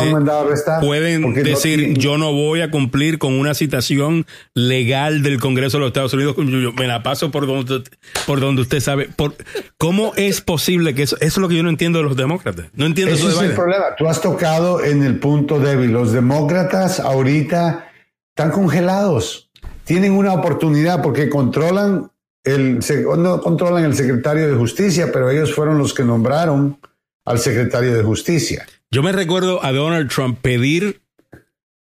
[0.82, 5.88] pueden decir yo no voy a cumplir con una citación legal del Congreso de los
[5.88, 6.36] Estados Unidos?
[6.36, 7.82] Yo me la paso por donde,
[8.26, 9.08] por donde usted sabe.
[9.08, 9.34] Por,
[9.78, 12.66] ¿Cómo es posible que eso, eso es lo que yo no entiendo de los demócratas?
[12.74, 13.30] No entiendo eso.
[13.30, 13.96] es el problema.
[13.96, 15.92] Tú has tocado en el punto débil.
[15.92, 17.90] Los demócratas ahorita
[18.28, 19.48] están congelados.
[19.84, 22.10] Tienen una oportunidad porque controlan
[22.46, 22.78] el,
[23.18, 26.78] no controlan el secretario de justicia, pero ellos fueron los que nombraron
[27.24, 28.66] al secretario de Justicia.
[28.90, 31.00] Yo me recuerdo a Donald Trump pedir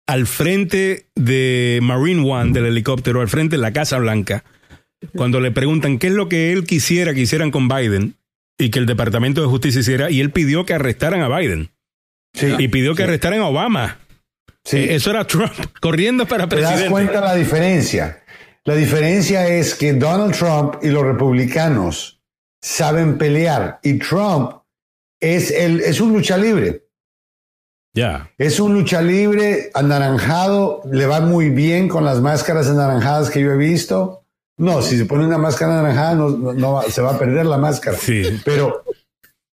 [0.06, 4.44] al frente de Marine One, del helicóptero, al frente de la Casa Blanca,
[5.14, 8.14] cuando le preguntan qué es lo que él quisiera que hicieran con Biden
[8.58, 11.70] y que el Departamento de Justicia hiciera, y él pidió que arrestaran a Biden.
[12.58, 13.98] y pidió que arrestaran a Obama.
[14.64, 14.78] Sí.
[14.78, 16.78] Eh, eso era Trump corriendo para presidente.
[16.78, 18.22] ¿Te das cuenta la diferencia?
[18.66, 22.20] La diferencia es que Donald Trump y los republicanos
[22.60, 24.54] saben pelear y Trump
[25.20, 26.84] es, el, es un lucha libre.
[27.94, 28.28] Ya.
[28.36, 33.52] Es un lucha libre anaranjado, le va muy bien con las máscaras anaranjadas que yo
[33.52, 34.24] he visto.
[34.58, 37.96] No, si se pone una máscara anaranjada no, se va a perder la máscara.
[37.96, 38.40] Sí.
[38.44, 38.82] Pero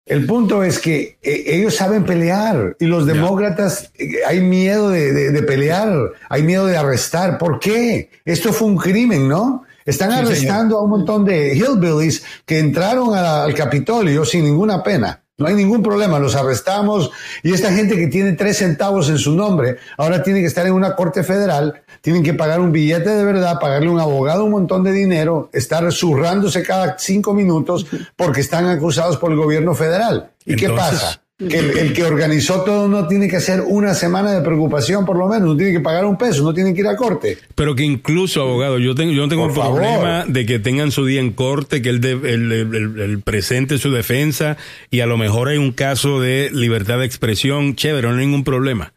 [0.05, 5.43] el punto es que eh, ellos saben pelear y los demócratas eh, hay miedo de,
[5.43, 7.37] pelear, hay miedo de arrestar.
[7.37, 8.09] ¿Por qué?
[8.25, 9.63] Esto fue un crimen, ¿no?
[9.85, 15.22] Están arrestando a un montón de hillbillies que entraron al Capitolio sin ninguna pena.
[15.37, 17.09] No hay ningún problema, los arrestamos
[17.41, 20.73] y esta gente que tiene tres centavos en su nombre ahora tiene que estar en
[20.73, 24.51] una corte federal, tienen que pagar un billete de verdad, pagarle a un abogado un
[24.51, 30.29] montón de dinero, estar zurrándose cada cinco minutos porque están acusados por el gobierno federal.
[30.45, 31.22] ¿Y qué pasa?
[31.37, 35.27] Que el, que organizó todo no tiene que hacer una semana de preocupación, por lo
[35.27, 37.39] menos, no tiene que pagar un peso, no tiene que ir a corte.
[37.55, 41.19] Pero que incluso, abogado, yo, tengo, yo no tengo problema de que tengan su día
[41.19, 44.57] en corte, que él, el, presente su defensa
[44.91, 48.43] y a lo mejor hay un caso de libertad de expresión, chévere, no hay ningún
[48.43, 48.93] problema.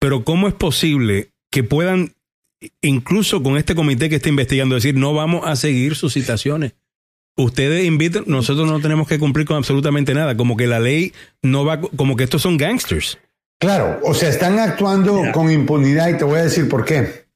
[0.00, 2.12] Pero ¿cómo es posible que puedan,
[2.82, 6.72] incluso con este comité que está investigando, decir no vamos a seguir sus citaciones?
[7.38, 11.64] Ustedes invitan, nosotros no tenemos que cumplir con absolutamente nada, como que la ley no
[11.64, 13.18] va, como que estos son gangsters.
[13.60, 17.26] Claro, o sea, están actuando con impunidad y te voy a decir por qué.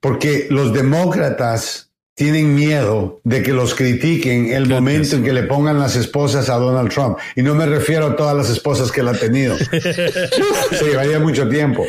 [0.00, 5.78] Porque los demócratas tienen miedo de que los critiquen el momento en que le pongan
[5.78, 7.18] las esposas a Donald Trump.
[7.34, 9.56] Y no me refiero a todas las esposas que él ha tenido.
[10.70, 11.84] Se llevaría mucho tiempo.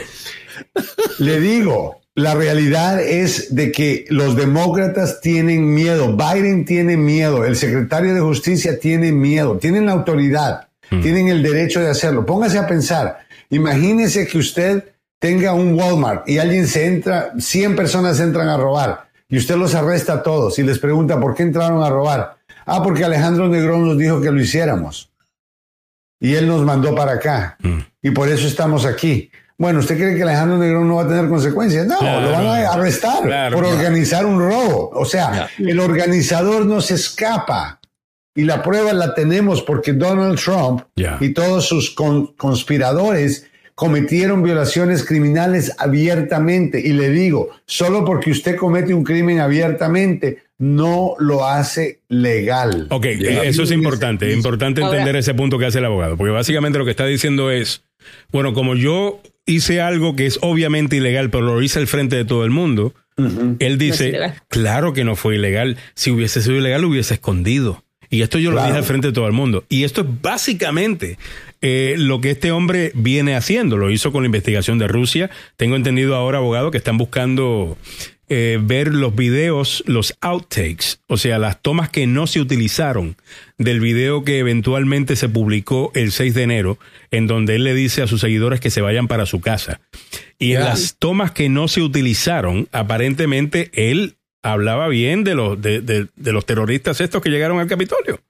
[1.20, 7.56] Le digo, la realidad es de que los demócratas tienen miedo, Biden tiene miedo, el
[7.56, 11.02] secretario de justicia tiene miedo, tienen la autoridad, hmm.
[11.02, 12.26] tienen el derecho de hacerlo.
[12.26, 13.20] Póngase a pensar,
[13.50, 14.84] imagínese que usted
[15.20, 19.76] tenga un Walmart y alguien se entra, 100 personas entran a robar y usted los
[19.76, 22.38] arresta a todos y les pregunta por qué entraron a robar.
[22.66, 25.10] Ah, porque Alejandro Negrón nos dijo que lo hiciéramos.
[26.20, 27.58] Y él nos mandó para acá.
[27.62, 27.80] Hmm.
[28.02, 29.32] Y por eso estamos aquí.
[29.60, 31.86] Bueno, ¿usted cree que Alejandro Negrón no va a tener consecuencias?
[31.86, 34.90] No, lo van a arrestar por organizar un robo.
[34.94, 37.82] O sea, el organizador no se escapa.
[38.34, 40.84] Y la prueba la tenemos porque Donald Trump
[41.20, 46.80] y todos sus conspiradores cometieron violaciones criminales abiertamente.
[46.80, 52.88] Y le digo, solo porque usted comete un crimen abiertamente, no lo hace legal.
[52.92, 54.30] Ok, eso es importante.
[54.30, 56.16] Es importante entender ese punto que hace el abogado.
[56.16, 57.84] Porque básicamente lo que está diciendo es,
[58.32, 62.26] bueno, como yo hice algo que es obviamente ilegal, pero lo hice al frente de
[62.26, 62.94] todo el mundo.
[63.60, 65.78] Él dice, claro que no fue ilegal.
[65.96, 67.84] Si hubiese sido ilegal, lo hubiese escondido.
[68.10, 69.66] Y esto yo lo dije al frente de todo el mundo.
[69.68, 71.18] Y esto es básicamente
[71.62, 73.78] eh, lo que este hombre viene haciendo.
[73.78, 75.30] Lo hizo con la investigación de Rusia.
[75.58, 77.78] Tengo entendido ahora, abogado, que están buscando
[78.32, 83.16] eh, ver los videos, los outtakes, o sea, las tomas que no se utilizaron
[83.58, 86.78] del video que eventualmente se publicó el 6 de enero,
[87.10, 89.82] en donde él le dice a sus seguidores que se vayan para su casa.
[90.38, 96.08] Y en las tomas que no se utilizaron, aparentemente él hablaba bien de los, de,
[96.16, 98.22] los terroristas estos que llegaron al Capitolio.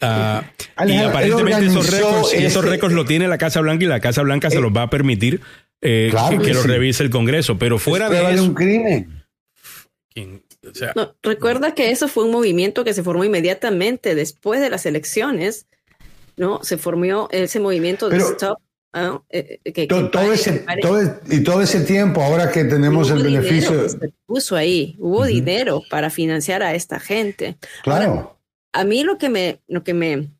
[0.00, 0.44] Ah,
[0.86, 4.48] y aparentemente esos récords, esos récords lo tiene la Casa Blanca y la Casa Blanca
[4.48, 5.40] se eh, los va a permitir
[5.82, 6.12] eh,
[6.42, 7.58] que, lo revise el Congreso.
[7.58, 8.44] Pero fuera de eso.
[8.44, 9.19] un crimen
[11.22, 15.66] recuerda que eso fue un movimiento que se formó inmediatamente después de las elecciones,
[16.36, 16.62] ¿no?
[16.62, 18.58] Se formó ese movimiento de Stop.
[18.92, 20.64] todo, ese,
[21.28, 23.88] y todo ese tiempo, ahora que tenemos el beneficio.
[23.88, 27.56] Se puso ahí, hubo dinero para financiar a esta gente.
[27.82, 28.38] Claro.
[28.72, 30.30] a mí lo que me, lo que me,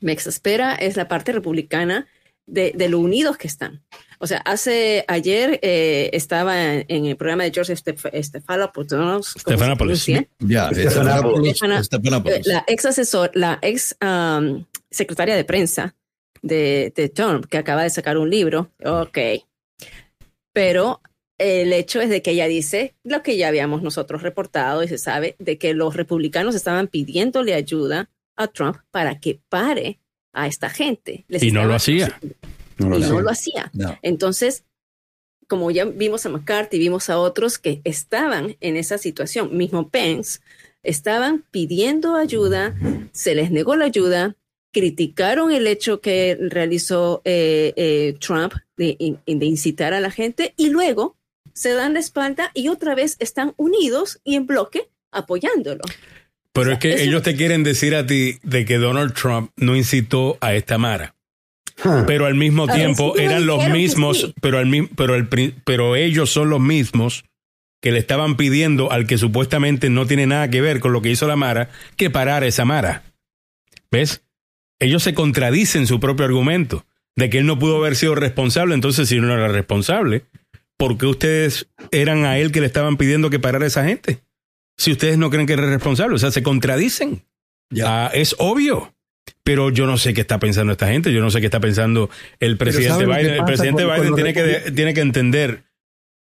[0.00, 2.06] me exaspera es la parte republicana
[2.46, 3.82] de, de lo unidos que están.
[4.22, 9.34] O sea, hace ayer eh, estaba en, el programa de George Stephanopoulos.
[9.38, 10.04] Stephanopoulos.
[10.40, 10.70] Ya,
[12.44, 13.96] La ex asesor, la ex
[14.90, 15.96] secretaria de prensa
[16.42, 18.70] de, de Trump, que acaba de sacar un libro.
[18.84, 19.18] Ok.
[20.52, 21.00] Pero
[21.38, 24.98] el hecho es de que ella dice lo que ya habíamos nosotros reportado y se
[24.98, 29.98] sabe de que los republicanos estaban pidiéndole ayuda a Trump para que pare
[30.34, 31.24] a esta gente.
[31.28, 32.20] y no lo hacía.
[32.88, 33.70] No y no lo hacía.
[34.02, 34.64] Entonces,
[35.48, 40.40] como ya vimos a McCarthy, vimos a otros que estaban en esa situación, mismo Pence,
[40.82, 42.74] estaban pidiendo ayuda,
[43.12, 44.36] se les negó la ayuda,
[44.72, 50.70] criticaron el hecho que realizó eh, eh, Trump de, de incitar a la gente y
[50.70, 51.16] luego
[51.52, 55.82] se dan la espalda y otra vez están unidos y en bloque apoyándolo.
[56.52, 60.36] Pero es que ellos te quieren decir a ti de que Donald Trump no incitó
[60.40, 61.14] a esta Mara.
[62.06, 65.28] Pero al mismo tiempo eran los mismos, pero, al, pero, el,
[65.64, 67.24] pero ellos son los mismos
[67.80, 71.10] que le estaban pidiendo al que supuestamente no tiene nada que ver con lo que
[71.10, 73.04] hizo la Mara, que parar esa Mara.
[73.90, 74.22] ¿Ves?
[74.78, 76.84] Ellos se contradicen su propio argumento
[77.16, 80.24] de que él no pudo haber sido responsable, entonces si no era responsable,
[80.76, 84.20] ¿por qué ustedes eran a él que le estaban pidiendo que parara a esa gente?
[84.76, 87.24] Si ustedes no creen que era responsable, o sea, se contradicen.
[87.70, 88.06] Ya.
[88.06, 88.94] Ah, es obvio.
[89.42, 92.10] Pero yo no sé qué está pensando esta gente, yo no sé qué está pensando
[92.38, 93.34] el presidente Biden.
[93.34, 95.64] El presidente Biden tiene, que, tiene que entender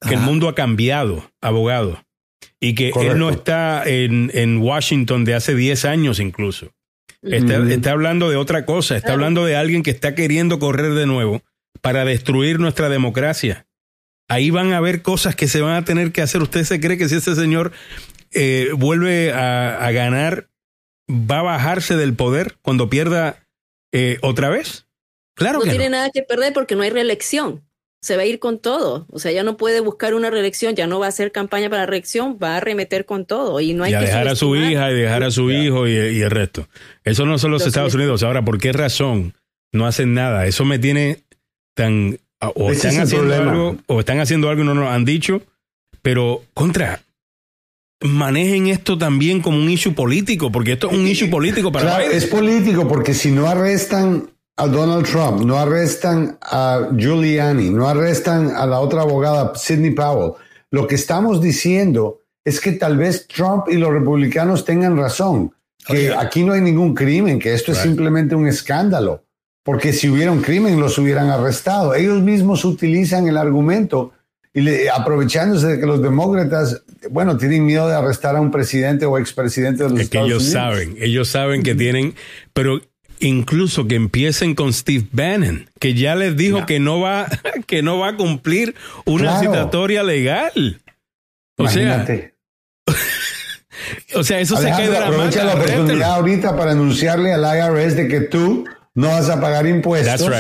[0.07, 2.03] que el mundo ha cambiado, abogado,
[2.61, 6.73] y que él no está en, en, Washington de hace 10 años incluso.
[7.23, 11.07] Está, está, hablando de otra cosa, está hablando de alguien que está queriendo correr de
[11.07, 11.43] nuevo
[11.81, 13.67] para destruir nuestra democracia
[14.33, 16.43] ahí van a haber cosas que se van a tener que hacer.
[16.43, 17.73] ¿Usted se cree que si este señor
[18.33, 20.49] eh, vuelve a, ganar,
[21.09, 23.47] va a bajarse del poder cuando pierda
[23.93, 24.87] eh, otra vez?
[25.35, 27.63] Claro no que tiene nada que perder porque no hay reelección.
[28.01, 29.07] Se va a ir con todo.
[29.11, 31.83] O sea, ya no puede buscar una reelección, ya no va a hacer campaña para
[31.83, 33.61] la reelección, va a arremeter con todo.
[33.61, 36.31] Y no hay a dejar a su hija y dejar a su hijo y, el
[36.31, 36.69] resto.
[37.05, 38.25] Eso no son los Estados Unidos.
[38.25, 39.35] Ahora, ¿por qué razón
[39.71, 40.47] no hacen nada?
[40.47, 41.23] Eso me tiene
[41.75, 42.19] tan
[42.55, 45.43] o están haciendo algo, o están haciendo algo y no nos han dicho,
[46.03, 47.03] pero contra,
[48.05, 52.11] manejen esto también como un issue político, porque esto es un issue político para claro,
[52.11, 58.51] Es político porque si no arrestan a Donald Trump, no arrestan a Giuliani, no arrestan
[58.51, 60.33] a la otra abogada, Sidney Powell,
[60.71, 65.53] lo que estamos diciendo es que tal vez Trump y los republicanos tengan razón,
[65.87, 69.25] que aquí no hay ningún crimen, que esto es simplemente un escándalo
[69.63, 71.95] porque si hubiera un crimen los hubieran arrestado.
[71.95, 74.13] Ellos mismos utilizan el argumento
[74.55, 79.19] y aprovechándose de que los demócratas, bueno, tienen miedo de arrestar a un presidente o
[79.19, 82.15] expresidente de los es que ellos saben, ellos saben que tienen,
[82.53, 82.81] pero
[83.21, 87.29] incluso que empiecen con Steve Bannon, que ya les dijo que no va
[87.67, 88.75] que no va a cumplir
[89.07, 90.83] una citatoria legal.
[91.57, 92.05] O sea,
[94.15, 97.97] o sea, eso se queda de la Aprovecha la oportunidad ahorita para anunciarle al IRS
[97.97, 98.65] de que tú
[98.95, 100.31] no vas a pagar impuestos.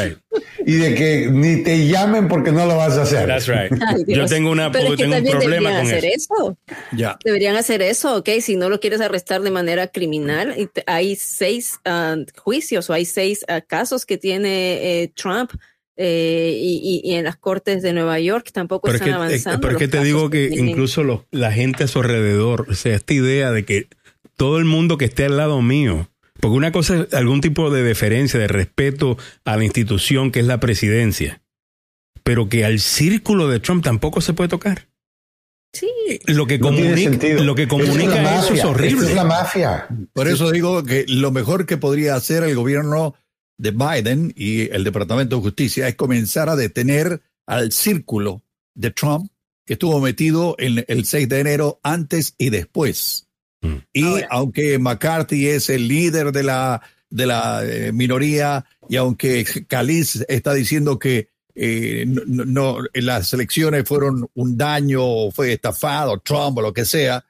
[0.65, 3.27] Y de que ni te llamen porque no lo vas a hacer.
[3.27, 3.73] That's right.
[4.07, 6.59] Yo tengo, una, tengo un problema con hacer eso.
[6.93, 7.19] Ya.
[7.25, 8.29] Deberían hacer eso, ¿ok?
[8.41, 13.45] Si no lo quieres arrestar de manera criminal, hay seis ah, juicios o hay seis
[13.49, 15.53] ah, casos que tiene eh, Trump
[15.97, 19.61] eh, y, en las cortes de Nueva York tampoco están eh, avanzando.
[19.61, 23.15] Pero es que te digo que, incluso la gente a su alrededor, o sea, esta
[23.15, 23.89] idea de que
[24.37, 26.09] todo el mundo que esté al lado mío
[26.43, 30.47] porque una cosa es algún tipo de deferencia, de respeto a la institución que es
[30.47, 31.41] la presidencia,
[32.25, 34.89] pero que al círculo de Trump tampoco se puede tocar.
[35.73, 35.89] Sí.
[36.27, 39.07] Lo que comunica, lo que comunica eso es horrible.
[39.07, 39.87] Es la mafia.
[40.13, 43.15] Por eso digo que lo mejor que podría hacer el gobierno
[43.57, 48.43] de Biden y el Departamento de Justicia es comenzar a detener al círculo
[48.75, 49.31] de Trump
[49.65, 53.29] que estuvo metido en el 6 de enero antes y después.
[53.63, 53.77] Mm.
[53.93, 60.25] Y aunque McCarthy es el líder de la, de la eh, minoría y aunque Caliz
[60.29, 66.73] está diciendo que eh, no, las elecciones fueron un daño, fue estafado, Trump o lo
[66.73, 67.25] que sea,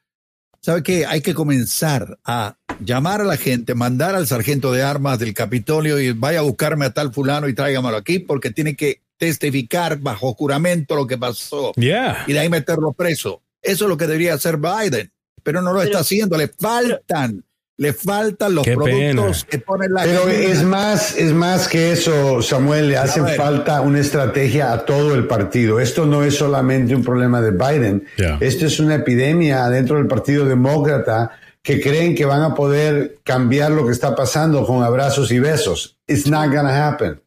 [0.61, 1.07] ¿sabe qué?
[1.07, 5.99] Hay que comenzar a llamar a la gente, mandar al sargento de armas del Capitolio
[6.01, 10.35] y vaya a buscarme a tal fulano y tráigamelo aquí porque tiene que testificar bajo
[10.35, 13.43] juramento lo que pasó y de ahí meterlo preso.
[13.61, 15.13] Eso es lo que debería hacer Biden
[15.43, 16.37] pero no lo está haciendo.
[16.37, 17.45] Le faltan,
[17.77, 20.03] le faltan los productos que ponen la.
[20.03, 22.89] Pero es más, es más que eso, Samuel.
[22.89, 25.81] Le hace falta una estrategia a todo el partido.
[25.81, 28.07] Esto no es solamente un problema de Biden.
[28.41, 31.33] Esto es una epidemia dentro del Partido Demócrata
[31.63, 35.97] que creen que van a poder cambiar lo que está pasando con abrazos y besos.
[36.07, 37.21] It's not gonna happen.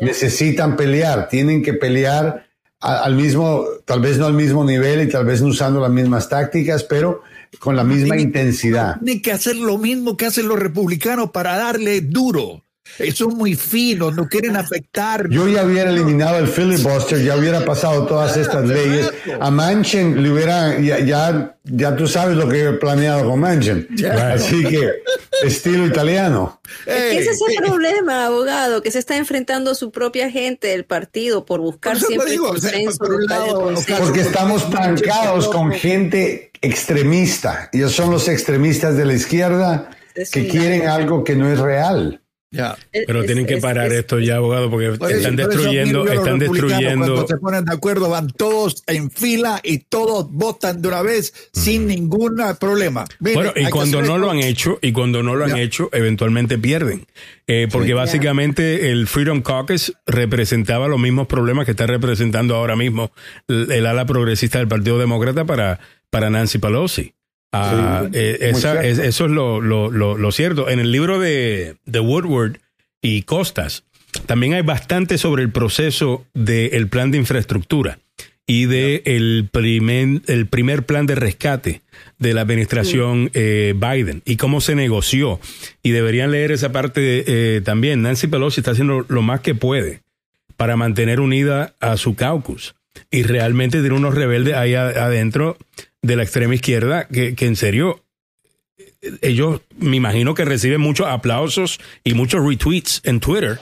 [0.00, 2.46] Necesitan pelear, tienen que pelear
[2.80, 6.28] al mismo, tal vez no al mismo nivel y tal vez no usando las mismas
[6.28, 7.22] tácticas, pero
[7.58, 9.00] con la misma intensidad.
[9.02, 12.65] Tiene que hacer lo mismo que hacen los republicanos para darle duro.
[13.14, 15.28] Son muy finos, no quieren afectar.
[15.28, 19.10] Yo ya hubiera eliminado el filibuster, ya hubiera pasado todas estas leyes.
[19.40, 23.88] A Manchin le hubiera, ya, ya, tú sabes lo que he planeado con Manchin.
[24.32, 24.90] Así que,
[25.42, 26.60] estilo italiano.
[26.86, 31.44] ese es el problema, abogado, que se está enfrentando a su propia gente del partido
[31.44, 33.04] por buscar siempre el consenso.
[33.98, 37.68] Porque estamos trancados con gente extremista.
[37.72, 42.22] Ellos son los extremistas de la izquierda que quieren algo que no es real.
[43.06, 47.06] Pero tienen que parar esto ya, abogado, porque están destruyendo, están destruyendo.
[47.06, 51.32] Cuando se ponen de acuerdo, van todos en fila y todos votan de una vez
[51.52, 53.04] sin ningún problema.
[53.20, 57.06] bueno, y cuando no lo han hecho, y cuando no lo han hecho, eventualmente pierden.
[57.48, 63.12] Eh, porque básicamente el Freedom Caucus representaba los mismos problemas que está representando ahora mismo
[63.46, 65.78] el, ala progresista del Partido Demócrata para,
[66.10, 67.14] para Nancy Pelosi.
[67.62, 70.68] Ah, eh, eso es lo, cierto.
[70.68, 72.58] En el libro de, de, Woodward
[73.02, 73.84] y Costas,
[74.26, 77.98] también hay bastante sobre el proceso del plan de infraestructura
[78.46, 81.82] y de el, primer, el primer plan de rescate
[82.18, 85.40] de la administración eh, Biden y cómo se negoció.
[85.82, 88.02] Y deberían leer esa parte eh, también.
[88.02, 90.00] Nancy Pelosi está haciendo lo más que puede
[90.56, 92.76] para mantener unida a su caucus.
[93.10, 95.58] Y realmente tiene unos rebeldes ahí adentro
[96.06, 98.02] de la extrema izquierda que, en serio
[99.22, 103.60] ellos me imagino que reciben muchos aplausos y muchos retweets en Twitter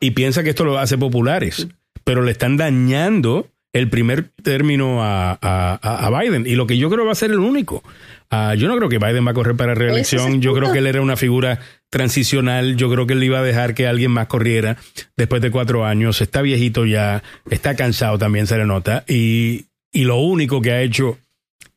[0.00, 1.68] y piensa que esto lo hace populares,
[2.04, 6.46] pero le están dañando el primer término a, Biden.
[6.46, 7.82] Y lo que yo creo va a ser el único.
[8.30, 10.86] Ah, yo no creo que Biden va a correr para reelección, yo creo que él
[10.86, 11.60] era una figura
[11.90, 14.76] transicional, yo creo que él iba a dejar que alguien más corriera
[15.16, 19.04] después de cuatro años, está viejito ya, está cansado también se le nota.
[19.06, 21.18] Y, y lo único que ha hecho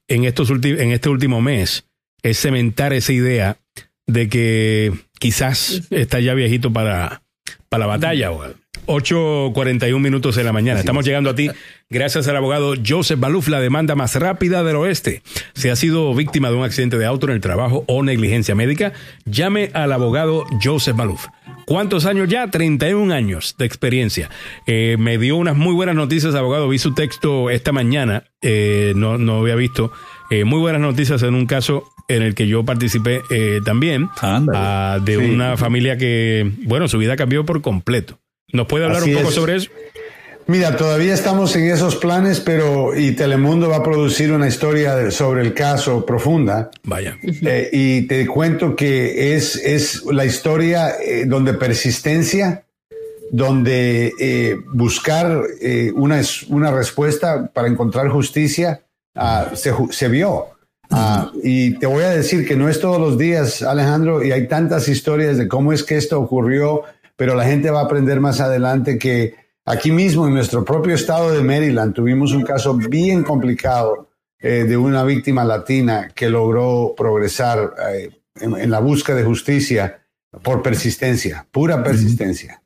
[0.09, 1.85] en, estos en este último mes
[2.21, 3.57] es cementar esa idea
[4.05, 7.21] de que quizás está ya viejito para,
[7.69, 8.31] para la batalla.
[8.87, 10.79] 8.41 minutos de la mañana.
[10.79, 11.49] Estamos llegando a ti
[11.91, 15.23] gracias al abogado Joseph Baluf, la demanda más rápida del oeste.
[15.55, 18.93] Si ha sido víctima de un accidente de auto en el trabajo o negligencia médica,
[19.25, 21.25] llame al abogado Joseph Baluf.
[21.65, 22.49] ¿Cuántos años ya?
[22.49, 24.29] 31 años de experiencia.
[24.67, 26.69] Eh, me dio unas muy buenas noticias, abogado.
[26.69, 28.23] Vi su texto esta mañana.
[28.41, 29.91] Eh, no, no había visto.
[30.29, 33.21] Eh, muy buenas noticias en un caso en el que yo participé
[33.65, 34.09] también.
[34.21, 38.19] Ah, de una familia que, bueno, su vida cambió por completo.
[38.51, 39.69] ¿Nos puede hablar un poco sobre eso?
[40.49, 45.43] Mira, todavía estamos en esos planes, pero y Telemundo va a producir una historia sobre
[45.43, 46.71] el caso profunda.
[46.85, 47.19] Vaya.
[47.21, 52.63] Eh, y te cuento que es, es la historia eh, donde persistencia,
[53.31, 55.39] donde eh, buscar
[55.93, 58.81] una, una respuesta para encontrar justicia
[59.13, 60.47] ah, se, se, vio.
[60.89, 64.47] Ah, y te voy a decir que no es todos los días, Alejandro, y hay
[64.47, 66.85] tantas historias de cómo es que esto ocurrió,
[67.15, 71.31] pero la gente va a aprender más adelante que Aquí mismo, en nuestro propio estado
[71.31, 74.09] de Maryland, tuvimos un caso bien complicado
[74.39, 78.09] eh, de una víctima latina que logró progresar eh,
[78.41, 80.01] en, la búsqueda de justicia
[80.41, 82.63] por persistencia, pura persistencia.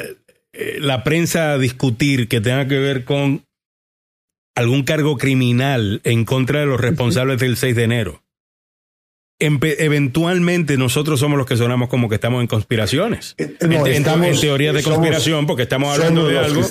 [0.54, 3.44] eh, la prensa discutir que tenga que ver con
[4.56, 8.24] algún cargo criminal en contra de los responsables del 6 de enero
[9.40, 13.36] eventualmente nosotros somos los que sonamos como que estamos en conspiraciones.
[13.38, 16.62] Eh, en, teoría de conspiración, porque estamos hablando de algo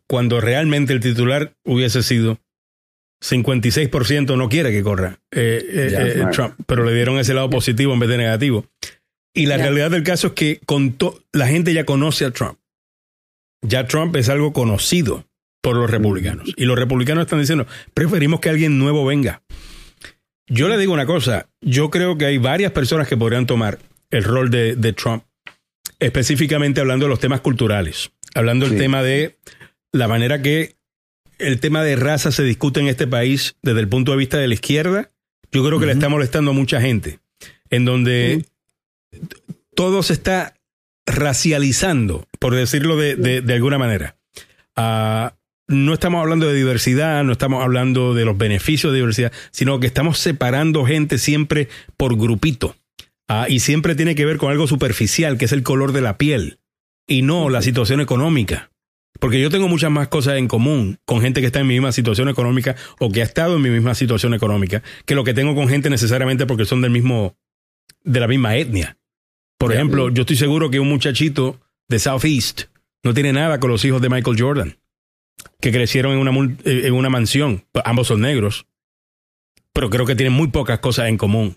[0.09, 2.39] cuando realmente el titular hubiese sido
[3.23, 7.93] 56% no quiere que corra eh, eh, eh, Trump, pero le dieron ese lado positivo
[7.93, 8.67] en vez de negativo.
[9.35, 10.97] Y la realidad del caso es que con
[11.33, 12.59] la gente ya conoce a Trump.
[13.63, 15.27] Ya Trump es algo conocido
[15.61, 16.53] por los republicanos.
[16.57, 19.43] Y los republicanos están diciendo, preferimos que alguien nuevo venga.
[20.47, 23.79] Yo le digo una cosa, yo creo que hay varias personas que podrían tomar
[24.11, 25.25] el rol de, de Trump,
[25.99, 29.39] específicamente hablando de los temas culturales hablando del tema de
[29.93, 30.77] la manera que
[31.39, 34.49] el tema de raza se discute en este país desde el punto de vista de
[34.49, 35.11] la izquierda,
[35.53, 37.21] yo creo que le está molestando a mucha gente,
[37.71, 38.45] en donde
[39.75, 40.55] todo se está
[41.07, 44.17] racializando, por decirlo de, alguna manera.
[44.77, 49.81] Ah, no estamos hablando de diversidad, no estamos hablando de los beneficios de diversidad, sino
[49.81, 52.77] que estamos separando gente siempre por grupito.
[53.29, 56.19] Ah, y siempre tiene que ver con algo superficial, que es el color de la
[56.19, 56.59] piel
[57.07, 58.71] y no la situación económica.
[59.21, 61.93] Porque yo tengo muchas más cosas en común con gente que está en mi misma
[61.93, 65.55] situación económica o que ha estado en mi misma situación económica que lo que tengo
[65.55, 67.37] con gente necesariamente porque son del mismo,
[68.03, 68.99] de la misma etnia.
[69.57, 72.65] Por ejemplo, yo estoy seguro que un muchachito de Southeast
[73.03, 74.79] no tiene nada con los hijos de Michael Jordan,
[75.61, 77.65] que crecieron en una, en una mansión.
[77.85, 78.67] Ambos son negros,
[79.73, 81.57] pero creo que tienen muy pocas cosas en común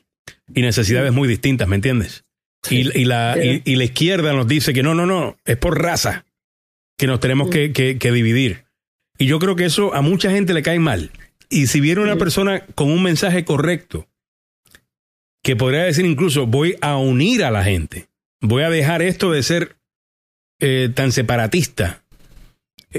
[0.53, 2.25] y necesidades muy distintas, ¿me entiendes?
[2.69, 6.25] Y, la, y, la izquierda nos dice que no, no, no, es por raza
[6.97, 8.65] que nos tenemos que, que, dividir.
[9.17, 11.11] Y yo creo que eso a mucha gente le cae mal.
[11.49, 14.07] Y si viene una persona con un mensaje correcto,
[15.43, 18.07] que podría decir incluso, voy a unir a la gente,
[18.41, 19.77] voy a dejar esto de ser
[20.59, 22.03] eh, tan separatista,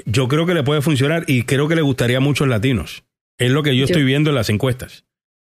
[0.07, 3.05] yo creo que le puede funcionar y creo que le gustaría a muchos latinos.
[3.39, 5.05] Es lo que yo, estoy viendo en las encuestas.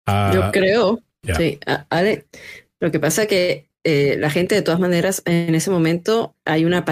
[0.06, 1.00] Ah, yo creo.
[1.36, 1.58] Sí,
[1.90, 2.26] Ale,
[2.80, 6.84] lo que pasa que eh, la gente de todas maneras en ese momento hay una,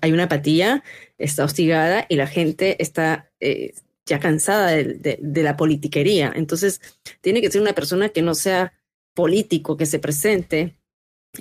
[0.00, 0.82] hay una apatía,
[1.18, 3.72] está hostigada y la gente está, eh,
[4.06, 6.32] ya cansada de, la politiquería.
[6.34, 6.80] Entonces,
[7.20, 8.72] tiene que ser una persona que no sea
[9.14, 10.76] político, que se presente.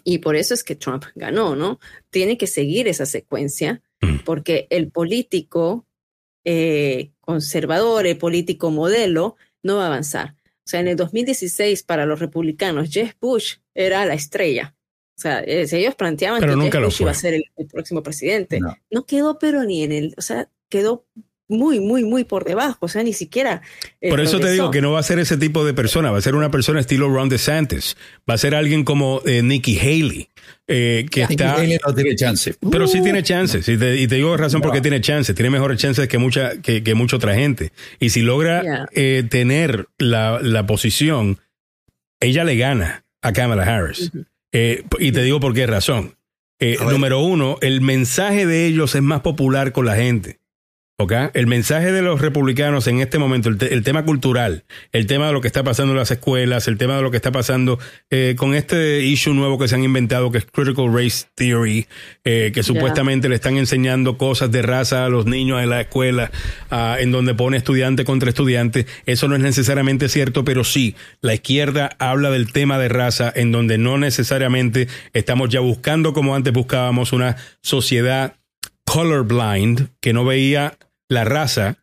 [0.03, 1.79] Y por eso es que Trump ganó, ¿no?
[2.11, 4.19] Tiene que seguir esa secuencia, mm.
[4.23, 5.87] porque el político
[6.45, 10.35] eh, conservador, el político modelo, no va a avanzar.
[10.69, 14.75] O sea, en el 2016 para los republicanos, Jeff Bush era la estrella.
[15.17, 18.59] O sea, ellos planteaban que Jeff Bush iba a ser el, próximo presidente.
[18.91, 19.03] No.
[19.07, 21.07] quedó, pero ni en el, o sea, quedó
[21.49, 22.77] muy, muy, muy por debajo.
[22.79, 23.61] O sea, ni siquiera.
[23.99, 26.11] Eh, por eso te digo que no va a ser ese tipo de persona.
[26.11, 27.97] Va a ser una persona estilo Ron DeSantis.
[28.29, 30.29] Va a ser alguien como eh, Nikki Haley.
[30.71, 31.57] Eh, que está.
[31.57, 32.53] no tiene chance.
[32.71, 33.67] Pero sí tiene chances.
[33.67, 35.35] Y te, digo razón porque tiene chances.
[35.35, 37.71] Tiene mejores chances que mucha, que, que mucha otra gente.
[37.99, 41.39] Y si logra eh, tener la, la, posición,
[42.19, 44.11] ella le gana a Kamala Harris.
[44.51, 46.15] Eh, y te digo por qué razón.
[46.59, 50.39] número uno, el mensaje de ellos es más popular con la gente.
[51.33, 55.39] El mensaje de los republicanos en este momento, el, tema cultural, el tema de lo
[55.39, 58.53] que está pasando en las escuelas, el tema de lo que está pasando eh, con
[58.53, 61.87] este issue nuevo que se han inventado, que es Critical Race Theory,
[62.25, 66.31] eh, que supuestamente le están enseñando cosas de raza a los niños en la escuela,
[66.69, 68.85] ah, en donde pone estudiante contra estudiante.
[69.05, 73.53] Eso no es necesariamente cierto, pero sí, la izquierda habla del tema de raza, en
[73.53, 78.35] donde no necesariamente estamos ya buscando como antes buscábamos una sociedad
[78.83, 80.77] colorblind, que no veía
[81.09, 81.77] la raza,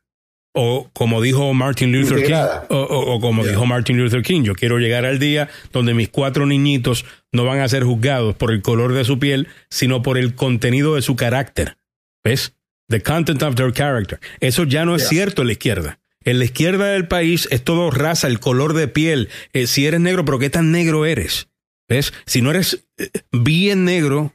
[0.55, 2.35] o como dijo Martin Luther King,
[2.71, 7.05] o, como dijo Martin Luther King, yo quiero llegar al día donde mis cuatro niñitos
[7.33, 10.95] no van a ser juzgados por el color de su piel, sino por el contenido
[10.95, 11.77] de su carácter.
[12.25, 12.55] ¿Ves?
[12.89, 14.19] The content of their character.
[14.41, 15.99] Eso ya no es cierto en la izquierda.
[16.25, 19.29] En la izquierda del país es todo raza, el color de piel.
[19.53, 21.49] Eh, si eres negro, pero ¿qué tan negro eres?
[21.89, 22.13] ¿Ves?
[22.27, 24.33] Si no eres eh, bien negro,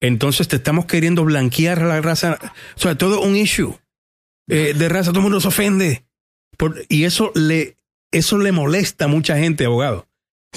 [0.00, 2.38] entonces te estamos queriendo blanquear la raza.
[2.76, 3.76] O sea, todo un issue.
[4.48, 6.04] Eh, de raza, todo el mundo se ofende.
[6.88, 7.76] y eso le,
[8.10, 10.08] eso le molesta a mucha gente, abogado.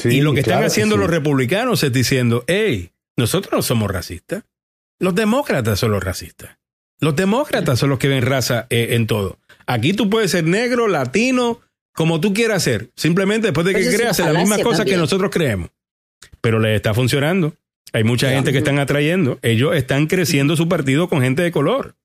[0.04, 4.44] y lo que están haciendo los republicanos es diciendo, hey, nosotros no somos racistas.
[5.00, 6.58] Los demócratas son los racistas.
[7.00, 9.40] Los demócratas son los que ven raza eh, en todo.
[9.66, 11.60] Aquí tú puedes ser negro, latino,
[11.94, 12.92] como tú quieras ser.
[12.96, 15.72] Simplemente después de que creas en las mismas cosas que nosotros creemos.
[16.40, 17.56] Pero les está funcionando.
[17.94, 19.40] Hay mucha gente que están atrayendo.
[19.42, 21.96] Ellos están creciendo su partido con gente de color.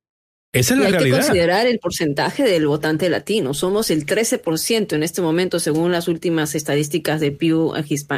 [0.59, 1.03] Esa es la realidad.
[1.05, 3.55] Hay que considerar el porcentaje del votante latino.
[3.55, 7.73] Somos el 13% en este momento, según las últimas estadísticas de Pew,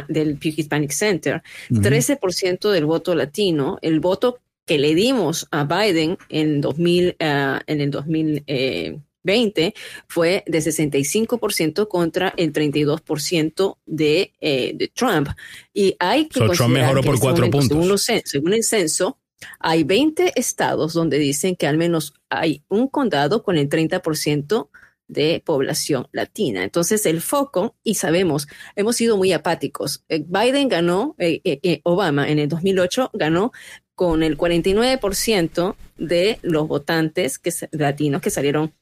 [0.07, 1.41] del Pew Hispanic Center.
[1.69, 3.77] 13% del voto latino.
[3.81, 9.73] El voto que le dimos a Biden en, 2000, ah, en el 2020
[10.07, 15.29] fue de 65% contra el 32% de, eh, de Trump.
[15.73, 18.07] Y hay que Trump mejoró por cuatro puntos.
[18.25, 19.17] según el censo,
[19.59, 24.69] hay 20 estados donde dicen que al menos hay un condado con el 30%
[25.09, 26.63] de población latina.
[26.63, 30.05] Entonces, el foco, y sabemos, hemos sido muy apáticos.
[30.07, 33.51] Eh, Biden ganó, eh, eh, Obama en el 2008 ganó
[33.95, 38.73] con el 49% de los votantes que, latinos que salieron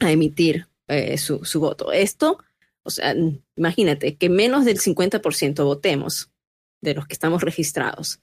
[0.00, 0.66] a emitir
[1.18, 1.92] su, su voto.
[1.92, 2.38] Esto,
[2.82, 3.14] o sea,
[3.56, 6.30] imagínate que menos del 50% votemos
[6.90, 8.20] de los que estamos registrados.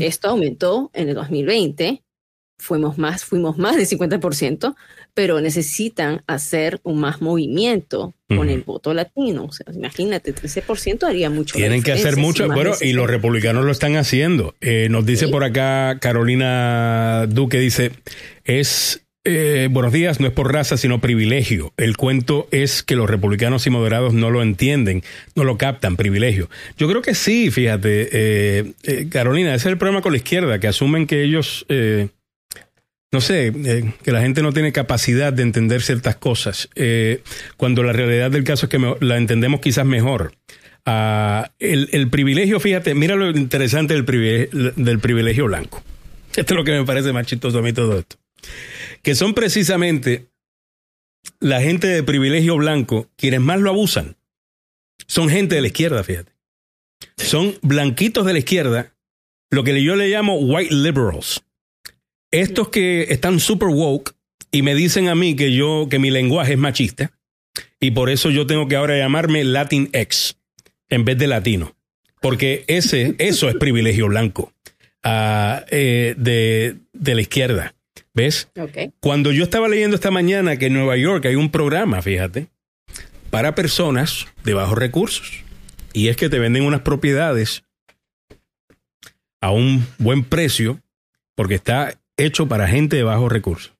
[0.00, 2.02] Esto aumentó en el 2020,
[2.58, 4.74] fuimos más, fuimos más del 50%,
[5.12, 9.44] pero necesitan hacer un más movimiento con el voto latino.
[9.46, 11.56] O sea, imagínate, 13% haría mucho.
[11.56, 14.54] Tienen que hacer mucho, bueno, y los republicanos lo están haciendo.
[14.60, 17.92] Eh, nos dice por acá Carolina Duque, dice,
[18.44, 21.72] es eh, buenos días, no es por raza, sino privilegio.
[21.76, 25.02] El cuento es que los republicanos y moderados no lo entienden,
[25.34, 26.48] no lo captan, privilegio.
[26.78, 30.60] Yo creo que sí, fíjate, eh, eh, Carolina, ese es el problema con la izquierda,
[30.60, 36.14] que asumen que ellos, no sé, que la gente no tiene capacidad de entender ciertas
[36.16, 36.68] cosas,
[37.56, 40.34] cuando la realidad del caso es que la entendemos quizás mejor.
[40.84, 45.82] Ah, el, privilegio, fíjate, mira lo interesante del privilegio, del privilegio blanco.
[46.36, 48.16] Esto es lo que me parece más chistoso a mí todo esto
[49.06, 50.32] que son precisamente
[51.38, 54.16] la gente de privilegio blanco quienes más lo abusan.
[55.06, 56.32] Son gente de la izquierda, fíjate.
[57.16, 58.96] Son blanquitos de la izquierda,
[59.48, 61.44] lo que yo le llamo white liberals.
[62.32, 64.16] Estos que están super woke
[64.50, 67.12] y me dicen a mí que yo, que mi lenguaje es machista
[67.78, 70.36] y por eso yo tengo que ahora llamarme Latin X
[70.88, 71.76] en vez de latino.
[72.20, 74.52] Porque ese, eso es privilegio blanco
[75.04, 77.75] uh, eh, de, de la izquierda.
[78.16, 78.48] ¿Ves?
[78.98, 82.48] Cuando yo estaba leyendo esta mañana que en Nueva York hay un programa, fíjate,
[83.30, 85.44] para personas de bajos recursos.
[85.92, 87.62] Y es que te venden unas propiedades
[89.40, 90.80] a un buen precio
[91.36, 93.72] porque está hecho para gente de bajos recursos.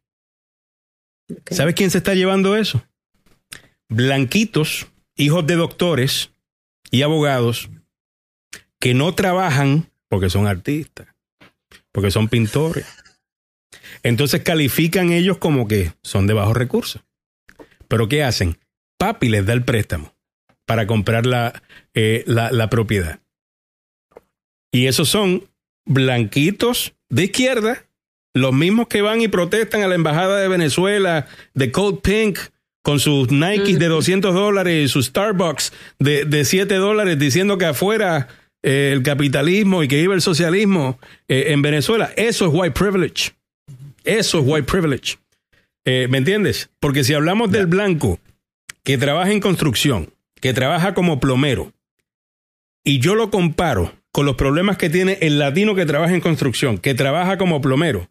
[1.51, 2.87] ¿Sabes quién se está llevando eso?
[3.89, 4.87] blanquitos,
[5.17, 6.31] hijos de doctores
[6.91, 7.71] y abogados
[8.79, 11.09] que no trabajan porque son artistas,
[11.93, 12.87] porque son pintores.
[14.07, 17.03] Entonces califican ellos como que son de bajos recursos.
[17.89, 18.57] Pero ¿qué hacen?
[18.99, 20.15] Papi les da el préstamo
[20.65, 21.61] para comprar la,
[21.93, 23.19] eh, la, la propiedad.
[24.71, 25.49] Y esos son
[25.85, 27.89] blanquitos de izquierda,
[28.33, 32.39] los mismos que van y protestan a la embajada de Venezuela, de Cold Pink,
[32.85, 37.65] con sus Nikes de 200 dólares y sus Starbucks de, de 7 dólares, diciendo que
[37.65, 38.29] afuera
[38.63, 42.13] eh, el capitalismo y que vive el socialismo eh, en Venezuela.
[42.17, 43.36] Eso es white privilege.
[44.07, 45.19] Eso es white privilege.
[45.85, 46.71] Eh, ¿Me entiendes?
[46.81, 48.21] Porque si hablamos del blanco
[48.85, 51.73] que trabaja en construcción, que trabaja como plomero,
[52.85, 56.79] y yo lo comparo con los problemas que tiene el latino que trabaja en construcción,
[56.79, 58.09] que trabaja como plomero,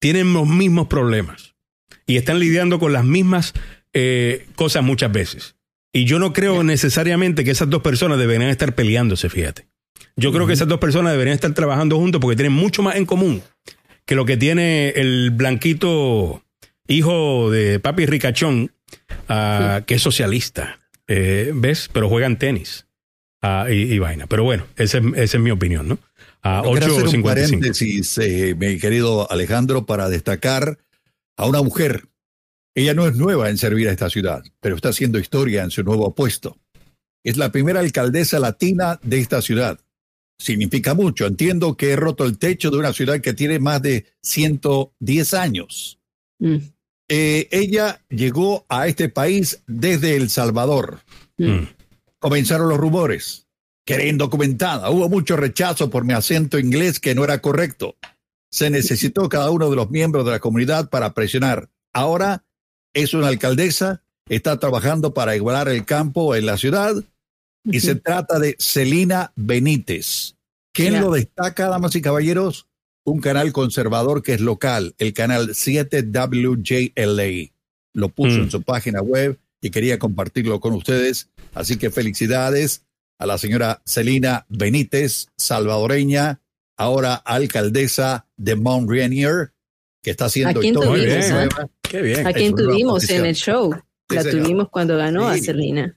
[0.00, 1.54] tienen los mismos problemas
[2.04, 3.54] y están lidiando con las mismas
[3.92, 5.56] eh, cosas muchas veces.
[5.92, 9.68] Y yo no creo necesariamente que esas dos personas deberían estar peleándose, fíjate.
[10.16, 13.06] Yo creo que esas dos personas deberían estar trabajando juntos porque tienen mucho más en
[13.06, 13.42] común
[14.06, 16.42] que lo que tiene el blanquito
[16.88, 18.72] hijo de papi ricachón,
[19.28, 20.78] uh, que es socialista,
[21.08, 21.90] eh, ¿ves?
[21.92, 22.86] Pero juegan tenis
[23.42, 24.26] uh, y, y, vaina.
[24.26, 25.98] Pero bueno, esa es mi opinión, ¿no?
[26.42, 30.78] A uh, hacer un paréntesis, eh, mi querido Alejandro, para destacar
[31.36, 32.04] a una mujer.
[32.74, 35.82] Ella no es nueva en servir a esta ciudad, pero está haciendo historia en su
[35.82, 36.58] nuevo puesto.
[37.24, 39.80] Es la primera alcaldesa latina de esta ciudad.
[40.38, 41.26] Significa mucho.
[41.26, 45.98] Entiendo que he roto el techo de una ciudad que tiene más de 110 años.
[46.38, 46.56] Mm.
[47.08, 51.00] Eh, ella llegó a este país desde El Salvador.
[51.38, 51.64] Mm.
[52.18, 53.46] Comenzaron los rumores.
[53.86, 54.90] Quería indocumentada.
[54.90, 57.96] Hubo mucho rechazo por mi acento inglés que no era correcto.
[58.50, 61.70] Se necesitó cada uno de los miembros de la comunidad para presionar.
[61.92, 62.44] Ahora
[62.94, 67.04] es una alcaldesa, está trabajando para igualar el campo en la ciudad
[67.66, 70.36] y se trata de Celina Benítez.
[70.72, 72.68] ¿Quién lo destaca, damas y caballeros?
[73.04, 77.52] Un canal conservador que es local, el canal 7WJLA.
[77.92, 78.50] Lo puso en mm.
[78.50, 81.30] su página web y quería compartirlo con ustedes.
[81.54, 82.84] Así que felicidades
[83.18, 86.40] a la señora Celina Benítez, salvadoreña,
[86.76, 89.52] ahora alcaldesa de Mount Rainier,
[90.02, 91.48] que está haciendo historia.
[91.82, 92.26] Qué bien.
[92.26, 93.74] A quien tuvimos en el show.
[94.08, 95.96] la tuvimos cuando ganó a Celina.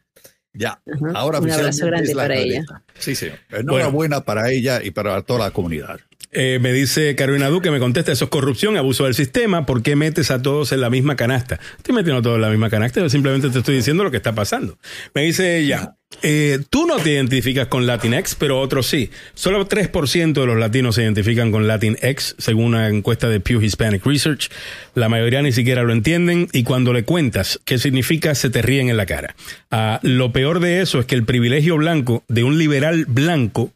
[0.54, 0.82] Ya,
[1.14, 2.64] ahora un abrazo grande para ella.
[2.98, 3.28] Sí, sí.
[3.52, 6.00] Enhorabuena para ella y para toda la comunidad.
[6.32, 9.96] Eh, me dice Carolina Duque, me contesta, eso es corrupción, abuso del sistema, ¿por qué
[9.96, 11.60] metes a todos en la misma canasta?
[11.78, 14.18] Estoy metiendo a todos en la misma canasta, yo simplemente te estoy diciendo lo que
[14.18, 14.78] está pasando.
[15.16, 19.10] Me dice ella, eh, tú no te identificas con Latinx, pero otros sí.
[19.34, 24.06] Solo 3% de los latinos se identifican con Latinx, según una encuesta de Pew Hispanic
[24.06, 24.50] Research.
[24.96, 28.90] La mayoría ni siquiera lo entienden y cuando le cuentas qué significa, se te ríen
[28.90, 29.36] en la cara.
[29.72, 33.72] Ah, lo peor de eso es que el privilegio blanco de un liberal blanco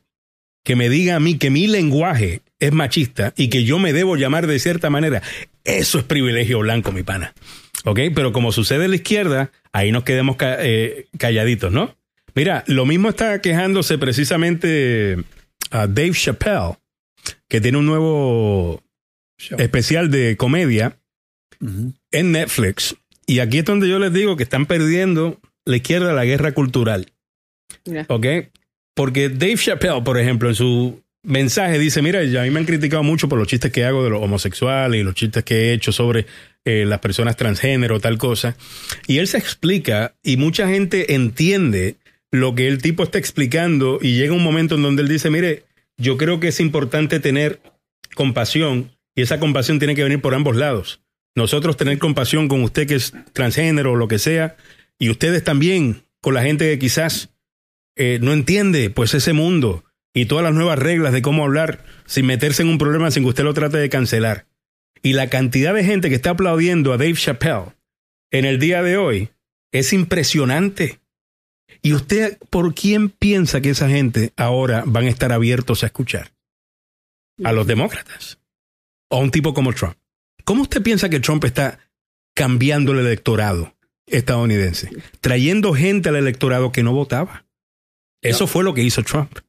[0.63, 4.15] que me diga a mí que mi lenguaje es machista y que yo me debo
[4.15, 5.21] llamar de cierta manera,
[5.63, 7.33] eso es privilegio blanco, mi pana.
[7.85, 7.99] ¿Ok?
[8.15, 11.95] Pero como sucede en la izquierda, ahí nos quedemos eh, calladitos, ¿no?
[12.35, 15.17] Mira, lo mismo está quejándose precisamente
[15.69, 16.77] a Dave Chappelle,
[17.47, 18.81] que tiene un nuevo
[19.57, 20.97] especial de comedia
[22.11, 22.95] en Netflix.
[23.25, 27.11] Y aquí es donde yo les digo que están perdiendo la izquierda la guerra cultural.
[28.07, 28.25] ¿Ok?
[28.93, 33.01] Porque Dave Chappelle, por ejemplo, en su mensaje dice, mira, a mí me han criticado
[33.01, 35.91] mucho por los chistes que hago de los homosexuales y los chistes que he hecho
[35.91, 36.25] sobre
[36.65, 38.55] eh, las personas transgénero, tal cosa.
[39.07, 41.95] Y él se explica y mucha gente entiende
[42.31, 45.63] lo que el tipo está explicando y llega un momento en donde él dice, mire,
[45.97, 47.61] yo creo que es importante tener
[48.15, 51.01] compasión y esa compasión tiene que venir por ambos lados.
[51.35, 54.55] Nosotros tener compasión con usted que es transgénero o lo que sea
[54.99, 57.29] y ustedes también con la gente que quizás
[57.95, 59.83] eh, no entiende pues ese mundo
[60.13, 63.29] y todas las nuevas reglas de cómo hablar sin meterse en un problema sin que
[63.29, 64.47] usted lo trate de cancelar.
[65.01, 67.73] Y la cantidad de gente que está aplaudiendo a Dave Chappelle
[68.31, 69.29] en el día de hoy
[69.71, 70.99] es impresionante.
[71.81, 76.31] ¿Y usted por quién piensa que esa gente ahora van a estar abiertos a escuchar?
[77.43, 78.39] ¿A los demócratas?
[79.09, 79.95] ¿O a un tipo como Trump?
[80.45, 81.79] ¿Cómo usted piensa que Trump está
[82.35, 83.75] cambiando el electorado
[84.05, 84.89] estadounidense?
[85.19, 87.42] Trayendo gente al electorado que no votaba.
[88.23, 89.39] Eso fue lo que hizo Trump.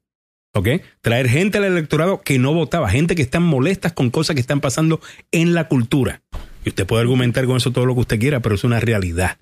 [0.56, 0.68] ¿Ok?
[1.00, 4.60] Traer gente al electorado que no votaba, gente que están molestas con cosas que están
[4.60, 5.00] pasando
[5.32, 6.22] en la cultura.
[6.64, 9.36] Y usted puede argumentar con eso todo lo que usted quiera, pero es una realidad.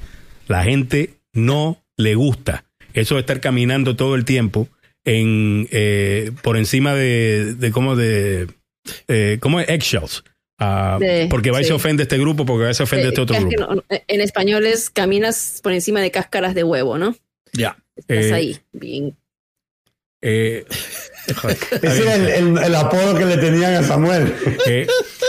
[0.49, 2.65] La gente no le gusta
[2.95, 4.69] eso de estar caminando todo el tiempo
[5.05, 8.49] en, eh, por encima de, de como de,
[9.09, 10.25] eh, como eggshells,
[10.65, 10.99] Ah,
[11.29, 13.83] porque va y se ofende este grupo, porque va y se ofende este otro grupo.
[13.89, 17.17] en español es caminas por encima de cáscaras de huevo, ¿no?
[17.53, 17.77] Ya.
[17.97, 19.17] Estás eh, ahí, bien.
[20.23, 20.65] Eh,
[21.82, 22.15] Ese era
[22.66, 24.35] el, apodo que le tenían a Samuel.
[24.66, 24.86] Eh,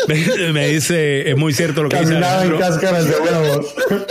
[0.54, 2.16] me dice, es muy cierto lo que dice.
[2.16, 3.16] En cáscaras de.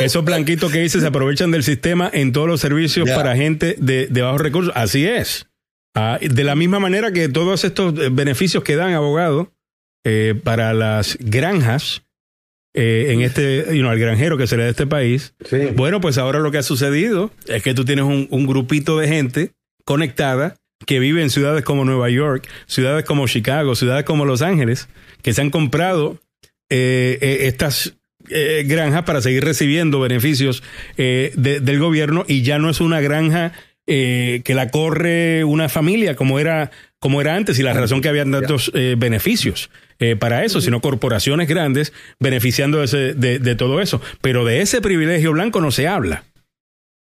[0.00, 4.08] Esos blanquitos que dice se aprovechan del sistema en todos los servicios para gente de,
[4.08, 4.72] de bajos recursos.
[4.76, 5.46] Así es.
[5.94, 9.48] Ah, de la misma manera que todos estos beneficios que dan abogados
[10.04, 12.02] eh, para las granjas
[12.74, 15.34] eh, en este, you know, al granjero que sería de este país.
[15.74, 19.52] Bueno, pues ahora lo que ha sucedido es que tú tienes un, grupito de gente
[19.86, 24.90] conectada que vive en ciudades como Nueva York, ciudades como Chicago, ciudades como Los Ángeles,
[25.22, 26.20] que se han comprado
[26.68, 27.94] eh, estas
[28.28, 30.64] granjas para seguir recibiendo beneficios
[30.96, 33.52] del gobierno y ya no es una granja
[33.86, 38.32] que la corre una familia como era como era antes y la razón que habían
[38.32, 39.70] tantos beneficios.
[39.98, 44.02] Eh, para eso, sino corporaciones grandes beneficiando de, de, todo eso.
[44.20, 46.24] Pero de ese privilegio blanco no se habla.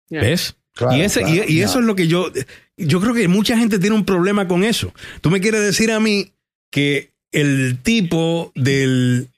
[0.09, 0.57] ¿Ves?
[0.93, 2.33] Y, ese, y, eso es lo que yo,
[2.77, 4.93] yo creo que mucha gente tiene un problema con eso.
[5.21, 6.33] Tú me quieres decir a mí
[6.71, 9.29] que el tipo del,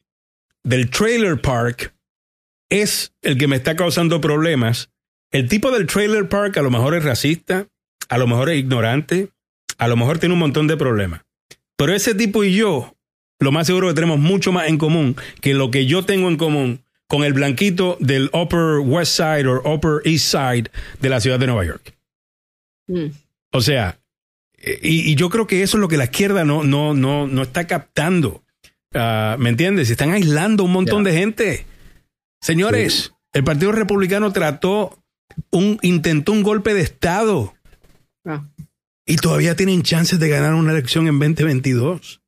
[0.63, 1.95] del trailer park
[2.71, 4.91] es el que me está causando problemas.
[5.31, 7.67] El tipo del trailer park a lo mejor es racista,
[8.09, 9.29] a lo mejor es ignorante,
[9.79, 11.23] a lo mejor tiene un montón de problemas.
[11.77, 12.95] Pero ese tipo y yo
[13.41, 16.37] lo más seguro que tenemos mucho más en común que lo que yo tengo en
[16.37, 21.39] común con el blanquito del Upper West Side o Upper East Side de la ciudad
[21.39, 21.95] de Nueva York.
[22.87, 23.09] Mm.
[23.51, 24.01] O sea,
[24.57, 27.67] y, yo creo que eso es lo que la izquierda no, no, no, no está
[27.67, 28.43] captando.
[28.95, 29.91] Ah, ¿Me entiendes?
[29.91, 31.67] Están aislando un montón de gente.
[32.41, 34.99] Señores, el Partido Republicano trató
[35.51, 37.53] un, intentó un golpe de Estado.
[38.25, 38.49] Ah.
[39.05, 42.23] Y todavía tienen chances de ganar una elección en 2022.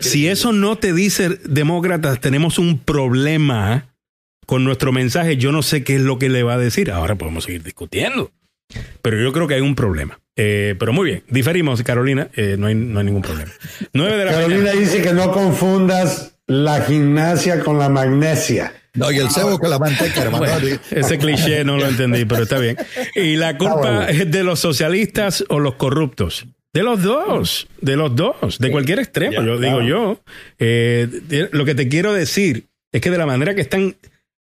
[0.00, 3.94] Si eso no te dice, demócratas, tenemos un problema
[4.46, 6.90] con nuestro mensaje, yo no sé qué es lo que le va a decir.
[6.90, 8.30] Ahora podemos seguir discutiendo.
[9.02, 10.20] Pero yo creo que hay un problema.
[10.36, 13.52] Eh, pero muy bien, diferimos, Carolina, eh, no, hay, no hay ningún problema.
[13.92, 18.72] Carolina dice que no confundas la gimnasia con la magnesia.
[18.94, 20.46] No, y el cebo con la manteca, hermano.
[20.90, 22.76] ese cliché no lo entendí, pero está bien.
[23.16, 26.46] ¿Y la culpa es de los socialistas o los corruptos?
[26.74, 30.20] De los dos, de los dos, de cualquier extremo, yo digo yo.
[30.58, 33.94] Eh, lo que te quiero decir es que de la manera que están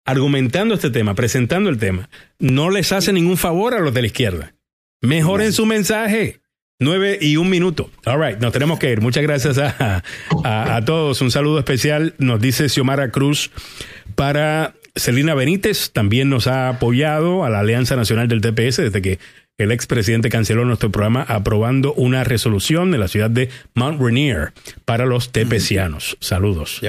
[0.05, 4.07] argumentando este tema, presentando el tema, no les hace ningún favor a los de la
[4.07, 4.53] izquierda.
[5.01, 6.41] Mejoren su mensaje.
[6.79, 7.89] Nueve y un minuto.
[8.05, 8.99] All right, nos tenemos que ir.
[8.99, 10.03] Muchas gracias a,
[10.43, 11.21] a, todos.
[11.21, 13.51] Un saludo especial, nos dice Xiomara Cruz,
[14.15, 15.91] para Celina Benítez.
[15.91, 19.17] También nos ha apoyado a la Alianza Nacional del TPS desde que
[19.57, 24.53] el expresidente canceló nuestro programa aprobando una resolución de la ciudad de Mount Rainier
[24.85, 26.17] para los tepecianos.
[26.19, 26.81] Saludos.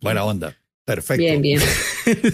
[0.00, 0.56] Buena onda.
[0.86, 1.20] Perfecto.
[1.20, 1.60] Bien, bien.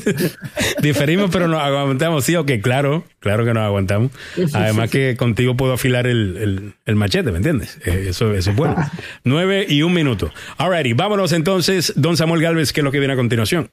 [0.83, 2.23] Diferimos, pero nos aguantamos.
[2.23, 4.13] Sí, ok, claro, claro que nos aguantamos.
[4.53, 7.79] Además que contigo puedo afilar el, machete, ¿me entiendes?
[7.87, 8.77] Eh, eso, eso es bueno.
[9.25, 10.31] Nueve y un minuto.
[10.59, 13.71] Alrighty, vámonos entonces, don Samuel Galvez, ¿qué es lo que viene a continuación?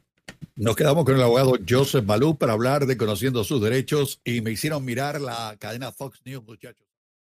[0.56, 4.52] Nos quedamos con el abogado Joseph Malú para hablar de conociendo sus derechos y me
[4.52, 6.89] hicieron mirar la cadena Fox News, muchachos.